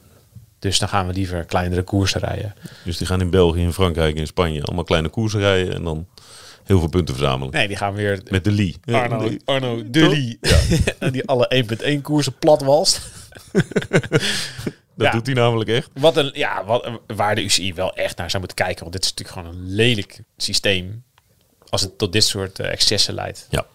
Dus 0.59 0.79
dan 0.79 0.89
gaan 0.89 1.07
we 1.07 1.13
liever 1.13 1.45
kleinere 1.45 1.83
koersen 1.83 2.19
rijden. 2.21 2.53
Dus 2.83 2.97
die 2.97 3.07
gaan 3.07 3.21
in 3.21 3.29
België, 3.29 3.61
in 3.61 3.73
Frankrijk 3.73 4.13
en 4.15 4.19
in 4.21 4.27
Spanje 4.27 4.63
allemaal 4.63 4.83
kleine 4.83 5.09
koersen 5.09 5.39
rijden 5.39 5.73
en 5.73 5.83
dan 5.83 6.07
heel 6.63 6.79
veel 6.79 6.89
punten 6.89 7.15
verzamelen. 7.15 7.53
Nee, 7.53 7.67
die 7.67 7.77
gaan 7.77 7.93
weer 7.93 8.21
Met 8.29 8.43
de 8.43 8.51
Lee. 8.51 8.75
Arno. 8.85 9.29
Arno 9.45 9.89
Dully. 9.89 10.37
En 10.99 11.11
die 11.11 11.27
alle 11.27 11.65
1.1 11.95 12.01
koersen 12.01 12.33
plat 12.37 12.61
walst. 12.61 13.01
Dat 14.95 15.07
Ja. 15.07 15.11
doet 15.11 15.25
hij 15.25 15.35
namelijk 15.35 15.69
echt. 15.69 15.89
Wat 15.93 16.17
een, 16.17 16.31
ja, 16.33 16.65
wat, 16.65 16.89
waar 17.07 17.35
de 17.35 17.43
UCI 17.43 17.73
wel 17.73 17.93
echt 17.95 18.17
naar 18.17 18.29
zou 18.29 18.43
moeten 18.43 18.65
kijken. 18.65 18.79
Want 18.81 18.93
dit 18.93 19.03
is 19.03 19.09
natuurlijk 19.13 19.37
gewoon 19.39 19.55
een 19.55 19.75
lelijk 19.75 20.21
systeem. 20.37 21.03
Als 21.69 21.81
het 21.81 21.97
tot 21.97 22.11
dit 22.13 22.23
soort 22.23 22.59
eh, 22.59 22.71
excessen 22.71 23.13
leidt. 23.13 23.47
Ja. 23.49 23.65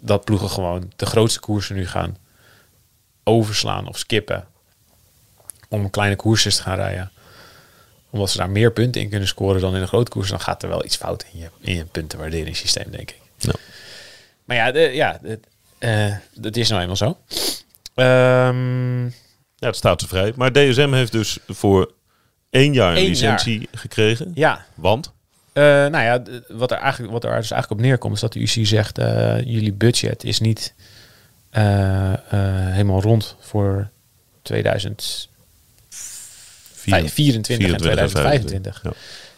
Dat 0.00 0.24
ploegen 0.24 0.50
gewoon 0.50 0.92
de 0.96 1.06
grootste 1.06 1.40
koersen 1.40 1.76
nu 1.76 1.86
gaan 1.86 2.16
overslaan 3.24 3.88
of 3.88 3.98
skippen. 3.98 4.46
Om 5.68 5.90
kleine 5.90 6.16
koersjes 6.16 6.56
te 6.56 6.62
gaan 6.62 6.76
rijden. 6.76 7.10
omdat 8.10 8.30
ze 8.30 8.38
daar 8.38 8.50
meer 8.50 8.72
punten 8.72 9.00
in 9.00 9.08
kunnen 9.08 9.28
scoren 9.28 9.60
dan 9.60 9.74
in 9.76 9.80
een 9.82 9.88
grote 9.88 10.10
koers, 10.10 10.30
dan 10.30 10.40
gaat 10.40 10.62
er 10.62 10.68
wel 10.68 10.84
iets 10.84 10.96
fout 10.96 11.26
in 11.32 11.38
je, 11.40 11.48
in 11.60 11.74
je 11.74 11.84
puntenwaarderingssysteem, 11.84 12.90
denk 12.90 13.10
ik. 13.10 13.20
Ja. 13.36 13.52
Maar 14.44 14.56
ja, 14.56 14.72
de, 14.72 14.80
ja 14.80 15.18
het, 15.22 15.46
eh, 15.78 16.14
dat 16.34 16.56
is 16.56 16.68
nou 16.68 16.80
eenmaal 16.80 16.96
zo. 16.96 17.18
Ehm, 17.94 19.04
Ja, 19.58 19.66
het 19.66 19.76
staat 19.76 20.00
ze 20.00 20.08
vrij. 20.08 20.32
Maar 20.36 20.52
DSM 20.52 20.92
heeft 20.92 21.12
dus 21.12 21.38
voor 21.46 21.92
één 22.50 22.72
jaar 22.72 22.90
een 22.90 23.02
Eén 23.02 23.08
licentie 23.08 23.68
gekregen. 23.72 24.32
ja, 24.34 24.64
Want? 24.74 25.12
Eh, 25.52 25.62
nou 25.62 25.98
ja, 25.98 26.22
wat 26.48 26.70
er, 26.70 26.78
eigenlijk, 26.78 27.12
wat 27.12 27.24
er 27.24 27.36
dus 27.36 27.50
eigenlijk 27.50 27.80
op 27.80 27.86
neerkomt, 27.86 28.14
is 28.14 28.20
dat 28.20 28.32
de 28.32 28.40
UC 28.40 28.66
zegt: 28.66 28.98
eh, 28.98 29.40
jullie 29.44 29.72
budget 29.72 30.24
is 30.24 30.40
niet 30.40 30.74
helemaal 31.50 33.00
rond 33.00 33.36
voor 33.40 33.90
2024 36.86 37.72
en 37.72 37.76
2025. 37.76 38.80
Ja. 38.82 38.90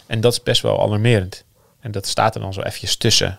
En 0.06 0.20
dat 0.20 0.32
is 0.32 0.42
best 0.42 0.62
wel 0.62 0.82
alarmerend. 0.82 1.44
En 1.80 1.90
dat 1.90 2.06
staat 2.06 2.34
er 2.34 2.40
dan 2.40 2.52
zo 2.52 2.60
eventjes 2.60 2.96
tussen. 2.96 3.38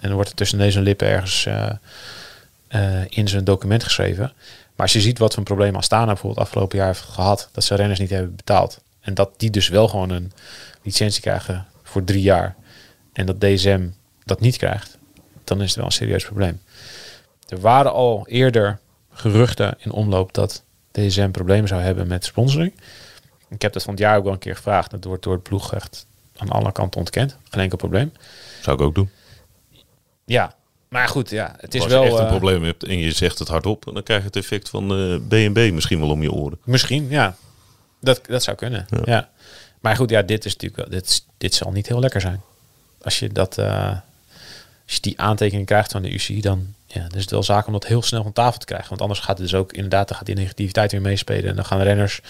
En 0.00 0.08
dan 0.08 0.12
wordt 0.12 0.30
er 0.30 0.36
tussen 0.36 0.58
deze 0.58 0.80
lippen 0.80 1.08
ergens 1.08 1.46
eh, 1.46 1.70
eh, 2.68 3.04
in 3.08 3.28
zijn 3.28 3.44
document 3.44 3.84
geschreven. 3.84 4.32
Maar 4.76 4.86
als 4.86 4.92
je 4.92 5.00
ziet 5.00 5.18
wat 5.18 5.34
voor 5.34 5.42
problemen 5.42 5.80
Astana 5.80 6.06
bijvoorbeeld 6.06 6.46
afgelopen 6.46 6.78
jaar 6.78 6.86
heeft 6.86 7.00
gehad, 7.00 7.48
dat 7.52 7.64
ze 7.64 7.74
renners 7.74 7.98
niet 7.98 8.10
hebben 8.10 8.36
betaald. 8.36 8.80
En 9.00 9.14
dat 9.14 9.30
die 9.36 9.50
dus 9.50 9.68
wel 9.68 9.88
gewoon 9.88 10.10
een 10.10 10.32
licentie 10.82 11.20
krijgen 11.20 11.66
voor 11.82 12.04
drie 12.04 12.22
jaar. 12.22 12.54
En 13.12 13.26
dat 13.26 13.40
DSM 13.40 13.86
dat 14.24 14.40
niet 14.40 14.56
krijgt, 14.56 14.98
dan 15.44 15.60
is 15.60 15.66
het 15.66 15.76
wel 15.76 15.84
een 15.84 15.92
serieus 15.92 16.24
probleem. 16.24 16.60
Er 17.48 17.60
waren 17.60 17.92
al 17.92 18.26
eerder 18.28 18.78
geruchten 19.12 19.74
in 19.78 19.90
omloop 19.90 20.34
dat 20.34 20.62
DSM 20.90 21.30
problemen 21.30 21.68
zou 21.68 21.82
hebben 21.82 22.06
met 22.06 22.24
sponsoring. 22.24 22.72
Ik 23.54 23.62
heb 23.62 23.72
dat 23.72 23.82
van 23.82 23.92
het 23.92 24.02
jaar 24.02 24.16
ook 24.16 24.24
wel 24.24 24.32
een 24.32 24.38
keer 24.38 24.56
gevraagd. 24.56 24.90
Dat 24.90 25.04
wordt 25.04 25.22
door 25.22 25.32
het 25.32 25.42
ploeg 25.42 25.74
echt 25.74 26.06
aan 26.36 26.48
alle 26.48 26.72
kanten 26.72 27.00
ontkend. 27.00 27.36
Geen 27.50 27.62
enkel 27.62 27.78
probleem. 27.78 28.12
Zou 28.62 28.76
ik 28.76 28.82
ook 28.82 28.94
doen. 28.94 29.10
Ja, 30.24 30.54
maar 30.88 31.08
goed, 31.08 31.30
ja, 31.30 31.54
het 31.58 31.74
is 31.74 31.82
Als 31.82 31.92
wel 31.92 32.02
je 32.02 32.08
echt 32.08 32.18
een 32.18 32.24
eh, 32.24 32.30
probleem 32.30 32.62
hebt 32.62 32.84
en 32.84 32.98
je 32.98 33.12
zegt 33.12 33.38
het 33.38 33.48
hardop, 33.48 33.90
dan 33.92 34.02
krijg 34.02 34.20
je 34.20 34.26
het 34.26 34.36
effect 34.36 34.68
van 34.68 34.90
eh 34.90 35.16
B&B 35.28 35.72
misschien 35.72 36.00
wel 36.00 36.10
om 36.10 36.22
je 36.22 36.32
oren. 36.32 36.58
Misschien, 36.64 37.08
ja. 37.08 37.36
Dat, 38.00 38.20
dat 38.26 38.42
zou 38.42 38.56
kunnen. 38.56 38.86
Ja. 39.04 39.30
Maar 39.80 39.96
goed, 39.96 40.10
ja, 40.10 40.22
dit 40.22 40.44
is 40.44 40.52
natuurlijk 40.52 40.82
wel, 40.82 40.98
dit, 40.98 41.24
dit 41.38 41.54
zal 41.54 41.72
niet 41.72 41.88
heel 41.88 42.00
lekker 42.00 42.20
zijn. 42.20 42.40
Als 43.02 43.18
je 43.18 43.32
dat, 43.32 43.58
eh, 43.58 43.88
als 44.84 44.94
je 44.94 45.00
die 45.00 45.20
aantekening 45.20 45.66
krijgt 45.66 45.92
van 45.92 46.02
de 46.02 46.12
UCI, 46.12 46.40
dan, 46.40 46.74
ja, 46.86 47.00
dan 47.00 47.14
is 47.14 47.20
het 47.20 47.30
wel 47.30 47.42
zaak 47.42 47.66
om 47.66 47.72
dat 47.72 47.86
heel 47.86 48.02
snel 48.02 48.22
van 48.22 48.32
tafel 48.32 48.58
te 48.58 48.66
krijgen. 48.66 48.88
Want 48.88 49.00
anders 49.00 49.20
gaat 49.20 49.38
het 49.38 49.50
dus 49.50 49.54
ook 49.54 49.72
inderdaad, 49.72 50.08
dan 50.08 50.16
gaat 50.16 50.26
die 50.26 50.34
negativiteit 50.34 50.92
weer 50.92 51.00
meespelen. 51.00 51.50
En 51.50 51.56
dan 51.56 51.64
gaan 51.64 51.78
de 51.78 51.84
renners 51.84 52.20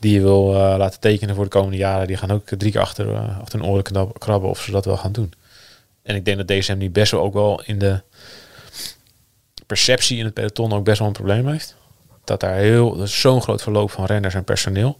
die 0.00 0.12
je 0.12 0.20
wil 0.20 0.54
eh, 0.54 0.74
laten 0.78 1.00
tekenen 1.00 1.34
voor 1.34 1.44
de 1.44 1.50
komende 1.50 1.76
jaren, 1.76 2.06
die 2.06 2.16
gaan 2.16 2.30
ook 2.30 2.46
drie 2.46 2.72
keer 2.72 2.80
achter, 2.80 3.14
eh, 3.14 3.38
achter 3.40 3.60
hun 3.60 3.68
oren 3.68 4.12
krabben 4.18 4.50
of 4.50 4.62
ze 4.62 4.70
dat 4.70 4.84
wel 4.84 4.96
gaan 4.96 5.12
doen. 5.12 5.32
En 6.02 6.14
ik 6.14 6.24
denk 6.24 6.36
dat 6.36 6.48
DSM 6.48 6.76
nu 6.76 6.90
best 6.90 7.12
wel 7.12 7.20
ook 7.20 7.32
wel 7.34 7.62
in 7.64 7.78
de 7.78 8.00
perceptie 9.66 10.18
in 10.18 10.24
het 10.24 10.34
peloton 10.34 10.72
ook 10.72 10.84
best 10.84 10.98
wel 10.98 11.08
een 11.08 11.14
probleem 11.14 11.48
heeft. 11.48 11.76
Dat 12.24 12.40
daar 12.40 12.54
heel, 12.54 13.06
zo'n 13.06 13.42
groot 13.42 13.62
verloop 13.62 13.90
van 13.90 14.04
renners 14.04 14.34
en 14.34 14.44
personeel. 14.44 14.98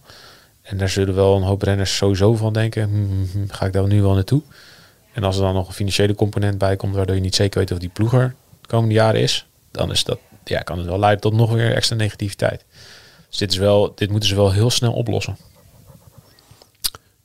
En 0.61 0.77
daar 0.77 0.89
zullen 0.89 1.15
wel 1.15 1.35
een 1.35 1.41
hoop 1.41 1.61
renners 1.61 1.95
sowieso 1.95 2.35
van 2.35 2.53
denken, 2.53 2.89
hm, 2.89 2.95
hm, 2.95 3.39
hm, 3.39 3.53
ga 3.53 3.65
ik 3.65 3.73
daar 3.73 3.87
nu 3.87 4.01
wel 4.01 4.13
naartoe? 4.13 4.41
En 5.13 5.23
als 5.23 5.35
er 5.35 5.41
dan 5.41 5.53
nog 5.53 5.67
een 5.67 5.73
financiële 5.73 6.15
component 6.15 6.57
bij 6.57 6.75
komt, 6.75 6.95
waardoor 6.95 7.15
je 7.15 7.21
niet 7.21 7.35
zeker 7.35 7.59
weet 7.59 7.71
of 7.71 7.77
die 7.77 7.89
ploeger 7.89 8.35
de 8.61 8.67
komende 8.67 8.93
jaren 8.93 9.21
is, 9.21 9.45
dan 9.71 9.91
is 9.91 10.03
dat, 10.03 10.19
ja, 10.43 10.59
kan 10.59 10.77
het 10.77 10.87
wel 10.87 10.99
leiden 10.99 11.21
tot 11.21 11.33
nog 11.33 11.51
weer 11.51 11.75
extra 11.75 11.95
negativiteit. 11.95 12.65
Dus 13.31 13.39
dit, 13.39 13.51
is 13.51 13.57
wel, 13.57 13.91
dit 13.95 14.09
moeten 14.09 14.29
ze 14.29 14.35
wel 14.35 14.51
heel 14.51 14.69
snel 14.69 14.93
oplossen. 14.93 15.37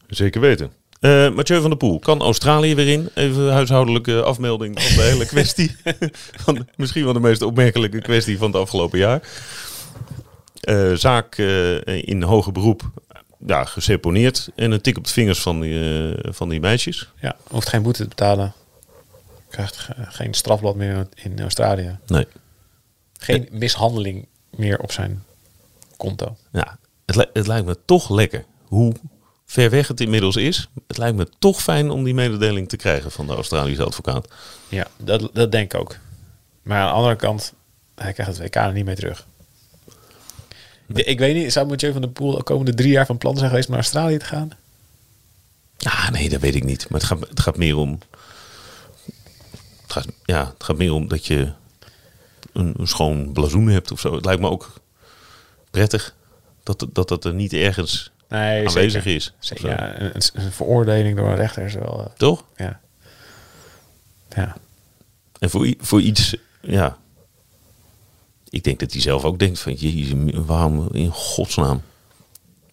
Zeker 0.08 0.40
weten. 0.40 0.72
Eh 1.00 1.30
Mathieu 1.30 1.60
van 1.60 1.70
der 1.70 1.78
Poel, 1.78 1.98
kan 1.98 2.20
Australië 2.20 2.74
weer 2.74 2.88
in? 2.88 3.08
Even 3.14 3.52
huishoudelijke 3.52 4.22
afmelding 4.22 4.74
van 4.82 4.96
de 4.96 5.02
hele 5.02 5.26
kwestie. 5.26 5.76
van, 6.36 6.68
misschien 6.76 7.04
wel 7.04 7.12
de 7.12 7.20
meest 7.20 7.42
opmerkelijke 7.42 8.00
kwestie 8.00 8.38
van 8.38 8.46
het 8.52 8.60
afgelopen 8.60 8.98
jaar. 8.98 9.28
Eh, 10.60 10.92
zaak 10.92 11.38
eh, 11.38 11.86
in 12.08 12.22
hoger 12.22 12.52
beroep 12.52 12.82
ja, 13.46 13.64
geseponeerd 13.64 14.48
en 14.54 14.70
een 14.70 14.80
tik 14.80 14.96
op 14.98 15.04
de 15.04 15.12
vingers 15.12 15.40
van 15.42 15.60
die, 15.60 16.14
van 16.22 16.48
die 16.48 16.60
meisjes. 16.60 17.12
Ja, 17.20 17.36
hoeft 17.48 17.68
geen 17.68 17.82
boete 17.82 18.02
te 18.02 18.08
betalen. 18.08 18.52
Krijgt 19.50 19.76
ge- 19.76 19.94
geen 19.96 20.34
strafblad 20.34 20.74
meer 20.76 21.06
in 21.14 21.40
Australië. 21.40 21.98
Nee. 22.06 22.26
Geen 23.18 23.48
mishandeling 23.50 24.26
meer 24.50 24.78
op 24.78 24.92
zijn 24.92 25.24
konto. 25.96 26.36
Ja, 26.52 26.78
het, 27.06 27.16
li- 27.16 27.30
het 27.32 27.46
lijkt 27.46 27.66
me 27.66 27.78
toch 27.84 28.10
lekker 28.10 28.44
hoe 28.64 28.94
ver 29.46 29.70
weg 29.70 29.88
het 29.88 30.00
inmiddels 30.00 30.36
is. 30.36 30.68
Het 30.86 30.98
lijkt 30.98 31.16
me 31.16 31.28
toch 31.38 31.62
fijn 31.62 31.90
om 31.90 32.04
die 32.04 32.14
mededeling 32.14 32.68
te 32.68 32.76
krijgen 32.76 33.10
van 33.10 33.26
de 33.26 33.34
Australische 33.34 33.84
advocaat. 33.84 34.28
Ja, 34.68 34.86
dat, 34.96 35.30
dat 35.32 35.52
denk 35.52 35.72
ik 35.74 35.80
ook. 35.80 35.96
Maar 36.62 36.80
aan 36.80 36.86
de 36.88 36.92
andere 36.94 37.16
kant, 37.16 37.52
hij 37.94 38.12
krijgt 38.12 38.32
het 38.38 38.40
WK 38.46 38.54
er 38.56 38.72
niet 38.72 38.84
mee 38.84 38.94
terug. 38.94 39.26
De- 40.86 41.04
Ik 41.04 41.18
weet 41.18 41.34
niet, 41.34 41.52
zou 41.52 41.66
Mathieu 41.66 41.92
van 41.92 42.00
der 42.00 42.10
Poel 42.10 42.36
de 42.36 42.42
komende 42.42 42.74
drie 42.74 42.90
jaar 42.90 43.06
van 43.06 43.18
plan 43.18 43.36
zijn 43.36 43.48
geweest 43.48 43.66
om 43.68 43.74
naar 43.74 43.82
Australië 43.82 44.18
te 44.18 44.24
gaan? 44.24 44.50
Ja, 45.76 46.10
nee, 46.10 46.28
dat 46.28 46.40
weet 46.40 46.54
ik 46.54 46.64
niet. 46.64 46.88
Maar 46.88 47.00
het 47.00 47.08
gaat, 47.08 47.28
het 47.28 47.40
gaat 47.40 47.56
meer 47.56 47.76
om. 47.76 47.98
Het 49.82 49.92
gaat, 49.92 50.06
ja, 50.24 50.46
het 50.54 50.64
gaat 50.64 50.76
meer 50.76 50.92
om 50.92 51.08
dat 51.08 51.26
je 51.26 51.52
een, 52.52 52.74
een 52.76 52.88
schoon 52.88 53.32
blazoen 53.32 53.68
hebt 53.68 53.90
of 53.92 54.00
zo. 54.00 54.14
Het 54.14 54.24
lijkt 54.24 54.40
me 54.40 54.50
ook 54.50 54.80
prettig 55.70 56.14
dat 56.62 56.86
dat, 56.92 57.08
dat 57.08 57.24
er 57.24 57.34
niet 57.34 57.52
ergens 57.52 58.10
Nee, 58.28 58.68
aanwezig 58.68 59.02
zeker. 59.02 59.14
is. 59.14 59.32
Zeker, 59.38 59.68
ja, 59.68 60.00
een, 60.00 60.22
veroordeling 60.52 61.16
door 61.16 61.28
een 61.28 61.36
rechter 61.36 61.64
is 61.64 61.74
wel... 61.74 62.00
eh, 62.04 62.12
Toch? 62.16 62.44
ja. 62.56 62.80
ja. 64.36 64.56
En 65.38 65.50
voor, 65.50 65.74
voor 65.78 66.00
iets, 66.00 66.36
ja. 66.60 66.98
Ik 68.48 68.64
denk 68.64 68.78
dat 68.80 68.92
hij 68.92 69.00
zelf 69.00 69.24
ook 69.24 69.38
denkt 69.38 69.58
van, 69.60 69.72
jezus, 69.72 70.30
waarom 70.34 70.88
in 70.92 71.10
godsnaam? 71.10 71.82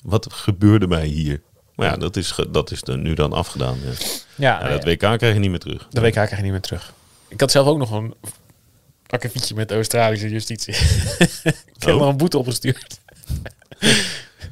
Wat 0.02 0.34
gebeurde 0.34 0.88
mij 0.88 1.06
hier? 1.06 1.42
Maar 1.76 1.88
ja, 1.90 1.98
dat 1.98 2.16
is, 2.16 2.36
dat 2.52 2.72
is 2.72 2.84
nu 2.84 3.14
dan 3.14 3.34
afgedaan. 3.34 3.78
Ja. 4.36 4.60
Ja, 4.62 4.70
dat 4.70 4.84
WK 4.84 4.98
krijg 5.00 5.34
je 5.34 5.40
niet 5.40 5.50
meer 5.50 5.60
terug. 5.60 5.88
de 5.90 6.02
WK 6.02 6.12
krijg 6.12 6.30
je 6.36 6.42
niet 6.42 6.52
meer 6.52 6.62
terug. 6.62 6.94
Ik 7.28 7.40
had 7.40 7.52
zelf 7.52 7.68
ook 7.68 7.78
nog 7.78 7.92
een 7.92 8.14
akkefietje 9.14 9.56
met 9.56 9.68
de 9.70 9.76
Australische 9.76 10.30
justitie. 10.30 10.74
ik 11.76 11.84
heb 11.84 11.96
Oh. 11.96 12.08
een 12.08 12.18
boete 12.18 12.38
opgestuurd. 12.38 13.00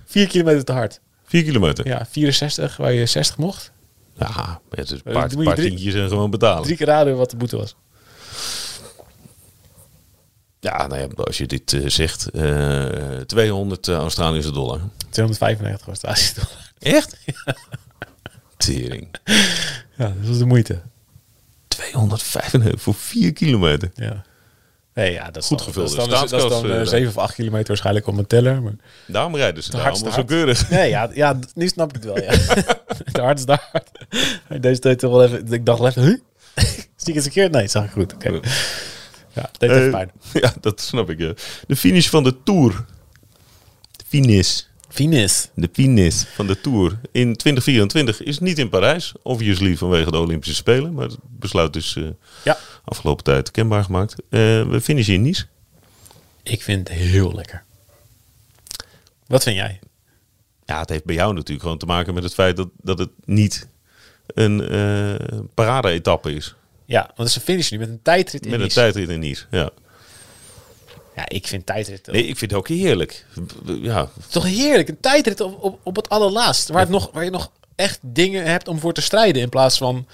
Vier 0.05 0.27
kilometer 0.27 0.63
te 0.65 0.71
hard. 0.71 0.99
Vier 1.25 1.43
kilometer. 1.43 1.87
Ja, 1.87 1.97
Ja, 1.97 2.05
64 2.11 2.77
waar 2.77 2.93
je 2.93 3.05
60 3.05 3.37
mocht. 3.37 3.71
het 4.17 4.27
is 4.79 4.91
een 4.91 5.01
Eh, 5.03 5.13
paar, 5.13 5.29
paar 5.43 5.55
tientjes 5.55 5.93
en 5.93 6.07
gewoon 6.07 6.29
betalen. 6.29 6.63
Drie 6.63 6.75
keer 6.77 6.87
raden 6.87 7.17
wat 7.17 7.29
de 7.29 7.35
boete 7.37 7.57
was. 7.57 7.75
Ja, 10.59 10.87
nou 10.87 11.01
ja, 11.01 11.07
als 11.23 11.37
je 11.37 11.47
dit 11.47 11.73
eh, 11.73 11.87
zegt, 11.87 12.29
eh 12.29 12.85
200 13.25 13.87
Australische 13.87 14.51
dollar. 14.51 14.79
295 15.09 15.87
Australische 15.87 16.33
dollar. 16.33 16.71
Echt? 16.79 17.17
Tering. 18.57 19.07
Ja, 19.97 20.07
dat 20.19 20.27
was 20.27 20.37
de 20.37 20.45
moeite. 20.45 20.81
295 21.67 22.81
voor 22.81 22.93
4 22.95 23.33
kilometer. 23.33 23.91
Ja. 23.95 24.23
Nee, 24.93 25.11
ja, 25.11 25.31
dat 25.31 25.37
is 25.43 25.47
Goed 25.47 25.57
dan, 25.57 25.67
gevulde 25.67 25.95
dat 25.95 25.99
is 26.05 26.09
dan, 26.09 26.09
dat 26.09 26.23
is 26.23 26.29
dan 26.31 26.39
staatskas, 26.39 26.71
eh, 26.71 26.81
eh, 26.81 26.87
7 26.87 27.07
of 27.07 27.17
8 27.17 27.33
kilometer 27.33 27.67
waarschijnlijk 27.67 28.07
op 28.07 28.13
mijn 28.13 28.27
teller. 28.27 28.61
Maar 28.61 28.73
Daarom 29.07 29.35
rijden 29.35 29.63
ze 29.63 29.71
daar 29.71 29.95
zo 29.97 30.09
hard. 30.09 30.25
keurig. 30.25 30.69
Nee, 30.69 30.89
ja, 30.89 31.09
ja, 31.13 31.39
nu 31.53 31.67
snap 31.67 31.89
ik 31.89 31.95
het 31.95 32.03
wel. 32.05 32.21
Ja. 32.21 32.31
de 33.11 33.21
hardste 33.21 33.45
de 33.47 33.57
hard. 33.71 33.89
Deze 34.61 34.79
deed 34.81 34.99
toch 34.99 35.11
wel 35.11 35.23
even. 35.23 35.51
Ik 35.53 35.65
dacht 35.65 35.79
wel 35.79 35.87
even, 35.87 36.03
huh? 36.03 36.17
Zie 36.95 37.09
ik 37.09 37.13
het 37.13 37.23
verkeerd? 37.23 37.51
Nee, 37.51 37.67
zag 37.67 37.83
ik 37.83 37.91
goed. 37.91 38.13
Oké. 38.13 38.39
Ja, 39.33 39.49
deed 39.57 39.69
even 39.69 39.85
Eh, 39.85 39.91
pijn. 39.91 40.11
ja, 40.43 40.53
dat 40.61 40.81
snap 40.81 41.09
ik. 41.09 41.19
ja. 41.19 41.33
De 41.67 41.75
finish 41.75 42.07
van 42.07 42.23
de 42.23 42.43
Tour. 42.43 42.85
De 43.91 44.03
finish. 44.07 44.61
Finis. 44.93 45.49
De 45.53 45.69
finish 45.73 46.23
van 46.23 46.47
de 46.47 46.61
Tour 46.61 46.99
in 47.11 47.35
2024 47.35 48.23
is 48.23 48.39
niet 48.39 48.57
in 48.59 48.69
Parijs. 48.69 49.13
Obviously 49.23 49.77
vanwege 49.77 50.11
de 50.11 50.17
Olympische 50.17 50.55
Spelen. 50.55 50.93
Maar 50.93 51.05
het 51.07 51.17
besluit 51.21 51.75
is 51.75 51.95
eh, 51.97 52.03
Ja, 52.43 52.57
afgelopen 52.83 53.23
tijd 53.23 53.51
kenbaar 53.51 53.83
gemaakt. 53.83 54.15
Eh, 54.29 54.39
we 54.69 54.79
finishen 54.83 55.13
in 55.13 55.21
Nice. 55.21 55.45
ik 56.43 56.61
vind 56.61 56.87
het 56.87 56.97
heel 56.97 57.33
lekker. 57.35 57.63
Wat 59.27 59.43
vind 59.43 59.55
jij? 59.55 59.79
Ja, 60.65 60.79
het 60.79 60.89
heeft 60.89 61.05
bij 61.05 61.15
jou 61.15 61.33
natuurlijk 61.33 61.61
gewoon 61.61 61.77
te 61.77 61.85
maken 61.85 62.13
met 62.13 62.23
het 62.23 62.33
feit 62.33 62.55
dat, 62.57 62.69
dat 62.81 62.99
het 62.99 63.09
niet 63.25 63.67
een 64.27 64.61
eh 64.69 65.39
parade-etappe 65.53 66.33
is. 66.33 66.55
Ja, 66.85 67.01
want 67.01 67.17
het 67.17 67.27
is 67.27 67.35
een 67.35 67.41
finish 67.41 67.71
nu 67.71 67.77
met 67.77 67.89
een 67.89 68.01
tijdrit 68.01 68.43
in 68.43 68.49
Met 68.51 68.59
een 68.59 68.65
Nice. 68.65 68.79
tijdrit 68.79 69.09
in 69.09 69.19
Nice. 69.19 69.45
Ja. 69.51 69.69
Ja, 71.15 71.29
ik 71.29 71.47
vind 71.47 71.65
tijdrit 71.65 72.07
Nee, 72.11 72.27
ik 72.27 72.37
vind 72.37 72.51
het 72.51 72.59
ook 72.59 72.67
heerlijk. 72.67 73.25
Ja, 73.65 74.09
toch 74.29 74.45
heerlijk. 74.45 74.89
Een 74.89 74.99
tijdrit 74.99 75.41
op, 75.41 75.63
op, 75.63 75.79
op 75.83 75.95
het 75.95 76.09
allerlaatst. 76.09 76.69
Waar, 76.69 76.81
het 76.81 76.89
nog, 76.89 77.09
waar 77.13 77.23
je 77.23 77.29
nog 77.29 77.51
echt 77.75 77.99
dingen 78.01 78.45
hebt 78.45 78.67
om 78.67 78.79
voor 78.79 78.93
te 78.93 79.01
strijden. 79.01 79.41
In 79.41 79.49
plaats 79.49 79.77
van, 79.77 80.07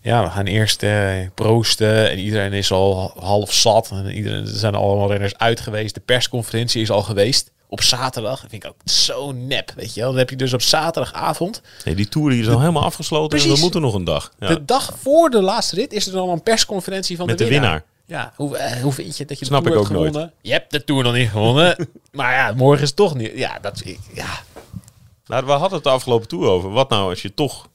ja, 0.00 0.22
we 0.22 0.30
gaan 0.30 0.46
eerst 0.46 0.82
eh, 0.82 1.12
proosten. 1.34 2.10
En 2.10 2.18
iedereen 2.18 2.52
is 2.52 2.70
al 2.72 3.12
half 3.18 3.52
zat. 3.52 3.90
En 3.90 4.10
iedereen, 4.10 4.46
er 4.46 4.58
zijn 4.58 4.74
allemaal 4.74 5.10
renners 5.10 5.38
uit 5.38 5.60
geweest. 5.60 5.94
De 5.94 6.00
persconferentie 6.00 6.82
is 6.82 6.90
al 6.90 7.02
geweest. 7.02 7.50
op 7.68 7.82
zaterdag. 7.82 8.40
Dat 8.40 8.50
vind 8.50 8.64
ik 8.64 8.70
ook 8.70 8.88
zo 8.90 9.32
nep, 9.32 9.72
weet 9.76 9.94
je 9.94 10.00
wel. 10.00 10.08
Dan 10.10 10.18
heb 10.18 10.30
je 10.30 10.36
dus 10.36 10.52
op 10.52 10.62
zaterdagavond, 10.62 11.62
Nee, 11.84 11.94
die 11.94 12.08
tour 12.08 12.30
die 12.30 12.40
is 12.40 12.48
al 12.48 12.60
helemaal 12.60 12.84
afgesloten 12.84 13.30
en 13.30 13.38
Precies. 13.38 13.54
we 13.54 13.60
moeten 13.60 13.80
nog 13.80 13.94
een 13.94 14.04
dag. 14.04 14.32
Ja. 14.38 14.48
de 14.48 14.64
dag 14.64 14.94
voor 15.02 15.30
de 15.30 15.42
laatste 15.42 15.74
rit, 15.74 15.92
is 15.92 16.06
er 16.06 16.12
dan 16.12 16.28
een 16.28 16.42
persconferentie 16.42 17.16
van 17.16 17.26
Met 17.26 17.38
de 17.38 17.44
de 17.44 17.50
winnaar. 17.50 17.84
Ja, 18.10 18.32
hoe, 18.36 18.56
eh, 18.56 18.82
hoe 18.82 18.92
vind 18.92 19.16
je 19.16 19.24
dat 19.24 19.38
je 19.38 19.44
Snap 19.44 19.62
de 19.64 19.68
ik 19.68 19.74
Tour 19.74 19.86
ook 19.86 19.92
hebt 19.92 20.00
nooit. 20.00 20.12
gewonnen? 20.14 20.34
Je 20.42 20.52
hebt 20.52 20.70
de 20.70 20.84
Tour 20.84 21.02
nog 21.04 21.14
niet 21.14 21.28
gewonnen. 21.28 21.88
maar 22.12 22.32
ja, 22.32 22.52
morgen 22.52 22.82
is 22.82 22.88
het 22.88 22.96
toch 22.96 23.14
niet. 23.14 23.32
Ja, 23.34 23.58
dat 23.58 23.80
ik, 23.84 23.98
ja. 24.14 24.28
Nou, 25.26 25.44
we 25.46 25.50
hadden 25.52 25.72
het 25.74 25.82
de 25.84 25.90
afgelopen 25.90 26.28
tour 26.28 26.48
over. 26.48 26.70
Wat 26.70 26.90
nou 26.90 27.10
als 27.10 27.22
je 27.22 27.34
toch 27.34 27.68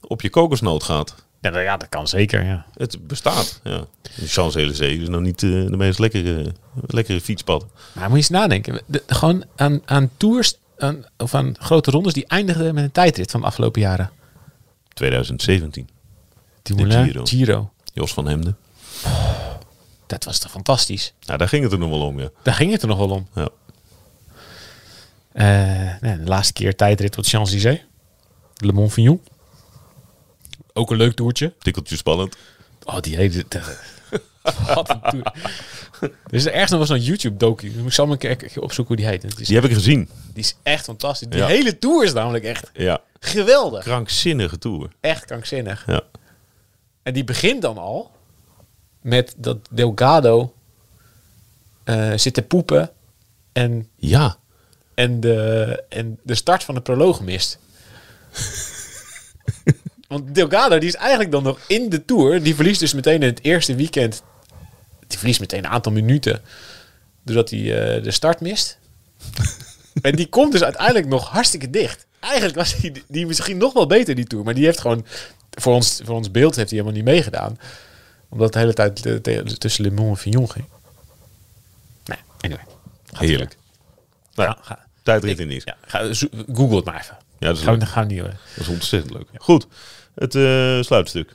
op 0.00 0.20
je 0.22 0.30
kokosnoot 0.30 0.82
gaat? 0.82 1.14
Ja, 1.40 1.50
dat, 1.50 1.62
ja, 1.62 1.76
dat 1.76 1.88
kan 1.88 2.08
zeker, 2.08 2.44
ja. 2.44 2.66
Het 2.74 3.06
bestaat. 3.06 3.60
Ja. 3.64 3.84
De 4.02 4.26
Champs-Élysées 4.28 5.00
is 5.00 5.08
nou 5.08 5.22
niet 5.22 5.42
eh, 5.42 5.50
de 5.50 5.76
meest 5.76 5.98
lekkere, 5.98 6.52
lekkere 6.86 7.20
fietspad. 7.20 7.66
Maar 7.92 8.02
moet 8.04 8.10
je 8.12 8.16
eens 8.16 8.28
nadenken. 8.28 8.80
De- 8.86 9.02
gewoon 9.06 9.44
aan, 9.56 9.80
aan 9.84 10.10
tours, 10.16 10.54
aan, 10.78 11.04
of 11.16 11.34
aan 11.34 11.54
grote 11.58 11.90
rondes, 11.90 12.12
die 12.12 12.26
eindigden 12.26 12.74
met 12.74 12.84
een 12.84 12.92
tijdrit 12.92 13.30
van 13.30 13.40
de 13.40 13.46
afgelopen 13.46 13.80
jaren. 13.80 14.10
2017. 14.94 15.88
Dumoulin, 16.62 17.04
Giro. 17.04 17.24
Giro. 17.24 17.70
Jos 17.92 18.12
van 18.12 18.28
Hemden. 18.28 18.56
Dat 20.06 20.24
was 20.24 20.38
toch 20.38 20.50
fantastisch. 20.50 21.12
Nou, 21.26 21.38
daar 21.38 21.48
ging 21.48 21.62
het 21.62 21.72
er 21.72 21.78
nog 21.78 21.90
wel 21.90 22.00
om, 22.06 22.20
ja. 22.20 22.28
Daar 22.42 22.54
ging 22.54 22.72
het 22.72 22.82
er 22.82 22.88
nog 22.88 22.98
wel 22.98 23.10
om. 23.10 23.28
ja. 23.34 23.48
Eh, 25.32 26.00
nee, 26.00 26.16
de 26.18 26.24
laatste 26.28 26.52
keer 26.52 26.76
tijdrit 26.76 27.16
op 27.18 27.24
de 27.24 27.30
Champs-Élysées. 27.30 27.80
Le 28.56 28.72
Mont 28.72 28.92
Fignon. 28.92 29.22
Ook 30.72 30.90
een 30.90 30.96
leuk 30.96 31.14
toertje. 31.14 31.52
Tikkeltje 31.58 31.96
spannend. 31.96 32.36
Oh, 32.84 33.00
die 33.00 33.16
hele... 33.16 33.44
Wat 34.74 34.88
een 34.90 35.00
toer. 35.10 35.32
Er 36.00 36.34
is 36.34 36.44
er 36.46 36.52
ergens 36.52 36.70
nog 36.70 36.86
zo'n 36.86 37.00
YouTube-docu. 37.00 37.66
Ik 37.84 37.92
zal 37.92 38.06
maar 38.06 38.16
een 38.24 38.36
keer 38.36 38.62
opzoeken 38.62 38.94
hoe 38.96 38.96
die 38.96 39.06
heet. 39.06 39.46
Die 39.46 39.54
heb 39.56 39.64
ik 39.64 39.72
gezien. 39.72 40.08
die 40.32 40.42
is 40.42 40.56
echt 40.62 40.84
fantastisch. 40.84 41.28
Die 41.28 41.38
Ja. 41.38 41.46
hele 41.46 41.78
tour 41.78 42.04
is 42.04 42.12
namelijk 42.12 42.44
echt 42.44 42.70
Ja. 42.72 43.00
geweldig. 43.20 43.84
Krankzinnige 43.84 44.58
tour. 44.58 44.90
Echt 45.00 45.24
krankzinnig. 45.24 45.84
Ja. 45.86 46.02
En 47.02 47.12
die 47.14 47.24
begint 47.24 47.62
dan 47.62 47.78
al 47.78 48.10
met 49.00 49.34
dat 49.36 49.58
Delgado 49.70 50.52
eh, 51.84 52.12
zit 52.16 52.34
te 52.34 52.42
poepen 52.42 52.90
en, 53.52 53.88
Ja. 53.96 54.36
en, 54.94 55.20
de, 55.20 55.84
en 55.88 56.18
de 56.22 56.34
start 56.34 56.64
van 56.64 56.74
de 56.74 56.80
proloog 56.80 57.20
mist. 57.20 57.58
Want 60.08 60.34
Delgado 60.34 60.78
die 60.78 60.88
is 60.88 60.94
eigenlijk 60.94 61.30
dan 61.30 61.42
nog 61.42 61.60
in 61.66 61.88
de 61.88 62.04
Tour. 62.04 62.42
Die 62.42 62.54
verliest 62.54 62.80
dus 62.80 62.94
meteen 62.94 63.22
in 63.22 63.28
het 63.28 63.44
eerste 63.44 63.74
weekend. 63.74 64.22
Die 65.06 65.18
verliest 65.18 65.40
meteen 65.40 65.64
een 65.64 65.70
aantal 65.70 65.92
minuten. 65.92 66.40
Doordat 67.22 67.50
hij 67.50 67.58
eh, 67.60 68.02
de 68.02 68.10
start 68.10 68.40
mist. 68.40 68.78
en 70.02 70.16
die 70.16 70.28
komt 70.28 70.52
dus 70.52 70.62
uiteindelijk 70.62 71.06
nog 71.06 71.28
hartstikke 71.28 71.70
dicht. 71.70 72.06
Eigenlijk 72.20 72.54
was 72.54 72.76
die, 72.76 73.04
die 73.08 73.26
misschien 73.26 73.56
nog 73.56 73.72
wel 73.72 73.86
beter 73.86 74.14
die 74.14 74.26
Tour. 74.26 74.44
Maar 74.44 74.54
die 74.54 74.64
heeft 74.64 74.80
gewoon... 74.80 75.06
Voor 75.50 75.74
ons, 75.74 76.00
voor 76.04 76.14
ons 76.14 76.30
beeld 76.30 76.56
heeft 76.56 76.70
hij 76.70 76.78
helemaal 76.78 77.02
niet 77.02 77.12
meegedaan. 77.12 77.58
Omdat 78.28 78.52
de 78.52 78.58
hele 78.58 78.72
tijd 78.74 79.60
tussen 79.60 79.84
Le 79.84 79.90
Mans 79.90 80.08
en 80.08 80.16
Fignon 80.16 80.50
ging. 80.50 80.64
Nee, 82.04 82.18
anyway. 82.40 82.64
Gaat 83.06 83.18
Heerlijk. 83.20 83.56
Nou, 84.34 84.48
Ja, 84.48 84.58
ga, 84.62 84.86
tijdrit 85.02 85.38
in 85.38 85.50
is. 85.50 85.64
ja, 85.64 85.76
ga, 85.86 86.12
zo- 86.12 86.26
Google 86.52 86.76
het 86.76 86.84
maar 86.84 87.00
even. 87.00 87.16
Ja, 87.38 87.46
dat 87.46 87.56
is, 87.56 87.62
Gaan 87.62 87.72
leuk. 87.72 87.82
we, 87.82 87.88
gaan 87.88 88.06
we 88.06 88.12
niet 88.12 88.20
hoor. 88.22 88.30
dat 88.30 88.56
is 88.56 88.68
ontzettend 88.68 89.12
leuk. 89.14 89.28
Goed. 89.34 89.66
Het 90.14 90.34
eh, 90.34 90.82
sluitstuk. 90.82 91.34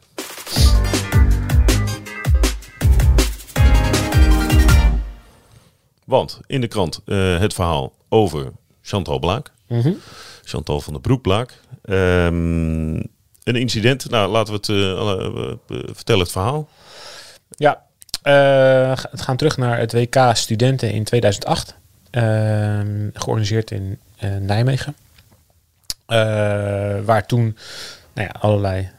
Want 6.06 6.40
in 6.48 6.62
de 6.62 6.68
krant 6.68 7.02
eh, 7.06 7.40
het 7.40 7.54
verhaal 7.54 7.94
over 8.10 8.52
Chantal 8.82 9.20
Blaak. 9.20 9.52
Chantal 10.44 10.82
van 10.82 10.94
der 10.94 11.02
Broek 11.02 11.22
Blaak. 11.22 11.60
Ehm, 11.84 12.96
een 13.44 13.56
incident. 13.56 14.10
Nou, 14.10 14.32
laten 14.32 14.54
we 14.54 14.60
het 14.60 14.70
eh, 14.70 15.94
vertellen 15.96 16.22
het 16.22 16.32
verhaal. 16.32 16.70
Ja, 17.56 17.82
eh, 18.22 18.98
het 19.12 19.22
gaan 19.22 19.38
terug 19.38 19.58
naar 19.58 19.78
het 19.78 19.94
WK 19.94 20.16
Studenten 20.34 20.92
in 20.92 21.04
2008. 21.04 21.76
Ehm, 22.10 23.10
georganiseerd 23.14 23.72
in 23.72 24.00
eh, 24.18 24.30
Nijmegen. 24.36 24.96
Eh, 26.06 26.18
waar 27.06 27.26
toen 27.26 27.58
nou 28.14 28.28
ja, 28.28 28.40
allerlei 28.40 28.90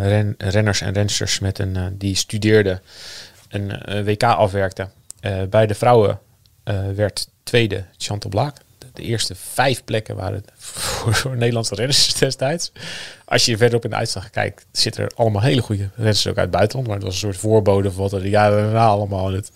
ren- 0.00 0.34
renners 0.38 0.80
en 0.80 0.92
rensters 0.92 1.38
met 1.38 1.58
een, 1.58 1.98
die 1.98 2.16
studeerden 2.16 2.82
een 3.48 3.72
WK 4.04 4.22
afwerkten. 4.22 4.90
Bij 5.50 5.66
de 5.66 5.74
vrouwen 5.74 6.18
werd 6.94 7.28
tweede 7.42 7.84
Chantal 7.96 8.30
Blaak. 8.30 8.56
De, 8.98 9.04
eerste 9.04 9.34
vijf 9.34 9.84
plekken 9.84 10.16
waren 10.16 10.44
voor, 10.56 11.14
voor 11.14 11.36
Nederlandse 11.36 11.74
renners 11.74 12.14
destijds. 12.14 12.72
Als 13.24 13.44
je 13.44 13.56
verderop 13.56 13.84
in 13.84 13.90
de 13.90 13.96
uitslag 13.96 14.30
kijkt, 14.30 14.66
zitten 14.72 15.04
er 15.04 15.10
allemaal 15.14 15.42
hele 15.42 15.60
goede 15.60 15.88
renners 15.94 16.26
ook 16.26 16.36
uit 16.36 16.46
het 16.46 16.56
buitenland. 16.56 16.86
Maar 16.88 16.96
het 16.96 17.06
was 17.06 17.14
een 17.14 17.20
soort 17.20 17.36
voorbode 17.36 17.92
van 17.92 18.02
wat 18.02 18.12
er 18.12 18.22
de 18.22 18.28
jaren 18.28 18.62
daarna 18.62 18.86
allemaal 18.86 19.32
het, 19.32 19.50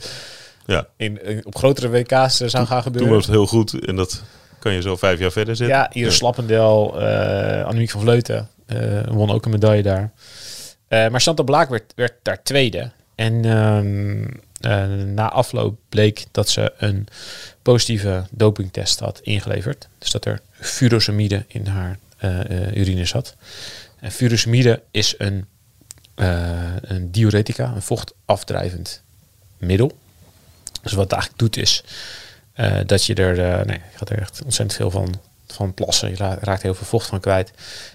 Ja, 0.67 0.87
in, 0.97 1.25
in- 1.25 1.47
op 1.47 1.57
grotere 1.57 1.89
WK's 1.89 2.41
eh, 2.41 2.49
zou 2.49 2.67
gaan 2.67 2.83
gebeuren. 2.83 3.09
toen 3.09 3.17
was 3.17 3.27
het 3.27 3.35
heel 3.35 3.47
goed. 3.47 3.85
En 3.87 3.97
dat 3.97 4.23
kan 4.59 4.73
je 4.73 4.83
zo 4.83 4.97
vijf 4.97 5.19
jaar 5.19 5.33
verder 5.33 5.57
zetten. 5.57 5.77
Ja, 5.77 5.93
Iris 5.93 6.17
Slappendel, 6.17 7.01
Annemiek 7.65 7.91
van 7.91 8.01
Vleuten 8.01 8.49
eh, 8.67 9.07
won 9.09 9.31
ook 9.31 9.45
een 9.45 9.51
medaille 9.51 9.83
daar. 9.83 10.13
Eh, 10.89 11.09
maar 11.09 11.21
Chantal 11.21 11.45
Blaak 11.45 11.69
werd, 11.69 11.93
werd 11.97 12.13
daar 12.23 12.43
tweede. 12.43 12.91
En 13.15 13.45
ehm, 13.45 14.23
eh, 14.23 14.29
na 15.15 15.31
afloop 15.31 15.79
bleek 15.89 16.25
dat 16.31 16.49
ze 16.49 16.73
een 16.79 17.07
positieve 17.63 18.25
dopingtest 18.31 18.99
had 19.01 19.21
ingeleverd. 19.21 19.89
Dus 19.99 20.11
dat 20.11 20.25
er 20.25 20.41
furosemide 20.53 21.45
in 21.49 21.67
haar 21.67 21.99
eh, 22.19 22.41
eh, 22.41 22.77
urine 22.77 23.05
zat. 23.05 23.35
En 24.01 24.11
furosemide 24.11 24.83
is 24.91 25.15
een, 25.19 25.47
eh, 26.15 26.61
een 26.81 27.11
diuretica, 27.11 27.73
een 27.75 27.83
vochtafdrijvend 27.83 29.03
middel. 29.59 29.99
Dus 30.83 30.93
wat 30.93 31.03
het 31.05 31.13
eigenlijk 31.13 31.41
doet 31.43 31.57
is 31.57 31.85
eh, 32.53 32.79
dat 32.87 33.05
je 33.05 33.15
er, 33.15 33.45
eh, 33.53 33.65
nee, 33.67 33.81
je 33.99 34.05
er 34.05 34.21
echt 34.21 34.43
ontzettend 34.45 34.73
veel 34.79 34.91
van, 34.91 35.15
van 35.47 35.75
plassen. 35.75 36.09
Je 36.11 36.17
ra- 36.17 36.39
raakt 36.41 36.63
heel 36.63 36.75
veel 36.75 36.87
vocht 36.87 37.07
van 37.07 37.21
kwijt. 37.21 37.51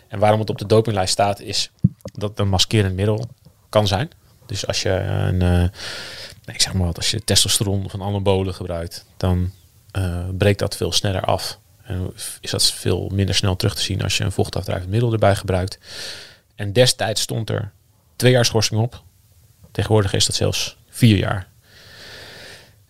En 0.07 0.19
waarom 0.19 0.39
het 0.39 0.49
op 0.49 0.57
de 0.57 0.65
dopinglijst 0.65 1.11
staat 1.13 1.39
is 1.39 1.71
dat 2.13 2.29
het 2.29 2.39
een 2.39 2.49
maskerend 2.49 2.95
middel 2.95 3.29
kan 3.69 3.87
zijn. 3.87 4.09
Dus 4.45 4.67
als 4.67 4.81
je 4.81 4.89
een, 4.89 5.41
eh, 5.41 5.63
ik 6.55 6.61
zeg 6.61 6.73
maar 6.73 6.85
wat, 6.85 6.97
als 6.97 7.11
je 7.11 7.23
testosteron 7.23 7.85
of 7.85 7.93
een 7.93 8.53
gebruikt, 8.53 9.05
dan 9.17 9.51
eh, 9.91 10.25
breekt 10.37 10.59
dat 10.59 10.77
veel 10.77 10.91
sneller 10.91 11.21
af. 11.21 11.59
En 11.83 12.13
is 12.41 12.51
dat 12.51 12.71
veel 12.71 13.09
minder 13.13 13.35
snel 13.35 13.55
terug 13.55 13.75
te 13.75 13.81
zien 13.81 14.01
als 14.03 14.17
je 14.17 14.23
een 14.23 14.31
vochtafdrijvend 14.31 14.89
middel 14.89 15.11
erbij 15.11 15.35
gebruikt. 15.35 15.79
En 16.55 16.73
destijds 16.73 17.21
stond 17.21 17.49
er 17.49 17.71
twee 18.15 18.31
jaar 18.31 18.45
schorsing 18.45 18.81
op. 18.81 19.01
Tegenwoordig 19.71 20.13
is 20.13 20.25
dat 20.25 20.35
zelfs 20.35 20.77
vier 20.89 21.17
jaar. 21.17 21.47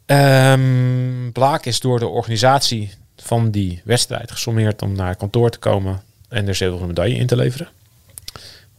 Ehm, 0.06 1.32
Blaak 1.32 1.66
is 1.66 1.80
door 1.80 2.00
de 2.00 2.08
organisatie 2.08 2.92
van 3.16 3.52
die 3.52 3.82
wedstrijd 3.84 4.32
gesommeerd 4.32 4.82
om 4.82 4.92
naar 4.92 5.16
kantoor 5.16 5.50
te 5.50 5.60
komen 5.60 6.02
en 6.30 6.48
er 6.48 6.56
zilveren 6.56 6.88
medaille 6.88 7.16
in 7.16 7.28
te 7.28 7.36
leveren. 7.36 7.68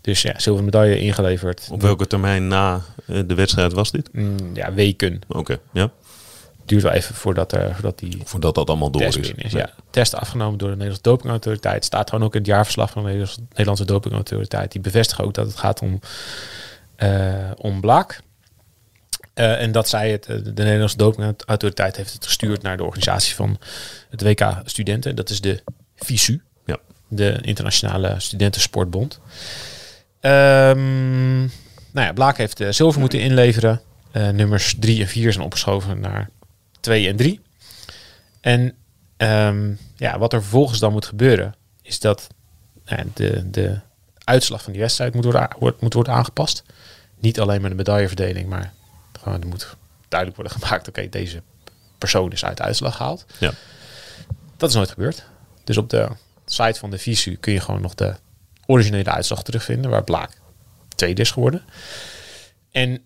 Dus 0.09 0.23
ja, 0.23 0.33
zilveren 0.39 0.65
medaille 0.65 0.99
ingeleverd. 0.99 1.69
Op 1.71 1.83
welke 1.83 2.07
termijn 2.07 2.49
na 2.49 2.81
eh, 3.07 3.21
de 3.27 3.35
wedstrijd 3.35 3.73
was 3.73 3.91
dit? 3.91 4.09
Mm, 4.13 4.37
ja, 4.55 4.73
weken. 4.73 5.21
Oké, 5.29 5.59
ja. 5.73 5.91
Duurt 6.65 6.83
wel 6.83 6.93
even 6.93 7.15
voordat, 7.15 7.53
er, 7.53 7.73
voordat 7.73 7.99
die 7.99 8.19
Voordat 8.25 8.55
dat 8.55 8.69
allemaal 8.69 8.91
door 8.91 9.03
is. 9.03 9.17
is. 9.17 9.53
Ja. 9.53 9.71
Test 9.91 10.15
afgenomen 10.15 10.59
door 10.59 10.69
de 10.69 10.75
Nederlandse 10.75 11.11
dopingautoriteit. 11.11 11.85
Staat 11.85 12.11
gewoon 12.11 12.25
ook 12.25 12.33
in 12.35 12.39
het 12.39 12.49
jaarverslag 12.49 12.91
van 12.91 13.05
de 13.05 13.27
Nederlandse- 13.49 13.85
dopingautoriteit. 13.85 14.73
Die 14.73 14.81
bevestigen 14.81 15.25
ook 15.25 15.35
dat 15.35 15.47
het 15.47 15.57
gaat 15.59 15.81
om, 15.81 16.01
eh, 16.97 17.51
om 17.57 17.81
Blaak. 17.81 18.21
Eh, 19.35 19.61
en 19.63 19.73
dat 19.73 19.89
zij 19.89 20.11
het, 20.11 20.25
de 20.25 20.53
Nederlandse 20.55 20.97
dopingautoriteit 20.97 21.97
heeft 21.97 22.13
het 22.13 22.25
gestuurd 22.25 22.63
naar 22.63 22.77
de 22.77 22.85
organisatie 22.85 23.35
van 23.35 23.59
het 24.11 24.23
WK 24.23 24.61
Studenten. 24.65 25.17
Dat 25.17 25.31
is 25.31 25.41
de 25.41 25.63
FISU, 25.97 26.43
Ja. 26.67 26.77
de 27.09 27.39
Internationale 27.43 28.15
Studentensportbond. 28.19 29.21
Ehm 30.21 31.49
nou 31.91 32.07
ja, 32.07 32.13
Blaak 32.13 32.37
heeft 32.37 32.61
eh, 32.61 32.71
zilver 32.71 33.01
moeten 33.01 33.21
inleveren. 33.21 33.81
Eh, 34.11 34.29
nummers 34.29 34.77
3 34.79 35.01
en 35.01 35.09
4 35.09 35.33
zijn 35.33 35.45
opgeschoven 35.45 36.01
naar 36.01 36.31
2 36.81 37.09
en 37.09 37.17
3. 37.17 37.41
En 38.41 38.75
ehm, 39.17 39.73
ja, 39.97 40.19
wat 40.19 40.33
er 40.33 40.41
vervolgens 40.41 40.79
dan 40.79 40.93
moet 40.93 41.07
gebeuren, 41.07 41.55
is 41.83 42.01
dat 42.01 42.27
eh, 42.85 42.99
de, 43.15 43.51
de 43.51 43.79
uitslag 44.25 44.63
van 44.63 44.73
die 44.73 44.81
wedstrijd 44.81 45.15
moet 45.15 45.25
worden, 45.25 45.49
moet 45.81 45.95
worden 45.95 46.13
aangepast. 46.13 46.63
Niet 47.19 47.41
alleen 47.41 47.61
maar 47.61 47.71
de 47.71 47.77
medailleverdeling, 47.77 48.49
maar 48.49 48.73
gewoon 49.21 49.41
er 49.41 49.49
moet 49.49 49.77
duidelijk 50.09 50.41
worden 50.41 50.61
gemaakt, 50.61 50.89
oké, 50.89 51.09
deze 51.09 51.43
persoon 51.99 52.33
is 52.33 52.45
uit 52.45 52.57
de 52.57 52.63
uitslag 52.63 52.97
gehaald. 52.97 53.25
Ja. 53.39 53.53
Dat 54.57 54.69
is 54.69 54.75
nooit 54.75 54.91
gebeurd. 54.91 55.25
Dus 55.65 55.77
op 55.77 55.91
de 55.91 56.09
site 56.47 56.79
van 56.79 56.91
de 56.91 56.99
VISU 56.99 57.37
kun 57.37 57.53
je 57.53 57.61
gewoon 57.61 57.81
nog 57.81 57.95
de 57.95 58.15
originele 58.71 59.11
uitslag 59.11 59.43
terugvinden, 59.43 59.91
waar 59.91 60.05
Blaak 60.05 60.31
tweede 60.97 61.23
is 61.23 61.31
geworden. 61.31 61.63
En 62.71 63.03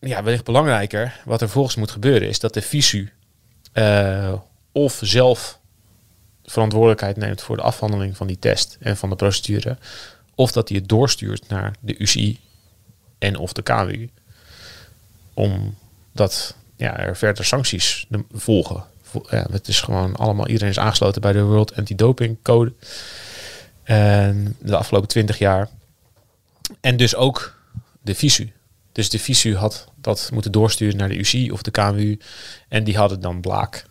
ja, 0.00 0.22
wellicht 0.22 0.44
belangrijker, 0.44 1.20
wat 1.24 1.40
er 1.42 1.48
volgens 1.48 1.76
moet 1.76 1.90
gebeuren, 1.90 2.28
is 2.28 2.38
dat 2.38 2.54
de 2.54 2.62
VISU 2.62 3.12
eh, 3.72 4.32
of 4.72 4.98
zelf 5.02 5.58
verantwoordelijkheid 6.44 7.16
neemt 7.16 7.42
voor 7.42 7.56
de 7.56 7.62
afhandeling 7.62 8.16
van 8.16 8.26
die 8.26 8.38
test 8.38 8.76
en 8.80 8.96
van 8.96 9.08
de 9.10 9.16
procedure, 9.16 9.76
of 10.34 10.52
dat 10.52 10.68
hij 10.68 10.78
het 10.78 10.88
doorstuurt 10.88 11.48
naar 11.48 11.74
de 11.80 11.98
UCI 11.98 12.40
en 13.18 13.36
of 13.36 13.52
de 13.52 13.62
KWU. 13.62 14.08
Omdat 15.34 16.56
ja, 16.76 16.96
er 16.98 17.16
verder 17.16 17.44
sancties 17.44 18.06
volgen. 18.32 18.84
Vo- 19.02 19.26
Ja, 19.30 19.46
het 19.50 19.68
is 19.68 19.80
gewoon 19.80 20.16
allemaal, 20.16 20.48
iedereen 20.48 20.70
is 20.70 20.78
aangesloten 20.78 21.20
bij 21.20 21.32
de 21.32 21.42
World 21.42 21.76
Anti-Doping 21.76 22.36
Code. 22.42 22.72
De 24.58 24.76
afgelopen 24.76 25.08
twintig 25.08 25.38
jaar. 25.38 25.68
En 26.80 26.96
dus 26.96 27.14
ook 27.14 27.56
de 28.02 28.14
FISU. 28.14 28.52
Dus 28.92 29.10
de 29.10 29.18
FISU 29.18 29.56
had 29.56 29.88
dat 29.96 30.30
moeten 30.32 30.52
doorsturen 30.52 30.96
naar 30.96 31.08
de 31.08 31.18
UCI 31.18 31.50
of 31.50 31.62
de 31.62 31.70
KWU. 31.70 32.18
En 32.68 32.84
die 32.84 32.96
hadden 32.96 33.20
dan 33.20 33.40
Blaak 33.40 33.84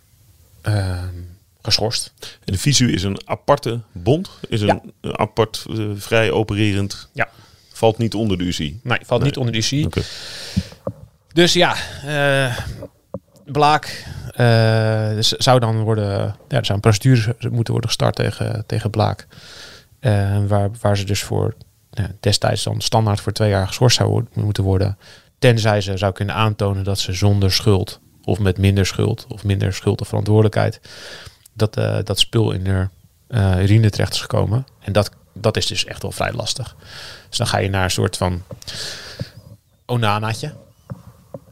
ehm, 0.62 1.16
geschorst. 1.62 2.14
En 2.20 2.54
de 2.54 2.58
FISU 2.58 2.92
is 2.94 3.04
een 3.04 3.22
aparte 3.28 3.80
bond, 3.92 4.30
is 4.50 4.62
een, 4.62 4.68
Ja. 4.68 4.82
een 5.02 5.18
apart, 5.18 5.66
eh, 5.70 5.86
vrij 5.96 6.32
opererend, 6.32 7.10
Ja, 7.14 7.30
valt 7.74 7.98
niet 7.98 8.14
onder 8.14 8.38
de 8.38 8.44
UCI. 8.44 8.80
nee, 8.84 9.00
valt 9.06 9.22
Nee. 9.22 9.30
niet 9.30 9.38
onder 9.38 9.54
de 9.54 9.60
UCI. 9.60 9.86
Oké. 9.86 10.02
Dus 11.34 11.54
ja, 11.54 11.76
eh, 12.06 12.58
Blaak 13.46 14.06
dus 15.16 15.28
zou 15.32 15.60
dan 15.60 15.80
worden, 15.82 16.10
ja, 16.48 16.58
er 16.58 16.66
zou 16.66 16.74
een 16.74 16.80
procedure 16.80 17.36
moeten 17.52 17.72
worden 17.72 17.90
gestart 17.90 18.16
tegen, 18.16 18.64
tegen 18.68 18.90
Blaak. 18.90 19.28
Eh, 20.02 20.38
waar, 20.48 20.70
waar 20.82 20.98
ze 20.98 21.04
dus 21.06 21.24
voor 21.24 21.56
ja, 21.92 22.08
destijds 22.20 22.64
dan 22.64 22.82
standaard 22.82 23.22
voor 23.22 23.32
twee 23.32 23.50
jaar 23.50 23.68
geschorst 23.68 23.98
zou 23.98 24.24
moeten 24.34 24.64
worden. 24.64 24.98
Tenzij 25.40 25.82
ze 25.82 25.98
zou 25.98 26.12
kunnen 26.14 26.36
aantonen 26.36 26.84
dat 26.84 27.00
ze 27.00 27.14
zonder 27.14 27.52
schuld 27.52 28.00
of 28.24 28.40
met 28.40 28.58
minder 28.58 28.86
schuld 28.86 29.26
of 29.30 29.44
minder 29.44 29.74
schuld 29.74 30.02
of 30.02 30.08
verantwoordelijkheid 30.08 30.80
dat, 31.54 31.78
eh, 31.78 31.98
dat 32.04 32.20
spul 32.20 32.52
in 32.52 32.64
de 32.64 32.88
eh, 33.28 33.62
urine 33.62 33.90
terecht 33.90 34.14
is 34.14 34.22
gekomen. 34.22 34.66
En 34.80 34.94
dat, 34.94 35.12
dat 35.34 35.58
is 35.58 35.66
dus 35.68 35.86
echt 35.86 36.02
wel 36.02 36.12
vrij 36.12 36.34
lastig. 36.34 36.76
Dus 37.30 37.38
dan 37.38 37.48
ga 37.48 37.58
je 37.58 37.70
naar 37.70 37.84
een 37.84 37.92
soort 37.92 38.18
van 38.18 38.42
onanaatje. 39.86 40.54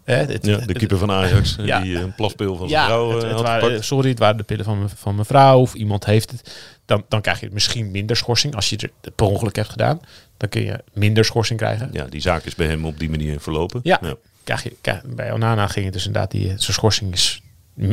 Hè, 0.04 0.26
dit- 0.26 0.46
Ja, 0.46 0.58
de 0.58 0.74
keeper 0.74 0.98
van 0.98 1.12
Ajax, 1.12 1.56
Ja. 1.60 1.80
die 1.80 1.98
een 2.00 2.16
plaspeel 2.16 2.56
van 2.56 2.70
zijn 2.70 2.82
ja, 2.82 2.88
vrouw 2.88 3.10
het, 3.12 3.18
eh, 3.24 3.28
het 3.30 3.32
had 3.38 3.42
waren, 3.46 3.84
sorry, 3.84 4.10
het 4.10 4.20
waren 4.20 4.38
de 4.38 4.44
pillen 4.44 4.66
van, 4.66 4.90
van 4.96 5.14
mijn 5.16 5.26
vrouw 5.28 5.60
of 5.60 5.74
iemand 5.74 6.06
heeft 6.06 6.32
het. 6.32 6.78
Dan, 6.90 7.06
dan 7.08 7.22
krijg 7.22 7.40
je 7.40 7.50
misschien 7.52 7.92
minder 7.92 8.16
schorsing. 8.16 8.56
Als 8.56 8.70
je 8.70 8.76
het 9.02 9.16
per 9.16 9.26
ongeluk 9.26 9.56
hebt 9.56 9.70
gedaan, 9.70 10.02
dan 10.38 10.50
kun 10.50 10.62
je 10.64 10.84
minder 10.94 11.26
schorsing 11.26 11.60
krijgen. 11.60 11.90
Ja, 11.94 12.06
die 12.06 12.22
zaak 12.22 12.44
is 12.44 12.56
bij 12.56 12.68
hem 12.68 12.86
op 12.86 13.00
die 13.00 13.10
manier 13.10 13.40
verlopen. 13.40 13.80
Ja. 13.84 14.00
Krijg 14.44 14.64
je, 14.64 14.76
krijg- 14.82 15.04
bij 15.04 15.32
Onana 15.32 15.68
ging 15.68 15.86
het 15.86 15.94
dus 15.94 16.06
inderdaad, 16.06 16.32
die, 16.32 16.48
zijn 16.48 16.74
schorsing 16.74 17.14
is 17.14 17.42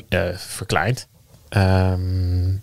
eh, 0.09 0.37
verkleind. 0.37 1.09
Ehm, 1.49 2.55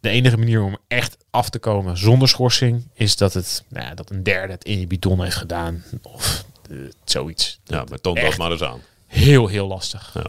de 0.00 0.08
enige 0.08 0.36
manier 0.36 0.62
om 0.62 0.78
echt 0.88 1.16
af 1.30 1.50
te 1.50 1.58
komen 1.58 1.98
zonder 1.98 2.28
schorsing 2.28 2.88
is 2.94 3.16
dat, 3.16 3.34
het, 3.34 3.64
nou 3.68 3.86
ja, 3.86 3.94
dat 3.94 4.10
een 4.10 4.22
derde 4.22 4.52
het 4.52 4.64
in 4.64 4.80
je 4.80 4.86
bidon 4.86 5.22
heeft 5.22 5.36
gedaan. 5.36 5.84
Of 6.02 6.44
eh, 6.70 6.76
zoiets. 7.04 7.60
Ja, 7.64 7.84
maar 7.88 8.00
toon 8.00 8.14
dat 8.14 8.36
maar 8.36 8.50
eens 8.50 8.62
aan. 8.62 8.80
Heel, 9.06 9.46
heel 9.46 9.66
lastig. 9.66 10.10
Ja. 10.14 10.26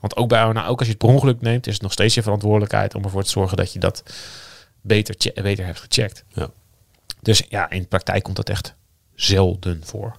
Want 0.00 0.16
ook, 0.16 0.28
bij, 0.28 0.52
nou, 0.52 0.68
ook 0.68 0.78
als 0.78 0.86
je 0.88 0.92
het 0.94 1.02
per 1.04 1.08
ongeluk 1.14 1.40
neemt, 1.40 1.66
is 1.66 1.72
het 1.72 1.82
nog 1.82 1.92
steeds 1.92 2.14
je 2.14 2.22
verantwoordelijkheid 2.22 2.94
om 2.94 3.04
ervoor 3.04 3.22
te 3.24 3.30
zorgen 3.30 3.56
dat 3.56 3.72
je 3.72 3.78
dat 3.78 4.02
beter, 4.80 5.16
beter 5.42 5.64
hebt 5.64 5.78
gecheckt. 5.80 6.24
Ja. 6.28 6.50
Dus 7.22 7.42
ja, 7.48 7.70
in 7.70 7.80
de 7.80 7.86
praktijk 7.88 8.22
komt 8.22 8.36
dat 8.36 8.48
echt 8.48 8.74
zelden 9.14 9.80
voor. 9.84 10.16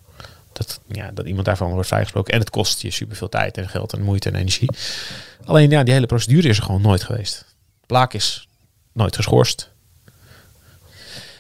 Dat, 0.54 0.80
ja, 0.88 1.12
dat 1.12 1.26
iemand 1.26 1.46
daarvan 1.46 1.72
wordt 1.72 1.88
vrijgesproken. 1.88 2.34
En 2.34 2.40
het 2.40 2.50
kost 2.50 2.82
je 2.82 2.92
superveel 2.92 3.30
tijd 3.30 3.58
en 3.58 3.70
geld 3.70 3.94
en 3.94 4.02
moeite 4.02 4.30
en 4.30 4.36
energie. 4.36 4.70
Alleen 5.46 5.70
ja, 5.70 5.84
die 5.84 5.94
hele 5.94 6.06
procedure 6.06 6.48
is 6.50 6.58
er 6.58 6.64
gewoon 6.64 6.82
nooit 6.82 7.04
geweest. 7.04 7.46
Blaak 7.86 8.14
is 8.14 8.48
nooit 8.94 9.16
geschorst. 9.16 9.72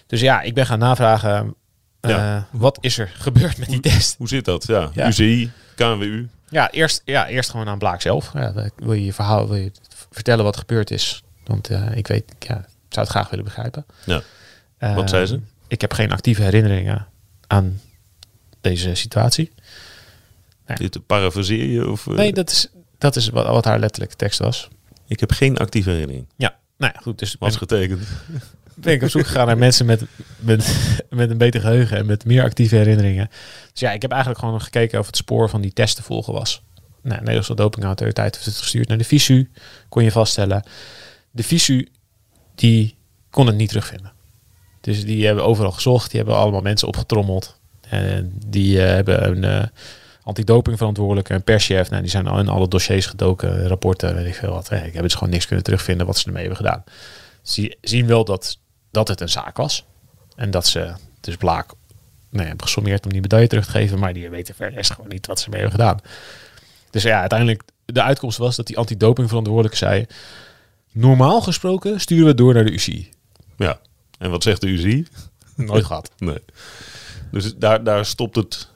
Dus 0.08 0.22
ja, 0.22 0.42
ik 0.42 0.54
ben 0.54 0.66
gaan 0.66 0.80
navragen. 0.80 1.56
eh, 2.00 2.10
Ja. 2.10 2.48
wat 2.52 2.78
is 2.82 2.98
er 2.98 3.12
gebeurd 3.18 3.58
met 3.58 3.70
die 3.70 3.80
test? 3.80 4.16
Hoe 4.18 4.28
zit 4.28 4.46
dat? 4.46 4.68
Ja, 4.68 4.90
Ja. 4.94 5.08
UCI, 5.08 5.52
KNWU. 5.76 6.28
Ja, 6.52 6.72
eerst, 6.72 7.02
ja, 7.06 7.28
eerst 7.28 7.50
gewoon 7.50 7.68
aan 7.68 7.78
Blaak 7.78 8.02
zelf. 8.02 8.32
Ja, 8.34 8.54
wil 8.76 8.94
je 8.94 9.06
je 9.06 9.14
verhaal 9.14 9.48
wil 9.48 9.58
je 9.58 9.72
vertellen 10.12 10.44
wat 10.44 10.58
gebeurd 10.58 10.92
is? 10.92 11.24
Want 11.44 11.70
eh, 11.70 11.96
ik 11.96 12.08
weet, 12.08 12.24
ja, 12.40 12.58
ik 12.58 12.94
zou 12.94 13.06
het 13.06 13.10
graag 13.10 13.30
willen 13.30 13.46
begrijpen. 13.46 13.86
Ja. 14.06 14.22
Wat 14.96 15.10
zei 15.10 15.26
ze? 15.26 15.40
Ik 15.68 15.82
heb 15.82 15.94
geen 15.94 16.12
actieve 16.12 16.42
herinneringen 16.42 17.08
aan 17.48 17.82
deze 18.62 18.96
situatie. 18.96 19.52
Dit 20.76 21.06
parafraseer 21.06 21.66
je? 21.66 21.90
Of, 21.90 22.08
eh, 22.08 22.14
Nee, 22.14 22.34
dat 22.34 22.50
is, 22.50 22.68
dat 22.98 23.16
is 23.16 23.30
wat, 23.30 23.48
wat 23.48 23.66
haar 23.66 23.80
letterlijke 23.80 24.16
tekst 24.16 24.40
was. 24.40 24.70
Ik 25.08 25.20
heb 25.20 25.32
geen 25.32 25.58
actieve 25.58 25.90
herinnering. 25.90 26.26
Ja, 26.36 26.56
nou 26.78 26.92
ja, 26.96 27.00
goed. 27.02 27.20
Dus 27.20 27.36
Was 27.40 27.56
getekend. 27.56 28.08
Ben 28.76 28.94
ik 28.94 29.02
op 29.02 29.10
zoek 29.10 29.26
gegaan 29.26 29.48
naar 29.48 29.58
mensen 29.58 29.86
met, 29.86 30.02
met, 30.38 30.76
met 31.10 31.30
een 31.30 31.38
beter 31.38 31.62
geheugen 31.62 31.98
en 31.98 32.06
met 32.06 32.26
meer 32.26 32.44
actieve 32.44 32.76
herinneringen. 32.76 33.30
Dus 33.72 33.82
ja, 33.82 33.92
ik 33.92 34.02
heb 34.02 34.12
eigenlijk 34.12 34.42
gewoon 34.42 34.62
gekeken 34.62 35.00
of 35.00 35.06
het 35.06 35.18
spoor 35.18 35.50
van 35.50 35.62
die 35.62 35.74
test 35.74 35.96
te 35.96 36.04
volgen 36.04 36.34
was. 36.34 36.62
Nou, 37.02 37.14
de 37.16 37.20
Nederlandse 37.20 37.56
dopingautoriteit 37.56 38.34
heeft 38.34 38.46
het 38.46 38.58
gestuurd 38.58 38.88
naar 38.88 38.98
de 38.98 39.04
FISU, 39.04 39.52
kon 39.90 40.04
je 40.04 40.12
vaststellen. 40.12 40.64
De 41.32 41.44
FISU, 41.44 41.88
die 42.56 42.96
kon 43.30 43.48
het 43.48 43.56
niet 43.56 43.70
terugvinden. 43.70 44.12
Dus 44.82 45.06
die 45.06 45.26
hebben 45.26 45.46
overal 45.46 45.72
gezocht, 45.72 46.12
die 46.12 46.20
hebben 46.20 46.38
allemaal 46.40 46.62
mensen 46.62 46.88
opgetrommeld. 46.88 47.60
En 47.90 48.34
die 48.46 48.82
eh, 48.84 48.88
hebben 48.88 49.28
een 49.28 49.44
eh 49.44 49.68
antidoping 50.24 50.78
verantwoordelijke, 50.78 51.34
een 51.34 51.44
perschef. 51.44 51.90
Nou, 51.90 52.02
die 52.02 52.12
zijn 52.12 52.28
al 52.28 52.40
in 52.40 52.48
alle 52.48 52.68
dossiers 52.68 53.06
gedoken, 53.06 53.68
rapporten, 53.68 54.16
weet 54.16 54.26
ik 54.26 54.36
veel 54.36 54.52
wat. 54.52 54.70
Eh, 54.70 54.86
Ik 54.86 54.94
heb 54.94 55.04
dus 55.04 55.14
gewoon 55.14 55.30
niks 55.30 55.46
kunnen 55.46 55.64
terugvinden 55.64 56.06
wat 56.06 56.18
ze 56.18 56.26
ermee 56.26 56.48
hebben 56.48 56.66
gedaan. 56.66 56.84
Zien 57.82 58.08
wel 58.08 58.26
dat 58.26 58.58
het 58.92 59.22
een 59.22 59.30
zaak 59.30 59.58
was. 59.58 59.86
En 60.36 60.52
dat 60.52 60.68
ze 60.68 60.94
dus 61.20 61.36
Blaak 61.36 61.68
nou 62.30 62.44
ja, 62.44 62.48
hebben 62.48 62.66
gesommeerd 62.66 63.06
om 63.06 63.12
die 63.12 63.22
medaille 63.22 63.48
terug 63.48 63.66
te 63.66 63.72
geven. 63.72 64.00
Maar 64.00 64.14
die 64.14 64.30
weten 64.30 64.56
verder 64.56 64.86
gewoon 64.86 65.10
niet 65.10 65.28
wat 65.28 65.40
ze 65.40 65.50
mee 65.50 65.62
hebben 65.62 65.80
gedaan. 65.80 66.00
Dus 66.90 67.04
ja, 67.04 67.20
uiteindelijk 67.20 67.64
de 67.86 68.02
uitkomst 68.02 68.38
was 68.38 68.56
dat 68.56 68.68
die 68.68 68.78
antidoping 68.78 69.28
verantwoordelijke 69.28 69.78
zei... 69.78 70.06
Normaal 70.94 71.42
gesproken 71.42 72.00
sturen 72.00 72.26
we 72.26 72.34
door 72.34 72.54
naar 72.54 72.66
de 72.66 72.72
UCI. 72.72 73.10
Ja. 73.58 73.80
En 74.18 74.30
wat 74.30 74.44
zegt 74.44 74.62
de 74.62 74.68
UCI? 74.68 75.08
Nooit 75.56 75.86
gehad. 75.86 76.12
Nee. 76.18 76.40
Dus 77.32 77.56
daar, 77.56 77.84
daar 77.84 78.06
stopt 78.06 78.36
het. 78.36 78.68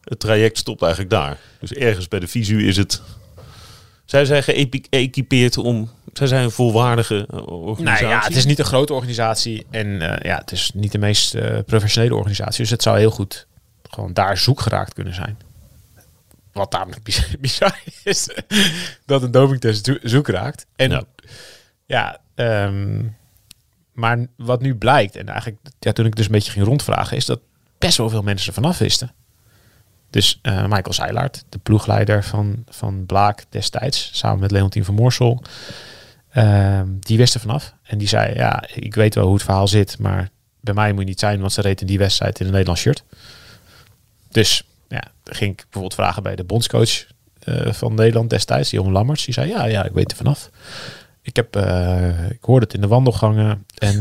Het 0.00 0.20
traject 0.20 0.58
stopt 0.58 0.82
eigenlijk 0.82 1.12
daar. 1.12 1.38
Dus 1.60 1.72
ergens 1.72 2.08
bij 2.08 2.20
de 2.20 2.28
visu 2.28 2.66
is 2.66 2.76
het. 2.76 3.02
Zij 4.04 4.24
zijn 4.24 4.42
geëquipeerd 4.42 5.58
om. 5.58 5.90
Zij 6.12 6.26
zijn 6.26 6.44
een 6.44 6.50
volwaardige 6.50 7.26
eh, 7.30 7.46
organisatie. 7.46 8.06
Nou 8.06 8.18
ja, 8.20 8.26
het 8.26 8.36
is 8.36 8.44
niet 8.44 8.58
een 8.58 8.64
grote 8.64 8.92
organisatie. 8.94 9.66
En 9.70 10.02
eh, 10.02 10.30
ja, 10.30 10.38
het 10.38 10.52
is 10.52 10.70
niet 10.74 10.92
de 10.92 10.98
meest 10.98 11.34
eh, 11.34 11.58
professionele 11.66 12.14
organisatie. 12.14 12.60
Dus 12.62 12.70
het 12.70 12.82
zou 12.82 12.98
heel 12.98 13.10
goed 13.10 13.46
gewoon 13.90 14.12
daar 14.12 14.38
zoek 14.38 14.60
geraakt 14.60 14.92
kunnen 14.94 15.14
zijn. 15.14 15.38
Wat 16.52 16.72
namelijk 16.72 17.02
bizar, 17.08 17.26
bizar 17.40 17.80
is. 18.04 18.28
dat 19.06 19.22
een 19.22 19.30
dopingtest 19.30 19.84
zo- 19.84 19.98
zoek 20.02 20.28
raakt. 20.28 20.66
En 20.76 20.90
Ja. 20.90 21.04
ja, 21.86 22.18
ehm, 22.34 23.02
maar 23.92 24.26
wat 24.36 24.60
nu 24.60 24.74
blijkt, 24.74 25.16
en 25.16 25.28
eigenlijk 25.28 25.60
ja, 25.78 25.92
toen 25.92 26.06
ik 26.06 26.16
dus 26.16 26.26
een 26.26 26.32
beetje 26.32 26.52
ging 26.52 26.64
rondvragen, 26.66 27.16
is 27.16 27.24
dat 27.26 27.40
best 27.78 27.96
wel 27.96 28.10
veel 28.10 28.22
mensen 28.22 28.48
er 28.48 28.54
vanaf 28.54 28.78
wisten. 28.78 29.12
Dus 30.14 30.38
eh, 30.42 30.62
Michael 30.62 30.92
Zeilaert, 30.92 31.44
de 31.48 31.58
ploegleider 31.58 32.24
van, 32.24 32.64
van 32.68 33.06
Blaak 33.06 33.44
destijds, 33.48 34.10
samen 34.12 34.40
met 34.40 34.50
Leontien 34.50 34.84
van 34.84 34.94
Moorsel, 34.94 35.42
ehm, 36.30 36.86
die 37.00 37.16
wist 37.16 37.34
er 37.34 37.40
vanaf. 37.40 37.74
En 37.82 37.98
die 37.98 38.08
zei, 38.08 38.34
ja, 38.34 38.64
ik 38.74 38.94
weet 38.94 39.14
wel 39.14 39.24
hoe 39.24 39.34
het 39.34 39.42
verhaal 39.42 39.68
zit, 39.68 39.98
maar 39.98 40.28
bij 40.60 40.74
mij 40.74 40.92
moet 40.92 41.00
je 41.00 41.08
niet 41.08 41.20
zijn, 41.20 41.40
want 41.40 41.52
ze 41.52 41.60
reed 41.60 41.80
in 41.80 41.86
die 41.86 41.98
wedstrijd 41.98 42.40
in 42.40 42.46
een 42.46 42.52
Nederlands 42.52 42.80
shirt. 42.80 43.04
Dus 44.30 44.64
ja, 44.88 45.02
ging 45.24 45.52
ik 45.52 45.56
bijvoorbeeld 45.62 45.94
vragen 45.94 46.22
bij 46.22 46.36
de 46.36 46.44
bondscoach 46.44 47.06
eh, 47.38 47.72
van 47.72 47.94
Nederland 47.94 48.30
destijds, 48.30 48.70
Johan 48.70 48.92
Lammerts. 48.92 49.24
Die 49.24 49.34
zei, 49.34 49.48
ja, 49.48 49.64
ja, 49.64 49.84
ik 49.84 49.92
weet 49.92 50.10
er 50.10 50.16
vanaf. 50.16 50.50
Ik, 51.22 51.36
heb, 51.36 51.56
eh, 51.56 52.30
ik 52.30 52.44
hoorde 52.44 52.64
het 52.64 52.74
in 52.74 52.80
de 52.80 52.86
wandelgangen 52.86 53.66
en 53.78 53.94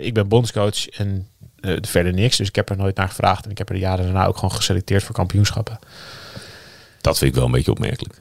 ik 0.00 0.14
ben 0.14 0.28
bondscoach 0.28 0.88
en 0.88 1.28
eh, 1.64 1.76
verder 1.80 2.12
niks. 2.12 2.36
Dus 2.36 2.48
ik 2.48 2.56
heb 2.56 2.70
er 2.70 2.76
nooit 2.76 2.96
naar 2.96 3.08
gevraagd 3.08 3.44
en 3.44 3.50
ik 3.50 3.58
heb 3.58 3.68
er 3.68 3.74
de 3.74 3.80
jaren 3.80 4.04
daarna 4.04 4.26
ook 4.26 4.34
gewoon 4.34 4.54
geselecteerd 4.54 5.02
voor 5.02 5.14
kampioenschappen. 5.14 5.78
Dat 7.00 7.18
vind 7.18 7.30
ik 7.30 7.36
wel 7.36 7.46
een 7.46 7.52
beetje 7.52 7.70
opmerkelijk. 7.70 8.20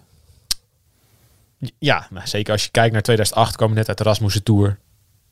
Ja, 1.79 2.07
nou, 2.09 2.27
zeker 2.27 2.51
als 2.51 2.63
je 2.63 2.71
kijkt 2.71 2.93
naar 2.93 3.01
2008, 3.01 3.55
kwam 3.55 3.69
ik 3.69 3.75
net 3.75 3.87
uit 3.87 3.97
de 3.97 4.03
Rasmussen 4.03 4.43
Tour. 4.43 4.77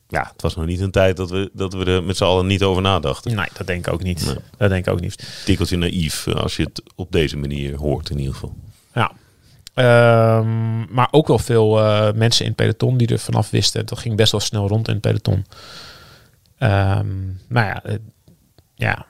Ja, 0.07 0.29
het 0.33 0.41
was 0.41 0.55
nog 0.55 0.65
niet 0.65 0.79
een 0.79 0.91
tijd 0.91 1.17
dat 1.17 1.29
we, 1.29 1.49
dat 1.53 1.73
we 1.73 1.85
er 1.85 2.03
met 2.03 2.17
z'n 2.17 2.23
allen 2.23 2.47
niet 2.47 2.63
over 2.63 2.81
nadachten. 2.81 3.35
Nee, 3.35 3.47
dat 3.57 3.67
denk 3.67 3.87
ik 3.87 3.93
ook 3.93 4.03
niet. 4.03 4.25
Nee. 4.25 4.35
Dat 4.57 4.69
denk 4.69 4.85
ik 4.85 4.93
ook 4.93 4.99
niet. 4.99 5.43
Tikkeltje 5.45 5.77
naïef 5.77 6.27
eh, 6.27 6.35
als 6.35 6.55
je 6.55 6.63
het 6.63 6.83
op 6.95 7.11
deze 7.11 7.37
manier 7.37 7.75
hoort 7.75 8.09
in 8.09 8.17
ieder 8.17 8.33
geval. 8.33 8.55
Ja. 8.93 9.11
Ehm, 9.73 10.93
maar 10.93 11.07
ook 11.11 11.27
wel 11.27 11.39
veel 11.39 11.79
eh, 11.79 12.13
mensen 12.13 12.45
in 12.45 12.51
het 12.51 12.59
peloton 12.59 12.97
die 12.97 13.07
er 13.07 13.19
vanaf 13.19 13.49
wisten. 13.49 13.85
Dat 13.85 13.99
ging 13.99 14.15
best 14.15 14.31
wel 14.31 14.41
snel 14.41 14.67
rond 14.67 14.87
in 14.87 14.93
het 14.93 15.01
peloton. 15.01 15.45
Ehm 16.61 17.07
nou 17.47 17.67
ja, 17.67 17.83
eh, 17.83 17.95
ja, 18.75 19.05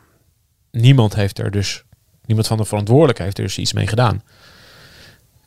niemand 0.72 1.16
heeft 1.16 1.40
er 1.40 1.52
dus, 1.52 1.84
niemand 2.26 2.48
van 2.48 2.58
de 2.58 2.66
verantwoordelijke 2.66 3.24
heeft 3.24 3.38
er 3.38 3.44
dus 3.44 3.58
iets 3.58 3.74
mee 3.74 3.88
gedaan. 3.88 4.24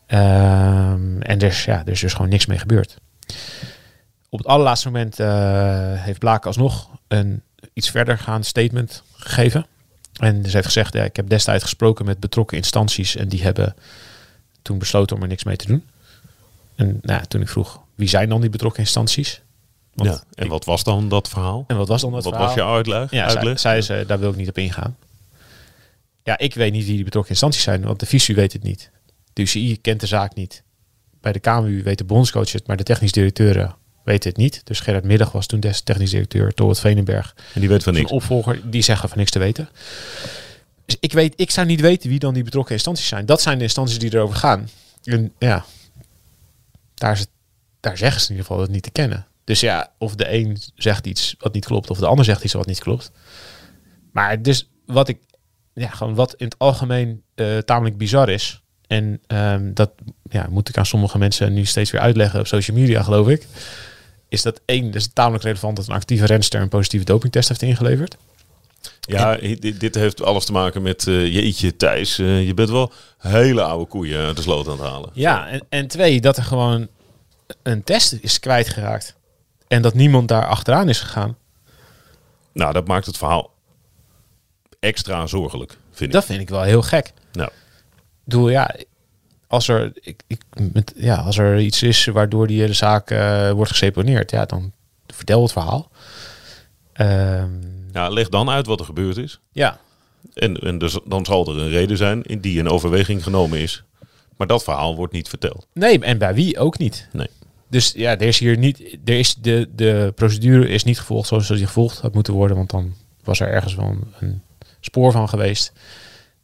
Ehm, 0.05 1.21
en 1.21 1.39
is, 1.39 1.65
ja, 1.65 1.79
er 1.79 1.91
is 1.91 1.99
dus 1.99 2.13
gewoon 2.13 2.29
niks 2.29 2.45
mee 2.45 2.57
gebeurd. 2.57 2.97
Op 4.29 4.37
het 4.37 4.47
allerlaatste 4.47 4.87
moment 4.87 5.19
eh, 5.19 6.03
heeft 6.03 6.19
Blaak 6.19 6.45
alsnog 6.45 6.89
een 7.07 7.41
iets 7.73 7.89
verder 7.89 8.17
gaand 8.17 8.45
statement 8.45 9.03
gegeven. 9.15 9.65
En 10.13 10.43
ze 10.45 10.51
heeft 10.51 10.65
gezegd, 10.65 10.93
ja, 10.93 11.03
ik 11.03 11.15
heb 11.15 11.29
destijds 11.29 11.63
gesproken 11.63 12.05
met 12.05 12.19
betrokken 12.19 12.57
instanties 12.57 13.15
en 13.15 13.27
die 13.27 13.43
hebben 13.43 13.75
toen 14.61 14.77
besloten 14.77 15.15
om 15.15 15.21
er 15.21 15.27
niks 15.27 15.43
mee 15.43 15.55
te 15.55 15.67
doen. 15.67 15.85
En 16.75 16.99
nou, 17.01 17.25
toen 17.25 17.41
ik 17.41 17.49
vroeg, 17.49 17.81
wie 17.95 18.07
zijn 18.07 18.29
dan 18.29 18.41
die 18.41 18.49
betrokken 18.49 18.81
instanties? 18.81 19.41
Want 19.95 20.09
ja. 20.09 20.23
En 20.33 20.43
ik- 20.43 20.49
wat 20.49 20.65
was 20.65 20.83
dan 20.83 21.09
dat 21.09 21.29
verhaal? 21.29 21.63
en 21.67 21.77
wat 21.77 21.87
was 21.87 22.01
dan 22.01 22.11
dat 22.11 22.23
wat 22.23 22.33
verhaal? 22.33 22.53
was 22.55 22.63
je 22.63 22.71
uitleg? 22.71 23.11
Ja, 23.11 23.25
uitleg? 23.27 23.59
zei 23.59 23.81
ze, 23.81 24.03
daar 24.07 24.19
wil 24.19 24.29
ik 24.29 24.35
niet 24.35 24.49
op 24.49 24.57
ingaan. 24.57 24.97
Ja, 26.23 26.37
ik 26.37 26.53
weet 26.53 26.71
niet 26.71 26.85
wie 26.85 26.95
die 26.95 27.03
betrokken 27.03 27.31
instanties 27.31 27.63
zijn, 27.63 27.81
want 27.83 27.99
de 27.99 28.05
visu 28.05 28.35
weet 28.35 28.53
het 28.53 28.63
niet. 28.63 28.91
De 29.33 29.41
UCI 29.41 29.81
kent 29.81 29.99
de 29.99 30.07
zaak 30.07 30.35
niet. 30.35 30.63
Bij 31.21 31.31
de 31.31 31.39
KMU 31.39 31.83
weet 31.83 31.97
de 31.97 32.03
bondscoach 32.03 32.51
het, 32.51 32.67
maar 32.67 32.77
de 32.77 32.83
technisch 32.83 33.11
directeuren 33.11 33.75
weten 34.03 34.29
het 34.29 34.37
niet. 34.37 34.61
Dus 34.63 34.79
Gerard 34.79 35.03
Middag 35.03 35.31
was 35.31 35.45
toen 35.45 35.59
des 35.59 35.81
technisch 35.81 36.09
directeur, 36.09 36.53
Torwart 36.53 36.79
Venenberg, 36.79 37.35
En 37.53 37.59
die 37.59 37.69
weet 37.69 37.83
van 37.83 37.93
niks. 37.93 38.11
opvolger, 38.11 38.69
die 38.69 38.81
zeggen 38.81 39.09
van 39.09 39.17
niks 39.17 39.31
te 39.31 39.39
weten. 39.39 39.69
Dus 40.85 40.97
ik, 40.99 41.13
weet, 41.13 41.33
ik 41.37 41.51
zou 41.51 41.67
niet 41.67 41.81
weten 41.81 42.09
wie 42.09 42.19
dan 42.19 42.33
die 42.33 42.43
betrokken 42.43 42.73
instanties 42.73 43.07
zijn. 43.07 43.25
Dat 43.25 43.41
zijn 43.41 43.57
de 43.57 43.63
instanties 43.63 43.99
die 43.99 44.13
erover 44.13 44.35
gaan. 44.35 44.69
En 45.03 45.33
ja, 45.39 45.65
daar, 46.93 47.11
is 47.11 47.19
het, 47.19 47.29
daar 47.79 47.97
zeggen 47.97 48.21
ze 48.21 48.25
in 48.27 48.31
ieder 48.35 48.45
geval 48.47 48.61
het 48.61 48.71
niet 48.71 48.83
te 48.83 48.91
kennen. 48.91 49.27
Dus 49.45 49.59
ja, 49.59 49.91
of 49.97 50.15
de 50.15 50.33
een 50.33 50.57
zegt 50.75 51.07
iets 51.07 51.35
wat 51.39 51.53
niet 51.53 51.65
klopt, 51.65 51.89
of 51.89 51.99
de 51.99 52.05
ander 52.05 52.25
zegt 52.25 52.43
iets 52.43 52.53
wat 52.53 52.65
niet 52.65 52.79
klopt. 52.79 53.11
Maar 54.11 54.41
dus 54.41 54.69
wat 54.85 55.07
ik, 55.07 55.17
ja, 55.73 55.89
gewoon 55.89 56.15
wat 56.15 56.33
in 56.33 56.45
het 56.45 56.55
algemeen 56.57 57.23
eh, 57.35 57.57
tamelijk 57.57 57.97
bizar 57.97 58.29
is. 58.29 58.61
En 58.87 59.21
ehm, 59.27 59.73
dat 59.73 59.91
ja, 60.29 60.47
moet 60.49 60.69
ik 60.69 60.77
aan 60.77 60.85
sommige 60.85 61.17
mensen 61.17 61.53
nu 61.53 61.65
steeds 61.65 61.91
weer 61.91 62.01
uitleggen 62.01 62.39
op 62.39 62.47
social 62.47 62.77
media, 62.77 63.03
geloof 63.03 63.27
ik. 63.27 63.47
Is 64.29 64.41
dat 64.41 64.61
één, 64.65 64.91
dus 64.91 65.07
tamelijk 65.13 65.43
relevant 65.43 65.75
dat 65.75 65.87
een 65.87 65.93
actieve 65.93 66.25
renster 66.25 66.61
een 66.61 66.69
positieve 66.69 67.05
dopingtest 67.05 67.47
heeft 67.47 67.61
ingeleverd. 67.61 68.17
Ja, 69.01 69.35
dit, 69.35 69.79
dit 69.79 69.95
heeft 69.95 70.23
alles 70.23 70.45
te 70.45 70.51
maken 70.51 70.81
met 70.81 71.07
eh, 71.07 71.33
jeetje 71.33 71.75
Thijs. 71.75 72.19
eh, 72.19 72.45
je 72.47 72.53
bent 72.53 72.69
wel 72.69 72.91
hele 73.17 73.61
oude 73.61 73.85
koeien 73.85 74.25
uit 74.25 74.35
de 74.35 74.41
sloot 74.41 74.67
aan 74.67 74.77
het 74.77 74.87
halen. 74.87 75.09
Ja, 75.13 75.47
en, 75.47 75.61
en 75.69 75.87
twee, 75.87 76.21
dat 76.21 76.37
er 76.37 76.43
gewoon 76.43 76.87
een 77.63 77.83
test 77.83 78.17
is 78.21 78.39
kwijtgeraakt. 78.39 79.15
En 79.67 79.81
dat 79.81 79.93
niemand 79.93 80.27
daar 80.27 80.45
achteraan 80.47 80.89
is 80.89 80.99
gegaan. 80.99 81.37
Nou, 82.51 82.73
dat 82.73 82.87
maakt 82.87 83.05
het 83.05 83.17
verhaal 83.17 83.53
extra 84.79 85.27
zorgelijk, 85.27 85.77
vind 85.91 86.09
ik. 86.09 86.11
Dat 86.11 86.25
vind 86.25 86.41
ik 86.41 86.49
wel 86.49 86.61
heel 86.61 86.81
gek. 86.81 87.13
Nou, 87.31 87.49
Ik 87.49 87.53
bedoel, 88.23 88.49
ja, 88.49 88.75
als 89.47 89.67
er, 89.67 89.91
ik, 89.93 90.23
ik, 90.27 90.41
met, 90.73 90.93
ja, 90.95 91.15
als 91.15 91.37
er 91.37 91.59
iets 91.59 91.83
is 91.83 92.05
waardoor 92.05 92.47
die 92.47 92.59
hele 92.59 92.73
zaak 92.73 93.11
eh, 93.11 93.51
wordt 93.51 93.71
geseponeerd, 93.71 94.31
ja, 94.31 94.45
dan 94.45 94.71
vertel 95.07 95.41
het 95.41 95.51
verhaal. 95.51 95.91
Ehm, 96.93 97.49
ja, 97.91 98.09
leg 98.09 98.29
dan 98.29 98.49
uit 98.49 98.65
wat 98.65 98.79
er 98.79 98.85
gebeurd 98.85 99.17
is. 99.17 99.39
ja, 99.51 99.79
En, 100.33 100.55
en 100.57 100.77
dus, 100.77 100.99
dan 101.05 101.25
zal 101.25 101.47
er 101.47 101.59
een 101.59 101.69
reden 101.69 101.97
zijn 101.97 102.23
in 102.23 102.39
die 102.39 102.59
een 102.59 102.69
overweging 102.69 103.23
genomen 103.23 103.59
is. 103.59 103.83
Maar 104.37 104.47
dat 104.47 104.63
verhaal 104.63 104.95
wordt 104.95 105.13
niet 105.13 105.29
verteld. 105.29 105.67
nee, 105.73 105.99
en 105.99 106.17
bij 106.17 106.33
wie 106.33 106.59
ook 106.59 106.77
niet. 106.77 107.07
Nee. 107.11 107.29
Dus 107.67 107.91
ja, 107.95 108.11
er 108.11 108.21
is 108.21 108.39
hier 108.39 108.57
niet, 108.57 108.97
er 109.05 109.19
is 109.19 109.35
de, 109.35 109.69
de 109.75 110.11
procedure 110.15 110.67
is 110.67 110.83
niet 110.83 110.99
gevolgd 110.99 111.27
zoals 111.27 111.47
die 111.47 111.65
gevolgd 111.65 111.99
had 111.99 112.13
moeten 112.13 112.33
worden, 112.33 112.57
want 112.57 112.69
dan 112.69 112.93
was 113.23 113.39
er 113.39 113.47
ergens 113.47 113.75
wel 113.75 113.85
een, 113.85 114.13
een 114.19 114.41
spoor 114.79 115.11
van 115.11 115.29
geweest. 115.29 115.71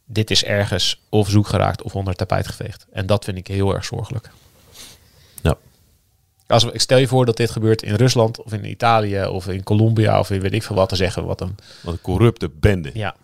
Dit 0.04 0.30
is 0.30 0.44
ergens 0.44 1.00
of 1.08 1.28
zoek 1.30 1.46
geraakt 1.46 1.82
of 1.82 1.94
onder 1.94 2.08
het 2.08 2.18
tapijt 2.18 2.46
geveegd. 2.48 2.86
En 2.92 3.06
dat 3.06 3.24
vind 3.24 3.36
ik 3.36 3.46
heel 3.46 3.74
erg 3.74 3.84
zorgelijk. 3.84 4.30
Ja. 5.42 5.56
Als 6.46 6.64
ik 6.64 6.80
stel 6.80 6.98
je 6.98 7.06
voor 7.08 7.26
dat 7.26 7.36
dit 7.36 7.50
gebeurt 7.50 7.82
in 7.82 7.94
Rusland 7.94 8.42
of 8.42 8.52
in 8.52 8.64
Italië 8.70 9.24
of 9.24 9.48
in 9.48 9.62
Colombia 9.62 10.18
of 10.18 10.30
in 10.30 10.40
weet 10.40 10.52
ik 10.52 10.62
veel 10.62 10.76
wat 10.76 10.88
te 10.88 10.96
zeggen. 10.96 11.24
Wat 11.24 11.40
een, 11.40 11.56
Wat 11.82 11.92
een 11.92 12.00
corrupte 12.00 12.50
bende. 12.60 12.90
ja, 12.94 13.14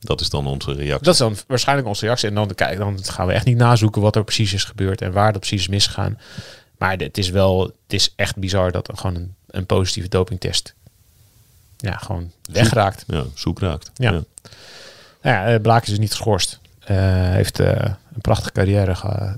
Dat 0.00 0.20
is 0.20 0.30
dan 0.30 0.46
onze 0.46 0.72
reactie. 0.72 1.04
dat 1.04 1.12
is 1.12 1.18
dan 1.20 1.36
waarschijnlijk 1.46 1.88
onze 1.88 2.04
reactie. 2.04 2.28
En 2.28 2.34
dan, 2.34 2.54
kijk, 2.54 2.78
dan 2.78 3.04
gaan 3.04 3.26
we 3.26 3.32
echt 3.32 3.44
niet 3.46 3.56
nazoeken 3.56 4.02
wat 4.02 4.16
er 4.16 4.24
precies 4.24 4.52
is 4.52 4.64
gebeurd 4.64 5.00
en 5.02 5.12
waar 5.12 5.30
dat 5.32 5.40
precies 5.40 5.60
is 5.60 5.68
misgegaan. 5.68 6.18
Maar 6.78 6.96
het 6.96 7.18
is 7.18 7.30
wel, 7.30 7.62
het 7.62 7.92
is 7.92 8.12
echt 8.16 8.36
bizar 8.36 8.72
dat 8.72 8.88
er 8.88 8.96
gewoon 8.96 9.16
een, 9.16 9.34
een 9.46 9.66
positieve 9.66 10.08
dopingtest 10.08 10.74
ja, 11.76 11.96
gewoon 11.96 12.30
wegraakt. 12.52 13.04
Ja, 13.06 13.24
zoek 13.34 13.60
raakt. 13.60 13.90
Ja. 13.94 14.10
Nou 14.10 14.24
ja, 15.22 15.46
eh, 15.46 15.60
Blaak 15.60 15.82
is 15.82 15.88
dus 15.88 15.98
niet 15.98 16.10
geschorst. 16.10 16.60
Eh, 16.78 16.96
heeft 17.30 17.60
eh, 17.60 17.68
een 18.14 18.20
prachtige 18.20 18.52
carrière 18.52 18.94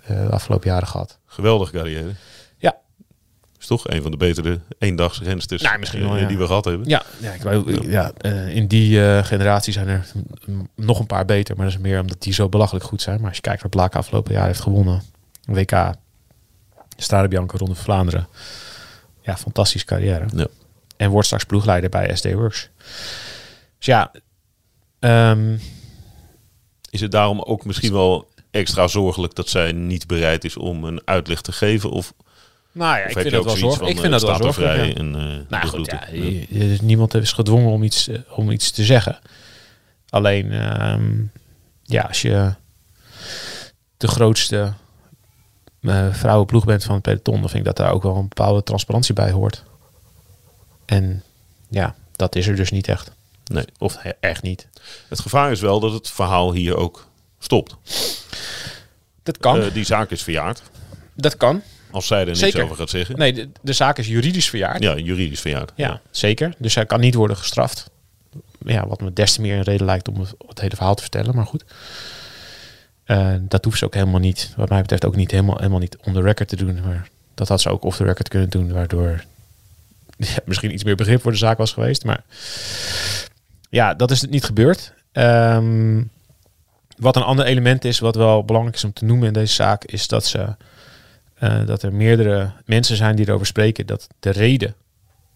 de 0.06 0.28
afgelopen 0.30 0.70
jaren 0.70 0.88
gehad. 0.88 1.18
Geweldige 1.26 1.72
carrière. 1.72 2.10
Ja. 2.56 2.76
Is 3.58 3.66
toch 3.66 3.88
een 3.88 4.02
van 4.02 4.10
de 4.10 4.16
betere 4.16 4.60
eendagsrensters 4.78 5.62
Nou, 5.62 5.78
misschien 5.78 6.08
wel, 6.08 6.26
die 6.28 6.38
we 6.38 6.46
gehad 6.46 6.64
hebben. 6.64 6.88
Ja, 6.88 7.02
ja, 7.18 7.32
ik, 7.32 7.42
wou- 7.42 7.90
ja 7.90 8.12
in 8.46 8.66
die 8.66 9.22
generatie 9.24 9.72
zijn 9.72 9.88
er 9.88 10.06
nog 10.74 10.98
een 10.98 11.06
paar 11.06 11.24
beter. 11.24 11.56
Maar 11.56 11.64
dat 11.64 11.74
is 11.74 11.80
meer 11.80 12.00
omdat 12.00 12.22
die 12.22 12.32
zo 12.32 12.48
belachelijk 12.48 12.84
goed 12.84 13.02
zijn. 13.02 13.16
Maar 13.18 13.26
als 13.28 13.36
je 13.36 13.42
kijkt 13.42 13.62
wat 13.62 13.70
Blaak 13.70 13.94
afgelopen 13.94 14.32
jaar 14.32 14.46
heeft 14.46 14.60
gewonnen. 14.60 15.02
WK, 15.44 15.94
Strade 17.02 17.28
Bianca, 17.28 17.58
Ronde 17.58 17.74
van 17.74 17.84
Vlaanderen. 17.84 18.28
Ja, 19.22 19.36
fantastische 19.36 19.86
carrière. 19.86 20.26
Ja. 20.36 20.46
En 20.96 21.10
wordt 21.10 21.26
straks 21.26 21.44
ploegleider 21.44 21.90
bij 21.90 22.16
SD 22.16 22.32
Works. 22.32 22.68
Dus 23.76 23.86
ja, 23.86 24.12
ehm, 24.98 25.56
Is 26.90 27.00
het 27.00 27.10
daarom 27.10 27.40
ook 27.42 27.64
misschien 27.64 27.92
wel 27.92 28.28
extra 28.50 28.86
zorgelijk 28.86 29.34
dat 29.34 29.48
zij 29.48 29.72
niet 29.72 30.06
bereid 30.06 30.44
is 30.44 30.56
om 30.56 30.84
een 30.84 31.00
uitleg 31.04 31.40
te 31.40 31.52
geven? 31.52 31.90
Of, 31.90 32.14
nou 32.72 32.96
ja, 32.98 33.04
ik 33.04 33.14
heb 33.14 33.22
vind 33.22 33.34
dat 33.34 33.44
wel 33.44 33.56
zorgelijk. 33.56 33.90
Ik 33.94 34.00
vind 34.00 34.12
eh, 34.14 34.20
dat 34.20 34.28
wel 34.28 34.36
zorgelijk. 34.52 34.72
vrij 34.74 34.88
ja. 34.88 34.94
en, 34.94 35.14
eh, 35.14 35.50
Nou 35.50 35.66
goed, 35.66 35.86
ja, 35.86 36.06
je- 36.12 36.78
niemand 36.82 37.14
is 37.14 37.32
gedwongen 37.32 37.70
om 37.70 37.82
iets, 37.82 38.08
eh, 38.08 38.18
om 38.30 38.50
iets 38.50 38.70
te 38.70 38.84
zeggen. 38.84 39.18
Alleen, 40.08 40.52
ehm, 40.52 41.12
ja, 41.82 42.02
als 42.02 42.22
je 42.22 42.54
de 43.96 44.08
grootste 44.08 44.58
eh, 44.60 44.72
vrouwenploeg 46.12 46.64
bent 46.64 46.84
van 46.84 46.94
het 46.94 47.02
peloton, 47.02 47.40
dan 47.40 47.48
vind 47.48 47.58
ik 47.58 47.64
dat 47.64 47.76
daar 47.76 47.92
ook 47.92 48.02
wel 48.02 48.16
een 48.16 48.28
bepaalde 48.28 48.62
transparantie 48.62 49.14
bij 49.14 49.30
hoort. 49.30 49.62
En 50.84 51.22
ja, 51.68 51.94
dat 52.12 52.36
is 52.36 52.46
er 52.46 52.56
dus 52.56 52.70
niet 52.70 52.88
echt. 52.88 53.10
Nee. 53.44 53.64
Of 53.78 53.96
echt 54.20 54.42
niet. 54.42 54.66
Het 55.08 55.20
gevaar 55.20 55.50
is 55.50 55.60
wel 55.60 55.80
dat 55.80 55.92
het 55.92 56.10
verhaal 56.10 56.52
hier 56.52 56.76
ook 56.76 57.08
stopt. 57.38 57.76
Dat 59.22 59.38
kan. 59.38 59.60
Eh, 59.62 59.72
die 59.72 59.84
zaak 59.84 60.10
is 60.10 60.22
verjaard. 60.22 60.62
dat 61.14 61.36
kan. 61.36 61.62
Als 61.90 62.06
zij 62.06 62.20
er 62.20 62.26
niks 62.26 62.38
Zeker. 62.38 62.62
over 62.62 62.76
gaat 62.76 62.90
zeggen. 62.90 63.18
Nee, 63.18 63.32
de, 63.32 63.48
de 63.60 63.72
zaak 63.72 63.98
is 63.98 64.06
juridisch 64.06 64.48
verjaard. 64.48 64.82
Ja, 64.82 64.96
juridisch 64.96 65.40
verjaard. 65.40 65.72
Ja, 65.74 66.00
zeker. 66.10 66.54
Dus 66.58 66.74
hij 66.74 66.86
kan 66.86 67.00
niet 67.00 67.14
worden 67.14 67.36
gestraft. 67.36 67.90
Ja, 68.64 68.86
wat 68.86 69.00
me 69.00 69.12
des 69.12 69.32
te 69.32 69.40
meer 69.40 69.56
een 69.56 69.62
reden 69.62 69.86
lijkt 69.86 70.08
om 70.08 70.20
het, 70.20 70.34
het 70.46 70.60
hele 70.60 70.76
verhaal 70.76 70.94
te 70.94 71.02
vertellen. 71.02 71.34
Maar 71.34 71.46
goed. 71.46 71.64
Eh, 73.08 73.34
dat 73.40 73.64
hoeft 73.64 73.78
ze 73.78 73.84
ook 73.84 73.94
helemaal 73.94 74.20
niet. 74.20 74.52
Wat 74.56 74.68
mij 74.68 74.80
betreft 74.80 75.04
ook 75.04 75.16
niet 75.16 75.30
helemaal, 75.30 75.56
helemaal 75.56 75.78
niet 75.78 75.96
on 76.04 76.12
the 76.12 76.20
record 76.20 76.48
te 76.48 76.56
doen. 76.56 76.80
Maar 76.84 77.08
dat 77.34 77.48
had 77.48 77.60
ze 77.60 77.70
ook 77.70 77.84
off 77.84 77.96
the 77.96 78.04
record 78.04 78.28
kunnen 78.28 78.50
doen. 78.50 78.72
Waardoor 78.72 79.24
misschien 80.44 80.72
iets 80.72 80.84
meer 80.84 80.96
begrip 80.96 81.20
voor 81.20 81.32
de 81.32 81.38
zaak 81.38 81.58
was 81.58 81.72
geweest. 81.72 82.04
Maar 82.04 82.24
ja, 83.70 83.94
dat 83.94 84.10
is 84.10 84.22
niet 84.22 84.44
gebeurd. 84.44 84.92
Ehm, 85.12 86.02
wat 86.96 87.16
een 87.16 87.22
ander 87.22 87.44
element 87.44 87.84
is, 87.84 87.98
wat 87.98 88.14
wel 88.14 88.44
belangrijk 88.44 88.76
is 88.76 88.84
om 88.84 88.92
te 88.92 89.04
noemen 89.04 89.26
in 89.26 89.32
deze 89.32 89.54
zaak, 89.54 89.84
is 89.84 90.08
dat 90.08 90.26
ze 90.26 90.56
eh, 91.34 91.66
dat 91.66 91.82
er 91.82 91.92
meerdere 91.92 92.50
mensen 92.64 92.96
zijn 92.96 93.16
die 93.16 93.28
erover 93.28 93.46
spreken 93.46 93.86
dat 93.86 94.06
de 94.20 94.30
reden 94.30 94.74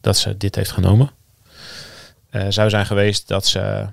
dat 0.01 0.17
ze 0.17 0.37
dit 0.37 0.55
heeft 0.55 0.71
genomen 0.71 1.11
eh, 2.31 2.47
zou 2.49 2.71
zijn 2.71 2.87
geweest 2.87 3.29
dat 3.29 3.47
ze 3.47 3.87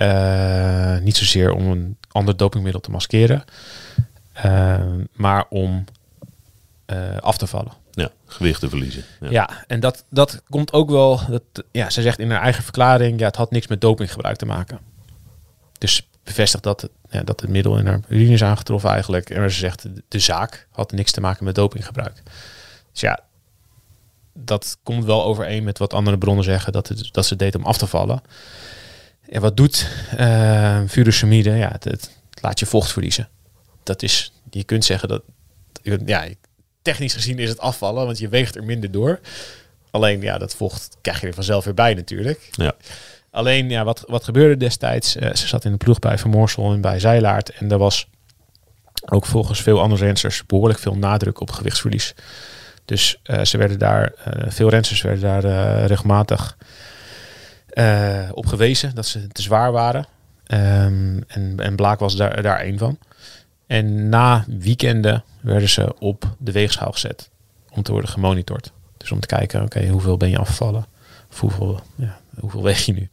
eh, 0.00 0.98
niet 0.98 1.16
zozeer 1.16 1.52
om 1.52 1.70
een 1.70 1.96
ander 2.08 2.36
dopingmiddel 2.36 2.80
te 2.80 2.90
maskeren, 2.90 3.44
eh, 4.32 4.78
maar 5.12 5.44
om 5.48 5.84
eh, 6.86 7.16
af 7.16 7.38
te 7.38 7.46
vallen. 7.46 7.72
Ja, 7.90 8.10
gewicht 8.26 8.60
te 8.60 8.68
verliezen. 8.68 9.04
Ja. 9.20 9.30
Ja, 9.30 9.64
en 9.66 9.80
dat, 9.80 10.04
dat 10.10 10.42
komt 10.48 10.72
ook 10.72 10.90
wel. 10.90 11.20
Dat, 11.28 11.42
ja, 11.70 11.90
ze 11.90 12.02
zegt 12.02 12.18
in 12.18 12.30
haar 12.30 12.42
eigen 12.42 12.62
verklaring: 12.62 13.20
ja, 13.20 13.26
het 13.26 13.36
had 13.36 13.50
niks 13.50 13.66
met 13.66 13.80
dopinggebruik 13.80 14.36
te 14.36 14.46
maken. 14.46 14.78
Dus 15.78 16.08
bevestigt 16.24 16.62
dat 16.64 16.80
het, 16.80 16.90
ja, 17.10 17.22
dat 17.22 17.40
het 17.40 17.50
middel 17.50 17.78
in 17.78 17.86
haar 17.86 18.00
urine 18.08 18.32
is 18.32 18.44
aangetroffen 18.44 18.90
eigenlijk. 18.90 19.30
En 19.30 19.50
ze 19.50 19.58
zegt: 19.58 19.82
de, 19.82 20.02
de 20.08 20.18
zaak 20.18 20.66
had 20.70 20.92
niks 20.92 21.12
te 21.12 21.20
maken 21.20 21.44
met 21.44 21.54
dopinggebruik. 21.54 22.22
Dus 22.92 23.00
ja, 23.00 23.20
dat 24.32 24.78
komt 24.82 25.04
wel 25.04 25.24
overeen 25.24 25.64
met 25.64 25.78
wat 25.78 25.92
andere 25.92 26.18
bronnen 26.18 26.44
zeggen: 26.44 26.72
dat, 26.72 26.88
het, 26.88 27.08
dat 27.12 27.26
ze 27.26 27.36
deed 27.36 27.54
om 27.54 27.64
af 27.64 27.78
te 27.78 27.86
vallen. 27.86 28.22
En 29.30 29.40
wat 29.40 29.56
doet 29.56 29.88
uh, 30.18 30.80
furosemide? 30.88 31.50
Ja, 31.50 31.70
het, 31.70 31.84
het 31.84 32.10
laat 32.40 32.58
je 32.58 32.66
vocht 32.66 32.92
verliezen. 32.92 33.28
Dat 33.82 34.02
is, 34.02 34.32
je 34.50 34.64
kunt 34.64 34.84
zeggen 34.84 35.08
dat, 35.08 35.22
ja, 36.06 36.28
technisch 36.82 37.14
gezien 37.14 37.38
is 37.38 37.48
het 37.48 37.58
afvallen, 37.58 38.04
want 38.04 38.18
je 38.18 38.28
weegt 38.28 38.56
er 38.56 38.64
minder 38.64 38.90
door. 38.90 39.20
Alleen, 39.90 40.20
ja, 40.20 40.38
dat 40.38 40.54
vocht 40.54 40.96
krijg 41.00 41.20
je 41.20 41.26
er 41.26 41.34
vanzelf 41.34 41.64
weer 41.64 41.74
bij 41.74 41.94
natuurlijk. 41.94 42.48
Ja. 42.50 42.72
Alleen, 43.30 43.70
ja, 43.70 43.84
wat, 43.84 44.04
wat 44.06 44.24
gebeurde 44.24 44.56
destijds? 44.56 45.16
Uh, 45.16 45.34
ze 45.34 45.46
zat 45.46 45.64
in 45.64 45.70
de 45.70 45.76
ploeg 45.76 45.98
bij 45.98 46.18
Vermorsel 46.18 46.72
en 46.72 46.80
bij 46.80 46.98
Zeilaard. 47.00 47.50
En 47.50 47.70
er 47.70 47.78
was 47.78 48.08
Ook 49.04 49.26
volgens 49.26 49.62
veel 49.62 49.80
andere 49.80 50.04
rensters 50.04 50.46
behoorlijk 50.46 50.78
veel 50.78 50.96
nadruk 50.96 51.40
op 51.40 51.50
gewichtsverlies. 51.50 52.14
Dus 52.84 53.20
eh, 53.22 53.44
ze 53.44 53.58
werden 53.58 53.78
daar, 53.78 54.12
eh, 54.24 54.50
veel 54.50 54.68
rensters 54.68 55.02
werden 55.02 55.22
daar 55.22 55.44
eh, 55.44 55.86
regelmatig 55.86 56.56
eh, 57.70 58.28
op 58.32 58.46
gewezen 58.46 58.94
dat 58.94 59.06
ze 59.06 59.28
te 59.28 59.42
zwaar 59.42 59.72
waren. 59.72 60.06
Ehm, 60.46 61.20
en, 61.26 61.54
en 61.56 61.76
Blaak 61.76 61.98
was 61.98 62.16
daar, 62.16 62.42
daar 62.42 62.58
één 62.58 62.78
van. 62.78 62.98
En 63.66 64.08
na 64.08 64.44
weekenden 64.58 65.24
werden 65.40 65.68
ze 65.68 65.98
op 65.98 66.34
de 66.38 66.52
weegschaal 66.52 66.92
gezet 66.92 67.30
om 67.70 67.82
te 67.82 67.92
worden 67.92 68.10
gemonitord. 68.10 68.72
Dus 68.96 69.10
om 69.10 69.20
te 69.20 69.26
kijken, 69.26 69.62
oké, 69.62 69.88
hoeveel 69.88 70.16
ben 70.16 70.30
je 70.30 70.38
afgevallen? 70.38 70.86
Of 71.30 71.40
hoeveel, 71.40 71.80
ja, 71.94 72.18
hoeveel 72.38 72.62
weeg 72.62 72.86
je 72.86 72.92
nu? 72.92 73.08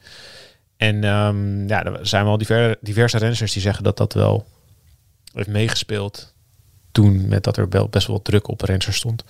En 0.78 1.04
ehm, 1.04 1.68
ja, 1.68 1.84
er 1.84 2.08
zijn 2.08 2.26
wel 2.26 2.38
diverse, 2.38 2.78
diverse 2.82 3.18
renners 3.18 3.54
die 3.54 3.62
zeggen 3.62 3.84
dat 3.84 3.98
dat 3.98 4.14
wel 4.14 4.46
heeft 5.34 5.50
meegespeeld 5.50 6.34
toen 6.92 7.28
met 7.28 7.44
dat 7.44 7.58
er 7.58 7.90
best 7.90 8.08
wel 8.08 8.22
druk 8.22 8.48
op 8.48 8.62
renners 8.62 8.96
stond. 8.96 9.24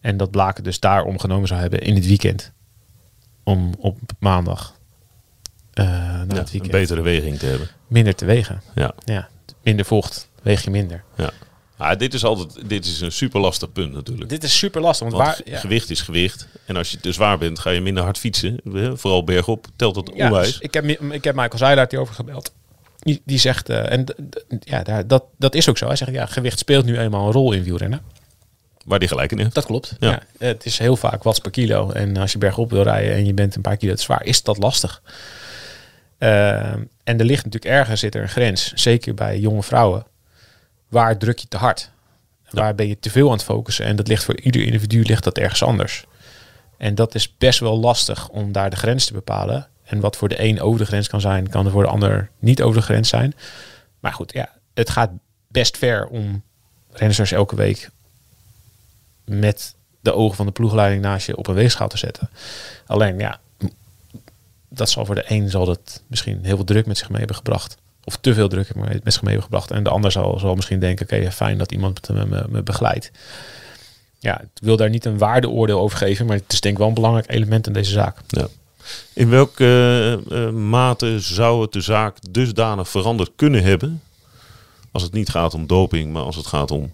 En 0.00 0.16
dat 0.16 0.30
Blaken 0.30 0.64
dus 0.64 0.80
daarom 0.80 1.18
genomen 1.18 1.48
zou 1.48 1.60
hebben 1.60 1.80
in 1.80 1.94
het 1.94 2.06
weekend. 2.06 2.52
Om 3.44 3.74
op 3.78 3.98
maandag 4.18 4.74
eh 5.72 5.84
Ja, 6.28 6.44
een 6.52 6.70
betere 6.70 7.00
weging 7.02 7.38
te 7.38 7.46
hebben. 7.46 7.68
minder 7.86 8.14
te 8.14 8.24
wegen. 8.24 8.62
Ja. 8.74 8.94
Ja, 9.04 9.28
minder 9.62 9.84
vocht, 9.84 10.28
weeg 10.42 10.64
je 10.64 10.70
minder. 10.70 11.04
Ja. 11.16 11.30
Ah, 11.76 11.98
dit 11.98 12.14
is 12.14 12.24
altijd 12.24 12.68
dit 12.68 12.84
is 12.84 13.00
een 13.00 13.12
super 13.12 13.40
lastig 13.40 13.72
punt 13.72 13.92
natuurlijk. 13.92 14.30
Dit 14.30 14.44
is 14.44 14.58
super 14.58 14.80
lastig, 14.80 15.08
want, 15.10 15.22
Want 15.22 15.36
waar... 15.36 15.52
Ja, 15.54 15.58
gewicht 15.58 15.90
is 15.90 16.00
gewicht. 16.00 16.48
En 16.66 16.76
als 16.76 16.90
je 16.90 17.00
te 17.00 17.12
zwaar 17.12 17.38
bent, 17.38 17.58
ga 17.58 17.70
je 17.70 17.80
minder 17.80 18.02
hard 18.02 18.18
fietsen. 18.18 18.60
Hè, 18.72 18.96
Vooral 18.96 19.24
bergop 19.24 19.66
telt 19.76 19.94
dat 19.94 20.10
ja, 20.14 20.26
onwijs. 20.26 20.46
dus 20.46 20.58
ik, 20.58 20.74
heb, 20.74 20.84
ik 20.88 21.24
heb 21.24 21.34
Michael 21.34 21.58
Zeilaert 21.58 21.90
die 21.90 21.98
over 21.98 22.14
gebeld. 22.14 22.52
Die, 22.98 23.22
die 23.24 23.38
zegt, 23.38 23.68
eh, 23.68 23.92
en 23.92 24.04
ja, 24.60 24.82
daar, 24.82 25.06
dat, 25.06 25.24
dat 25.38 25.54
is 25.54 25.68
ook 25.68 25.78
zo. 25.78 25.86
Hij 25.86 25.96
zegt, 25.96 26.10
ja, 26.12 26.26
gewicht 26.26 26.58
speelt 26.58 26.84
nu 26.84 26.98
eenmaal 26.98 27.26
een 27.26 27.32
rol 27.32 27.52
in 27.52 27.62
wielrennen. 27.62 28.00
Waar 28.84 28.98
die 28.98 29.08
gelijk 29.08 29.32
in 29.32 29.38
heeft. 29.38 29.54
Dat 29.54 29.64
klopt. 29.64 29.96
Ja. 29.98 30.10
Ja. 30.10 30.46
het 30.46 30.64
is 30.64 30.78
heel 30.78 30.96
vaak 30.96 31.22
watts 31.22 31.38
per 31.38 31.50
kilo. 31.50 31.90
En 31.90 32.16
als 32.16 32.32
je 32.32 32.38
bergop 32.38 32.70
wil 32.70 32.82
rijden 32.82 33.14
en 33.14 33.26
je 33.26 33.34
bent 33.34 33.54
een 33.54 33.62
paar 33.62 33.76
kilo 33.76 33.94
te 33.94 34.02
zwaar, 34.02 34.24
is 34.24 34.42
dat 34.42 34.58
lastig. 34.58 35.02
Ehm, 36.18 36.82
en 37.04 37.18
er 37.18 37.24
ligt 37.24 37.44
natuurlijk 37.44 37.74
ergens 37.74 38.00
zit 38.00 38.14
er 38.14 38.22
een 38.22 38.28
grens, 38.28 38.72
zeker 38.72 39.14
bij 39.14 39.38
jonge 39.38 39.62
vrouwen. 39.62 40.06
Waar 40.88 41.18
druk 41.18 41.38
je 41.38 41.48
te 41.48 41.56
hard? 41.56 41.90
Waar 42.50 42.74
ben 42.74 42.88
je 42.88 42.98
te 42.98 43.10
veel 43.10 43.26
aan 43.26 43.32
het 43.32 43.44
focussen? 43.44 43.84
En 43.84 43.96
dat 43.96 44.08
ligt 44.08 44.24
voor 44.24 44.40
ieder 44.40 44.62
individu 44.62 45.02
ligt 45.02 45.24
dat 45.24 45.38
ergens 45.38 45.62
anders. 45.62 46.04
En 46.78 46.94
dat 46.94 47.14
is 47.14 47.36
best 47.36 47.58
wel 47.58 47.78
lastig 47.78 48.28
om 48.28 48.52
daar 48.52 48.70
de 48.70 48.76
grens 48.76 49.06
te 49.06 49.12
bepalen. 49.12 49.68
En 49.84 50.00
wat 50.00 50.16
voor 50.16 50.28
de 50.28 50.42
een 50.42 50.60
over 50.60 50.78
de 50.78 50.86
grens 50.86 51.08
kan 51.08 51.20
zijn, 51.20 51.48
kan 51.48 51.66
er 51.66 51.72
voor 51.72 51.82
de 51.82 51.88
ander 51.88 52.30
niet 52.38 52.62
over 52.62 52.76
de 52.80 52.86
grens 52.86 53.08
zijn. 53.08 53.34
Maar 54.00 54.12
goed, 54.12 54.32
ja, 54.32 54.48
het 54.74 54.90
gaat 54.90 55.10
best 55.48 55.76
ver 55.78 56.06
om 56.06 56.42
renners 56.92 57.32
elke 57.32 57.56
week 57.56 57.90
met 59.24 59.74
de 60.00 60.14
ogen 60.14 60.36
van 60.36 60.46
de 60.46 60.52
ploegleiding 60.52 61.02
naast 61.02 61.26
je 61.26 61.36
op 61.36 61.46
een 61.46 61.54
weegschaal 61.54 61.88
te 61.88 61.98
zetten. 61.98 62.30
Alleen 62.86 63.18
ja, 63.18 63.40
dat 64.68 64.90
zal 64.90 65.04
voor 65.04 65.14
de 65.14 65.24
een 65.26 65.50
zal 65.50 65.64
dat 65.64 66.02
misschien 66.06 66.38
heel 66.44 66.56
veel 66.56 66.64
druk 66.64 66.86
met 66.86 66.98
zich 66.98 67.08
mee 67.08 67.18
hebben 67.18 67.36
gebracht. 67.36 67.76
Of 68.04 68.16
te 68.16 68.34
veel 68.34 68.48
druk 68.48 68.74
met 68.74 69.00
zich 69.04 69.22
mee 69.22 69.34
hebben 69.34 69.42
gebracht. 69.42 69.70
En 69.70 69.82
de 69.82 69.90
ander 69.90 70.12
zal, 70.12 70.38
zal 70.38 70.54
misschien 70.54 70.80
denken, 70.80 71.04
oké, 71.04 71.32
fijn 71.32 71.58
dat 71.58 71.72
iemand 71.72 72.08
me, 72.08 72.26
me, 72.26 72.44
me 72.48 72.62
begeleidt. 72.62 73.10
Ja, 74.18 74.40
ik 74.40 74.48
wil 74.54 74.76
daar 74.76 74.90
niet 74.90 75.04
een 75.04 75.18
waardeoordeel 75.18 75.80
over 75.80 75.98
geven, 75.98 76.26
maar 76.26 76.36
het 76.36 76.52
is 76.52 76.60
denk 76.60 76.74
ik 76.74 76.80
wel 76.80 76.88
een 76.88 76.94
belangrijk 76.94 77.30
element 77.30 77.66
in 77.66 77.72
deze 77.72 77.90
zaak. 77.90 78.16
Ja. 78.26 78.48
In 79.12 79.28
welke 79.28 79.64
eh, 79.64 80.46
eh, 80.46 80.52
mate 80.52 81.20
zou 81.20 81.62
het 81.62 81.72
de 81.72 81.80
zaak 81.80 82.16
dusdanig 82.30 82.88
veranderd 82.88 83.30
kunnen 83.36 83.62
hebben? 83.62 84.02
Als 84.90 85.02
het 85.02 85.12
niet 85.12 85.28
gaat 85.28 85.54
om 85.54 85.66
doping, 85.66 86.12
maar 86.12 86.22
als 86.22 86.36
het 86.36 86.46
gaat 86.46 86.70
om... 86.70 86.92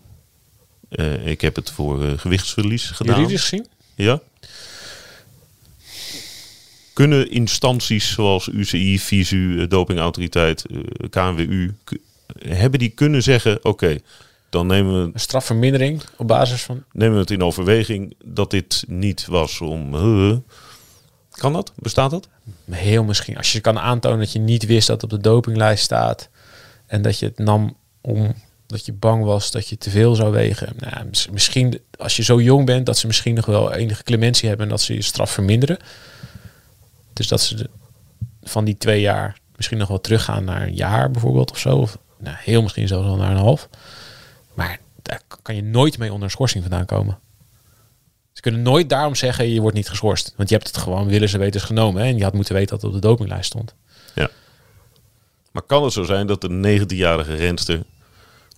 eh, 0.89 1.27
ik 1.27 1.41
heb 1.41 1.57
het 1.57 1.71
voor 1.71 2.05
eh, 2.05 2.13
gewichtsverlies 2.17 2.91
gedaan. 2.91 3.17
Juridisch 3.17 3.43
gezien? 3.43 3.67
Ja. 3.95 4.21
Kunnen 6.93 7.31
instanties 7.31 8.13
zoals 8.13 8.49
UCI, 8.49 8.99
VISU, 8.99 9.61
eh, 9.61 9.69
dopingautoriteit, 9.69 10.65
KNWU, 11.11 11.75
hebben 12.39 12.79
die 12.79 12.89
kunnen 12.89 13.23
zeggen, 13.23 13.65
oké, 13.65 13.99
dan 14.51 14.67
nemen 14.67 15.03
we, 15.03 15.11
Een 15.13 15.21
strafvermindering 15.21 16.03
op 16.17 16.29
basis 16.29 16.63
van... 16.63 16.85
nemen 16.93 17.15
we 17.15 17.21
het 17.21 17.31
in 17.31 17.43
overweging 17.43 18.15
dat 18.25 18.51
dit 18.51 18.85
niet 18.87 19.27
was 19.27 19.61
om... 19.61 19.91
kan 21.31 21.53
dat? 21.53 21.73
Bestaat 21.77 22.11
dat? 22.11 22.29
Heel 22.71 23.05
misschien. 23.05 23.37
Als 23.37 23.53
je 23.53 23.61
kan 23.61 23.79
aantonen 23.79 24.19
dat 24.19 24.33
je 24.33 24.39
niet 24.39 24.67
wist 24.67 24.87
dat 24.87 25.03
het 25.03 25.13
op 25.13 25.23
de 25.23 25.29
dopinglijst 25.29 25.85
staat. 25.85 26.29
En 26.87 27.03
dat 27.03 27.19
je 27.19 27.27
het 27.27 27.39
nam 27.39 27.77
om 28.01 28.35
dat 28.69 28.87
je 28.87 28.93
bang 28.93 29.25
was 29.25 29.51
dat 29.51 29.69
je 29.69 29.79
te 29.79 29.91
veel 29.91 30.15
zou 30.15 30.33
wegen. 30.33 30.73
Nou, 30.79 31.05
mis- 31.05 31.29
misschien 31.31 31.81
als 31.99 32.17
je 32.17 32.23
zo 32.23 32.41
jong 32.41 32.67
bent, 32.67 32.87
dat 32.87 32.99
ze 32.99 33.07
misschien 33.07 33.35
nog 33.35 33.47
wel 33.47 33.73
enige 33.73 34.03
clementie 34.03 34.49
hebben 34.49 34.67
en 34.67 34.73
dat 34.73 34.81
ze 34.83 34.95
je 34.95 35.03
straf 35.03 35.31
verminderen. 35.31 35.79
Dus 37.13 37.29
dat 37.29 37.41
ze 37.41 37.55
de- 37.57 37.71
van 38.43 38.65
die 38.65 38.77
twee 38.77 39.01
jaar 39.01 39.39
misschien 39.57 39.79
nog 39.79 39.89
wel 39.89 40.01
teruggaan 40.01 40.45
naar 40.45 40.63
een 40.63 40.75
jaar 40.75 41.11
bijvoorbeeld 41.11 41.51
of 41.51 41.59
zo. 41.59 41.77
Of 41.77 41.99
nou, 42.19 42.37
heel 42.41 42.63
misschien 42.63 42.89
zelfs 42.89 43.07
wel 43.07 43.17
naar 43.17 43.31
een 43.31 43.37
half. 43.37 43.69
Maar 44.55 44.79
daar 45.03 45.21
kan 45.43 45.55
je 45.55 45.63
nooit 45.63 45.99
mee 45.99 46.09
onder 46.09 46.25
een 46.25 46.31
schorsing 46.31 46.63
vandaan 46.65 46.87
komen. 46.87 47.19
Ze 48.33 48.41
kunnen 48.41 48.63
nooit 48.63 48.89
daarom 48.89 49.15
zeggen 49.15 49.49
je 49.49 49.61
wordt 49.61 49.77
niet 49.77 49.89
geschorst. 49.89 50.33
Want 50.37 50.49
je 50.49 50.55
hebt 50.55 50.67
het 50.67 50.77
gewoon 50.77 51.07
willen 51.09 51.29
ze 51.29 51.39
wetens 51.39 51.65
genomen. 51.65 52.03
Hè? 52.03 52.09
En 52.09 52.17
je 52.17 52.25
had 52.25 52.33
moeten 52.35 52.55
weten 52.55 52.71
dat 52.71 52.81
het 52.83 52.91
op 52.95 53.01
de 53.03 53.07
dopinglijst 53.09 53.47
stond. 53.47 53.75
Ja. 54.15 54.31
Maar 55.53 55.63
kan 55.63 55.85
het 55.85 55.93
zo 55.93 56.03
zijn 56.05 56.27
dat 56.27 56.45
een 56.45 56.81
19-jarige 56.81 57.35
renster 57.35 57.83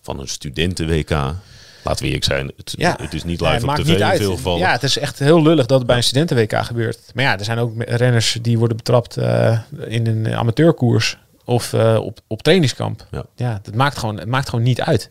van 0.03 0.21
een 0.21 0.29
studenten-WK, 0.29 1.11
laten 1.11 2.01
we 2.01 2.05
eerlijk 2.05 2.25
zijn, 2.25 2.53
het, 2.57 2.75
het 2.79 3.15
is 3.15 3.25
niet 3.25 3.41
Ja, 3.41 3.47
live 3.47 3.55
het 3.55 3.63
op 3.63 3.67
maakt 3.69 3.81
tv 3.81 3.89
niet 3.89 3.97
in 3.97 4.05
uit. 4.05 4.21
veel 4.21 4.37
gevallen. 4.37 4.61
Ja, 4.61 4.73
het 4.73 4.83
is 4.83 4.99
echt 4.99 5.19
heel 5.19 5.43
lullig 5.43 5.67
dat 5.67 5.79
het 5.79 5.87
bij 5.87 5.97
een 5.97 6.03
studenten-WK 6.03 6.65
gebeurt. 6.65 6.99
Maar 7.15 7.25
ja, 7.25 7.39
er 7.39 7.45
zijn 7.45 7.59
ook 7.59 7.83
renners 7.83 8.39
die 8.43 8.59
worden 8.59 8.77
betrapt 8.77 9.17
eh, 9.17 9.59
in 9.87 10.07
een 10.07 10.35
amateurkoers 10.35 11.19
of 11.45 11.73
eh, 11.73 11.97
op, 12.03 12.21
op 12.27 12.43
trainingskamp. 12.43 13.07
Ja. 13.11 13.25
Ja, 13.37 13.61
dat 13.63 13.75
maakt 13.75 13.99
gewoon, 13.99 14.19
het 14.19 14.29
maakt 14.29 14.49
gewoon 14.49 14.65
niet 14.65 14.81
uit. 14.81 15.11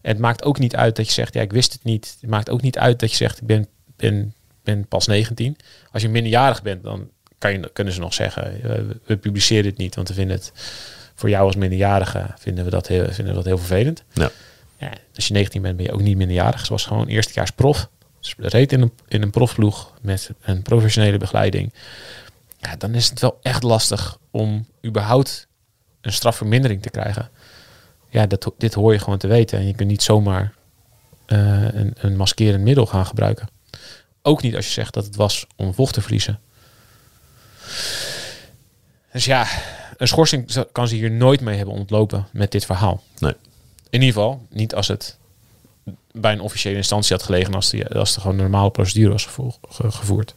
En 0.00 0.10
het 0.10 0.18
maakt 0.20 0.44
ook 0.44 0.58
niet 0.58 0.76
uit 0.76 0.96
dat 0.96 1.06
je 1.06 1.12
zegt, 1.12 1.34
ja, 1.34 1.40
ik 1.40 1.52
wist 1.52 1.72
het 1.72 1.84
niet. 1.84 2.16
Het 2.20 2.30
maakt 2.30 2.50
ook 2.50 2.62
niet 2.62 2.78
uit 2.78 3.00
dat 3.00 3.10
je 3.10 3.16
zegt, 3.16 3.40
ik 3.40 3.46
ben, 3.46 3.66
ben, 3.96 4.34
ben 4.62 4.86
pas 4.86 5.06
19. 5.06 5.56
Als 5.92 6.02
je 6.02 6.08
minderjarig 6.08 6.62
bent, 6.62 6.82
dan 6.82 7.08
kan 7.38 7.52
je, 7.52 7.70
kunnen 7.72 7.92
ze 7.92 8.00
nog 8.00 8.14
zeggen, 8.14 8.44
eh, 8.54 8.62
we, 8.62 9.00
we 9.04 9.16
publiceren 9.16 9.64
het 9.64 9.78
niet, 9.78 9.94
want 9.94 10.08
we 10.08 10.14
vinden 10.14 10.36
het 10.36 10.52
voor 11.22 11.30
jou 11.30 11.46
als 11.46 11.56
minderjarige 11.56 12.26
vinden 12.38 12.64
we 12.64 12.70
dat 12.70 12.86
heel, 12.86 13.04
vinden 13.04 13.26
we 13.26 13.34
dat 13.34 13.44
heel 13.44 13.58
vervelend. 13.58 14.02
Ja. 14.12 14.30
Ja, 14.76 14.92
als 15.14 15.26
je 15.26 15.32
19 15.32 15.62
bent, 15.62 15.76
ben 15.76 15.86
je 15.86 15.92
ook 15.92 16.00
niet 16.00 16.16
minderjarig. 16.16 16.66
Ze 16.66 16.72
was 16.72 16.84
gewoon 16.84 17.06
eerstejaars 17.06 17.50
prof. 17.50 17.88
Ze 18.20 18.34
reed 18.38 18.72
in 18.72 18.82
een, 18.82 18.92
in 19.08 19.22
een 19.22 19.30
profploeg 19.30 19.92
met 20.00 20.30
een 20.42 20.62
professionele 20.62 21.18
begeleiding. 21.18 21.72
Ja, 22.58 22.76
dan 22.76 22.94
is 22.94 23.10
het 23.10 23.20
wel 23.20 23.38
echt 23.42 23.62
lastig 23.62 24.18
om 24.30 24.66
überhaupt 24.84 25.46
een 26.00 26.12
strafvermindering 26.12 26.82
te 26.82 26.90
krijgen. 26.90 27.30
Ja, 28.08 28.26
dat, 28.26 28.52
dit 28.58 28.74
hoor 28.74 28.92
je 28.92 28.98
gewoon 28.98 29.18
te 29.18 29.26
weten. 29.26 29.58
En 29.58 29.66
je 29.66 29.74
kunt 29.74 29.88
niet 29.88 30.02
zomaar 30.02 30.54
eh, 31.26 31.62
een, 31.62 31.94
een 31.96 32.16
maskerend 32.16 32.64
middel 32.64 32.86
gaan 32.86 33.06
gebruiken. 33.06 33.48
Ook 34.22 34.42
niet 34.42 34.56
als 34.56 34.66
je 34.66 34.72
zegt 34.72 34.94
dat 34.94 35.04
het 35.04 35.16
was 35.16 35.46
om 35.56 35.74
vocht 35.74 35.94
te 35.94 36.00
verliezen. 36.00 36.40
Dus 39.12 39.24
ja, 39.24 39.46
een 40.02 40.08
schorsing 40.08 40.64
kan 40.72 40.88
ze 40.88 40.94
hier 40.94 41.10
nooit 41.10 41.40
mee 41.40 41.56
hebben 41.56 41.74
ontlopen 41.74 42.26
met 42.32 42.52
dit 42.52 42.64
verhaal. 42.64 43.02
Nee. 43.18 43.32
In 43.90 44.00
ieder 44.00 44.06
geval, 44.14 44.46
niet 44.50 44.74
als 44.74 44.88
het 44.88 45.18
bij 46.12 46.32
een 46.32 46.40
officiële 46.40 46.76
instantie 46.76 47.16
had 47.16 47.24
gelegen, 47.24 47.54
als, 47.54 47.70
die, 47.70 47.86
als 47.86 48.14
er 48.14 48.20
gewoon 48.20 48.36
een 48.36 48.42
normale 48.42 48.70
procedure 48.70 49.10
was 49.12 49.24
gevo- 49.24 49.54
ge- 49.68 49.90
gevoerd. 49.90 50.34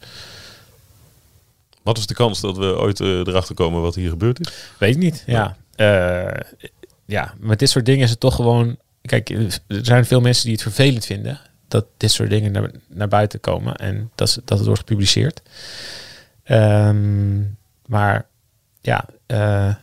Wat 1.83 1.97
is 1.97 2.05
de 2.07 2.13
kans 2.13 2.41
dat 2.41 2.57
we 2.57 2.77
ooit 2.79 2.99
eh, 2.99 3.07
erachter 3.07 3.55
komen 3.55 3.81
wat 3.81 3.95
hier 3.95 4.09
gebeurd 4.09 4.39
is? 4.39 4.53
Weet 4.77 4.95
ik 4.95 5.01
niet. 5.01 5.23
Ja. 5.25 5.57
Eh, 5.75 6.39
ja, 7.05 7.33
met 7.39 7.59
dit 7.59 7.69
soort 7.69 7.85
dingen 7.85 8.03
is 8.03 8.09
het 8.09 8.19
toch 8.19 8.35
gewoon. 8.35 8.77
Kijk, 9.01 9.29
er 9.29 9.59
zijn 9.67 10.05
veel 10.05 10.21
mensen 10.21 10.43
die 10.43 10.53
het 10.53 10.61
vervelend 10.61 11.05
vinden 11.05 11.39
dat 11.67 11.85
dit 11.97 12.11
soort 12.11 12.29
dingen 12.29 12.51
naar, 12.51 12.71
naar 12.87 13.07
buiten 13.07 13.39
komen 13.39 13.75
en 13.75 14.11
dat, 14.15 14.39
dat 14.45 14.57
het 14.57 14.67
wordt 14.67 14.81
gepubliceerd. 14.81 15.41
Ehm, 16.43 17.41
maar 17.85 18.25
ja, 18.81 19.05
eh, 19.25 19.75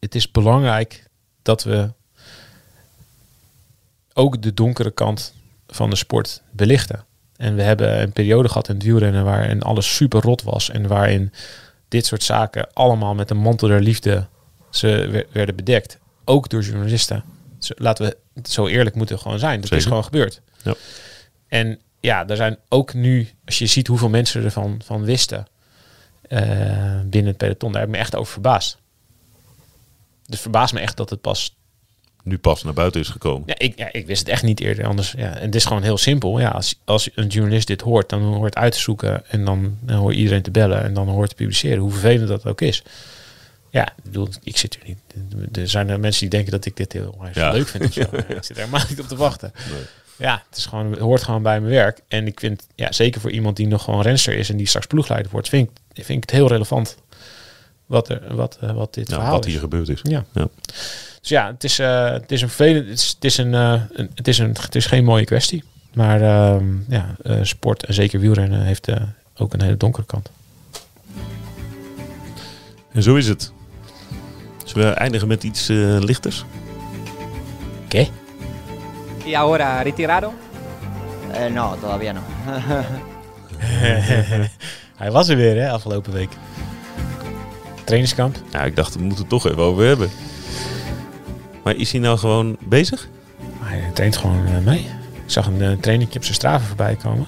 het 0.00 0.14
is 0.14 0.30
belangrijk 0.30 1.04
dat 1.42 1.62
we 1.64 1.92
ook 4.14 4.42
de 4.42 4.54
donkere 4.54 4.90
kant 4.90 5.34
van 5.66 5.90
de 5.90 5.96
sport 5.96 6.42
belichten. 6.50 7.04
En 7.36 7.54
we 7.54 7.62
hebben 7.62 8.00
een 8.02 8.12
periode 8.12 8.48
gehad 8.48 8.68
in 8.68 8.74
het 8.74 8.84
wielrennen 8.84 9.24
waarin 9.24 9.62
alles 9.62 9.94
super 9.96 10.20
rot 10.20 10.42
was 10.42 10.70
en 10.70 10.86
waarin 10.86 11.32
dit 11.88 12.06
soort 12.06 12.22
zaken 12.22 12.72
allemaal 12.72 13.14
met 13.14 13.30
een 13.30 13.36
mantel 13.36 13.68
der 13.68 13.80
liefde 13.80 14.26
ze 14.70 15.08
wer- 15.10 15.26
werden 15.32 15.56
bedekt. 15.56 15.98
Ook 16.24 16.48
door 16.48 16.62
journalisten. 16.62 17.24
Laten 17.76 18.04
we 18.06 18.16
zo 18.50 18.66
eerlijk 18.66 18.96
moeten 18.96 19.18
gewoon 19.18 19.38
zijn. 19.38 19.60
Dat 19.60 19.72
is 19.72 19.84
gewoon 19.84 20.04
gebeurd. 20.04 20.40
Ja. 20.62 20.74
En 21.48 21.80
ja, 22.00 22.28
er 22.28 22.36
zijn 22.36 22.58
ook 22.68 22.94
nu, 22.94 23.28
als 23.44 23.58
je 23.58 23.66
ziet 23.66 23.86
hoeveel 23.86 24.08
mensen 24.08 24.44
ervan 24.44 24.80
van 24.84 25.04
wisten 25.04 25.46
eh, 26.28 27.00
binnen 27.04 27.30
het 27.30 27.36
peloton, 27.36 27.72
daar 27.72 27.80
heb 27.80 27.90
ik 27.90 27.96
me 27.96 28.00
echt 28.00 28.16
over 28.16 28.32
verbaasd. 28.32 28.78
Dus 30.26 30.40
verbaast 30.40 30.74
me 30.74 30.80
echt 30.80 30.96
dat 30.96 31.10
het 31.10 31.20
pas 31.20 31.54
nu 32.22 32.38
pas 32.38 32.62
naar 32.62 32.72
buiten 32.72 33.00
is 33.00 33.08
gekomen. 33.08 33.42
Ja, 33.46 33.54
ik, 33.58 33.78
ja, 33.78 33.92
ik 33.92 34.06
wist 34.06 34.20
het 34.20 34.28
echt 34.28 34.42
niet 34.42 34.60
eerder. 34.60 34.86
Anders, 34.86 35.12
ja. 35.16 35.34
En 35.36 35.44
het 35.44 35.54
is 35.54 35.64
gewoon 35.64 35.82
heel 35.82 35.98
simpel. 35.98 36.40
Ja, 36.40 36.48
als, 36.48 36.80
als 36.84 37.08
een 37.14 37.26
journalist 37.26 37.66
dit 37.66 37.80
hoort, 37.80 38.08
dan 38.08 38.22
hoort 38.22 38.54
uit 38.56 38.72
te 38.72 38.78
zoeken. 38.80 39.26
En 39.30 39.44
dan, 39.44 39.76
dan 39.80 39.96
hoort 39.96 40.14
iedereen 40.16 40.42
te 40.42 40.50
bellen. 40.50 40.82
En 40.82 40.94
dan 40.94 41.08
hoort 41.08 41.28
te 41.28 41.34
publiceren. 41.34 41.78
Hoe 41.78 41.90
vervelend 41.90 42.28
dat 42.28 42.46
ook 42.46 42.60
is. 42.60 42.82
Ja, 43.70 43.88
ik 43.96 44.02
bedoel, 44.04 44.28
ik 44.42 44.56
zit 44.56 44.78
hier 44.82 44.96
niet. 45.14 45.56
Er 45.56 45.68
zijn 45.68 45.88
er 45.88 46.00
mensen 46.00 46.20
die 46.20 46.30
denken 46.30 46.50
dat 46.52 46.64
ik 46.64 46.76
dit 46.76 46.92
heel 46.92 47.18
erg 47.24 47.34
Ja. 47.34 47.52
leuk 47.52 47.68
vind. 47.68 47.84
Of 47.84 47.92
zo. 47.92 48.00
Ja, 48.00 48.18
Ik 48.36 48.44
zit 48.44 48.50
er 48.50 48.56
helemaal 48.56 48.84
niet 48.88 49.00
op 49.00 49.08
te 49.08 49.16
wachten. 49.16 49.52
Nee. 49.72 49.82
Ja, 50.16 50.42
het, 50.48 50.58
is 50.58 50.66
gewoon, 50.66 50.90
het 50.90 51.00
hoort 51.00 51.22
gewoon 51.22 51.42
bij 51.42 51.60
mijn 51.60 51.72
werk. 51.72 52.00
En 52.08 52.26
ik 52.26 52.40
vind, 52.40 52.66
ja, 52.74 52.92
zeker 52.92 53.20
voor 53.20 53.30
iemand 53.30 53.56
die 53.56 53.66
nog 53.66 53.82
gewoon 53.82 54.02
renster 54.02 54.34
is 54.34 54.50
en 54.50 54.56
die 54.56 54.66
straks 54.66 54.86
ploegleider 54.86 55.30
wordt, 55.32 55.48
vind 55.48 55.68
ik, 55.70 56.04
vind 56.04 56.08
ik 56.08 56.20
het 56.20 56.30
heel 56.30 56.48
relevant 56.48 56.96
wat, 57.86 58.08
er, 58.08 58.34
wat, 58.34 58.58
eh, 58.60 58.72
wat 58.72 58.94
dit 58.94 59.04
Nou, 59.08 59.18
verhaal 59.20 59.36
wat 59.36 59.46
is. 59.46 59.52
hier 59.52 59.60
gebeurd 59.60 59.88
is. 59.88 60.00
Ja. 60.02 60.24
Ja. 60.32 60.48
Dus 61.20 61.28
ja, 61.28 61.46
het 61.46 61.64
is, 61.64 61.78
eh, 61.78 62.10
het 62.10 62.32
is 62.32 62.42
een 62.42 62.48
vervelend, 62.48 62.88
het 62.88 62.98
is, 62.98 63.08
het 63.08 63.24
is 63.24 63.36
een, 63.36 63.54
eh, 63.54 63.82
een, 63.92 64.10
het 64.14 64.28
is 64.28 64.38
een, 64.38 64.56
het 64.60 64.74
is 64.74 64.86
geen 64.86 65.04
mooie 65.04 65.24
kwestie. 65.24 65.64
Maar 65.94 66.20
ehm, 66.20 66.64
ja, 66.88 67.16
sport 67.42 67.84
en 67.84 67.94
zeker 67.94 68.20
wielrennen 68.20 68.60
heeft 68.60 68.88
ook 69.36 69.52
een 69.52 69.62
hele 69.62 69.76
donkere 69.76 70.06
kant. 70.06 70.30
En 72.92 73.02
zo 73.02 73.14
is 73.14 73.28
het. 73.28 73.52
Zullen 74.64 74.88
we 74.88 74.94
eindigen 74.94 75.28
met 75.28 75.42
iets 75.42 75.66
lichters? 76.00 76.44
Oké. 77.84 78.08
¿Y 79.26 79.34
ahora 79.34 79.82
retirado? 79.82 80.32
Eh, 81.34 81.50
no, 81.50 81.76
todavía 81.80 82.12
no. 82.12 82.20
Hij 84.96 85.10
was 85.10 85.28
er 85.28 85.36
weer, 85.36 85.56
hè, 85.56 85.70
afgelopen 85.70 86.12
week. 86.12 86.30
Trainingskamp. 87.84 88.36
Ja, 88.52 88.64
ik 88.64 88.76
dacht, 88.76 88.94
we 88.94 89.00
moeten 89.02 89.18
het 89.18 89.28
toch 89.28 89.46
even 89.46 89.62
over 89.62 89.86
hebben. 89.86 90.10
Maar 91.64 91.76
is 91.76 91.92
hij 91.92 92.00
nou 92.00 92.18
gewoon 92.18 92.56
bezig? 92.60 93.08
Hij 93.58 93.90
traint 93.94 94.16
gewoon 94.16 94.46
eh, 94.46 94.58
mee. 94.64 94.78
Ik 95.24 95.32
zag 95.32 95.46
een 95.46 95.62
uh, 95.62 95.72
trainingje 95.72 96.16
op 96.16 96.24
zijn 96.24 96.34
straven 96.34 96.66
voorbij 96.66 96.96
komen. 96.96 97.26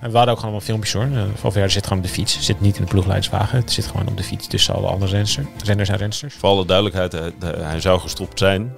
En 0.00 0.10
we 0.10 0.16
hadden 0.16 0.34
ook 0.34 0.40
gewoon 0.40 0.54
wel 0.54 0.64
filmpjes 0.64 0.92
hoor. 0.92 1.06
Uh, 1.06 1.22
Valverde 1.34 1.68
zit 1.68 1.86
gewoon 1.86 1.98
op 2.02 2.08
de 2.08 2.12
fiets. 2.12 2.40
Zit 2.40 2.60
niet 2.60 2.76
in 2.76 2.84
de 2.84 2.90
ploegleidswagen. 2.90 3.58
Het 3.58 3.72
zit 3.72 3.86
gewoon 3.86 4.08
op 4.08 4.16
de 4.16 4.22
fiets 4.22 4.46
tussen 4.46 4.74
alle 4.74 4.86
andere 4.86 5.10
rensters, 5.10 5.46
renners 5.64 5.88
en 5.88 5.96
rensters. 5.96 6.34
Voor 6.34 6.48
alle 6.48 6.64
duidelijkheid, 6.66 7.12
hij, 7.12 7.32
hij 7.58 7.80
zou 7.80 8.00
gestopt 8.00 8.38
zijn. 8.38 8.72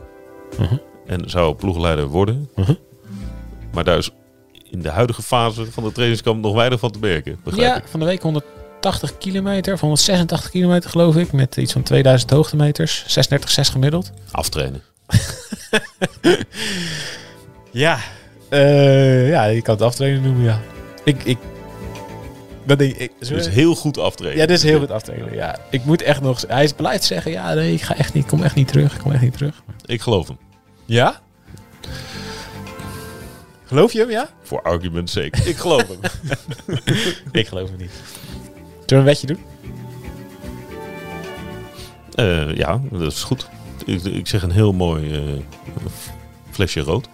Uh-huh. 0.61 0.79
En 1.07 1.31
zou 1.31 1.55
ploegleider 1.55 2.07
worden. 2.07 2.49
Uh-huh. 2.57 2.77
Maar 3.73 3.85
daar 3.85 3.99
is 3.99 4.11
in 4.71 4.83
de 4.83 4.89
huidige 4.89 5.23
fase 5.23 5.73
van 5.73 5.85
de 5.85 5.93
trainingskamp 5.93 6.43
nog 6.43 6.55
weinig 6.55 6.81
van 6.81 6.91
te 6.91 6.99
merken. 6.99 7.39
Ja, 7.55 7.77
ik. 7.77 7.83
van 7.87 8.01
de 8.01 8.07
week 8.07 8.23
180 8.23 9.19
kilometer, 9.19 9.73
of 9.73 9.81
186 9.81 10.51
kilometer 10.51 10.91
geloof 10.91 11.17
ik. 11.17 11.33
Met 11.33 11.57
iets 11.57 11.73
van 11.73 11.83
2000 11.83 12.31
hoogtemeters. 12.31 13.19
36,6 13.21 13.45
gemiddeld. 13.71 14.13
Aftrainen. 14.31 14.83
ja. 17.71 17.99
Uh, 18.51 19.29
ja, 19.29 19.45
je 19.45 19.63
kan 19.63 19.75
het 19.75 19.83
aftrainen 19.83 20.23
noemen, 20.23 20.45
ja. 20.45 20.61
Ik, 21.05 21.25
ik, 21.25 21.39
dat 22.67 22.79
denk 22.79 22.97
ik. 22.97 23.13
Dus 23.19 23.49
heel 23.49 23.75
goed 23.75 23.99
aftrainen. 23.99 24.41
Ja, 24.41 24.47
dat 24.47 24.57
is 24.57 24.63
heel 24.63 24.79
goed 24.79 24.91
aftrainen. 24.91 25.35
Ja, 25.35 25.59
ik 25.71 25.85
moet 25.85 26.03
echt 26.03 26.21
nog. 26.21 26.45
Hij 26.49 26.65
is 26.65 26.73
blijft 26.73 27.05
zeggen: 27.05 27.31
ja, 27.31 27.55
nee, 27.55 27.73
ik 27.73 27.83
ga 27.83 27.97
echt 27.97 28.15
niet, 28.15 28.23
ik 28.23 28.29
kom 28.29 28.43
echt 28.43 28.55
niet 28.55 28.69
terug. 28.69 28.95
Ik 28.95 29.01
kom 29.01 29.13
echt 29.13 29.23
niet 29.23 29.33
terug. 29.33 29.63
Ik 29.85 30.01
geloof 30.01 30.29
hem. 30.29 30.39
Ja? 30.85 31.21
Geloof 33.65 33.93
je 33.93 33.99
hem, 33.99 34.11
ja? 34.11 34.29
Voor 34.43 34.63
argument's 34.63 35.13
sake. 35.13 35.43
Ik 35.45 35.57
geloof 35.57 35.89
hem. 35.89 35.99
ik 37.41 37.49
geloof 37.49 37.69
hem 37.69 37.79
niet. 37.79 37.91
Zullen 38.87 38.87
we 38.87 38.95
een 38.95 39.05
wetje 39.05 39.27
doen? 39.27 39.39
Uh, 42.15 42.57
ja, 42.57 42.81
dat 42.91 43.13
is 43.13 43.23
goed. 43.23 43.49
Ik, 43.85 44.05
ik 44.05 44.27
zeg 44.27 44.43
een 44.43 44.51
heel 44.51 44.73
mooi 44.73 45.11
uh, 45.11 45.41
flesje 46.51 46.81
rood. 46.81 47.09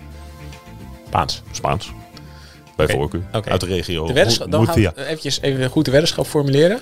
Spaans. 1.06 1.42
Spaans. 1.52 1.92
Bij 2.76 2.86
okay. 2.86 2.96
voorkeur. 2.96 3.22
Okay. 3.32 3.52
Uit 3.52 3.60
de 3.60 3.66
regio. 3.66 4.06
De 4.06 4.46
dan 4.48 4.66
gaan 4.66 4.74
we 4.74 5.04
eventjes 5.04 5.40
even 5.40 5.70
goed 5.70 5.84
de 5.84 5.90
weddenschap 5.90 6.26
formuleren. 6.26 6.80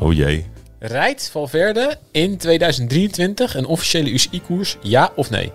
Oh 0.00 0.12
jee. 0.12 0.46
Rijdt 0.78 1.30
Valverde 1.30 1.98
in 2.10 2.36
2023 2.36 3.54
een 3.54 3.66
officiële 3.66 4.10
UCI-koers, 4.10 4.76
ja 4.80 5.12
of 5.16 5.30
nee? 5.30 5.52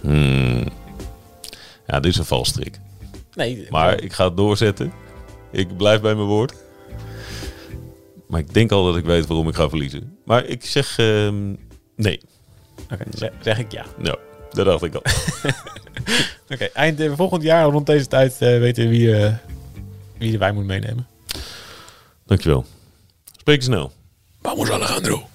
Hmm. 0.00 0.66
Ja, 1.86 2.00
dit 2.00 2.12
is 2.12 2.18
een 2.18 2.24
valstrik. 2.24 2.78
Nee. 3.34 3.66
Maar 3.70 4.02
ik 4.02 4.12
ga 4.12 4.24
het 4.24 4.36
doorzetten. 4.36 4.92
Ik 5.52 5.76
blijf 5.76 6.00
bij 6.00 6.14
mijn 6.14 6.26
woord. 6.26 6.54
Maar 8.26 8.40
ik 8.40 8.54
denk 8.54 8.72
al 8.72 8.84
dat 8.84 8.96
ik 8.96 9.04
weet 9.04 9.26
waarom 9.26 9.48
ik 9.48 9.54
ga 9.54 9.68
verliezen. 9.68 10.18
Maar 10.24 10.44
ik 10.44 10.64
zeg 10.64 10.98
uh, 10.98 11.32
nee. 11.96 12.20
Oké, 12.82 12.94
okay, 12.94 13.06
zeg, 13.10 13.30
zeg, 13.40 13.58
ik 13.58 13.72
ja. 13.72 13.86
Nou, 13.96 14.18
dat 14.50 14.66
dacht 14.66 14.82
ik 14.82 14.94
al. 14.94 15.02
Oké, 16.42 16.54
okay, 16.54 16.70
eind 16.74 17.00
uh, 17.00 17.12
volgend 17.16 17.42
jaar 17.42 17.64
rond 17.64 17.86
deze 17.86 18.06
tijd 18.06 18.32
uh, 18.32 18.38
weten 18.38 18.84
we 18.84 18.90
wie, 18.90 19.08
uh, 19.08 19.32
wie 20.18 20.30
de 20.30 20.38
wijn 20.38 20.54
moet 20.54 20.64
meenemen. 20.64 21.06
Dankjewel. 22.26 22.64
Spreek 23.36 23.62
snel. 23.62 23.92
Vamos 24.42 24.70
Alejandro. 24.70 25.28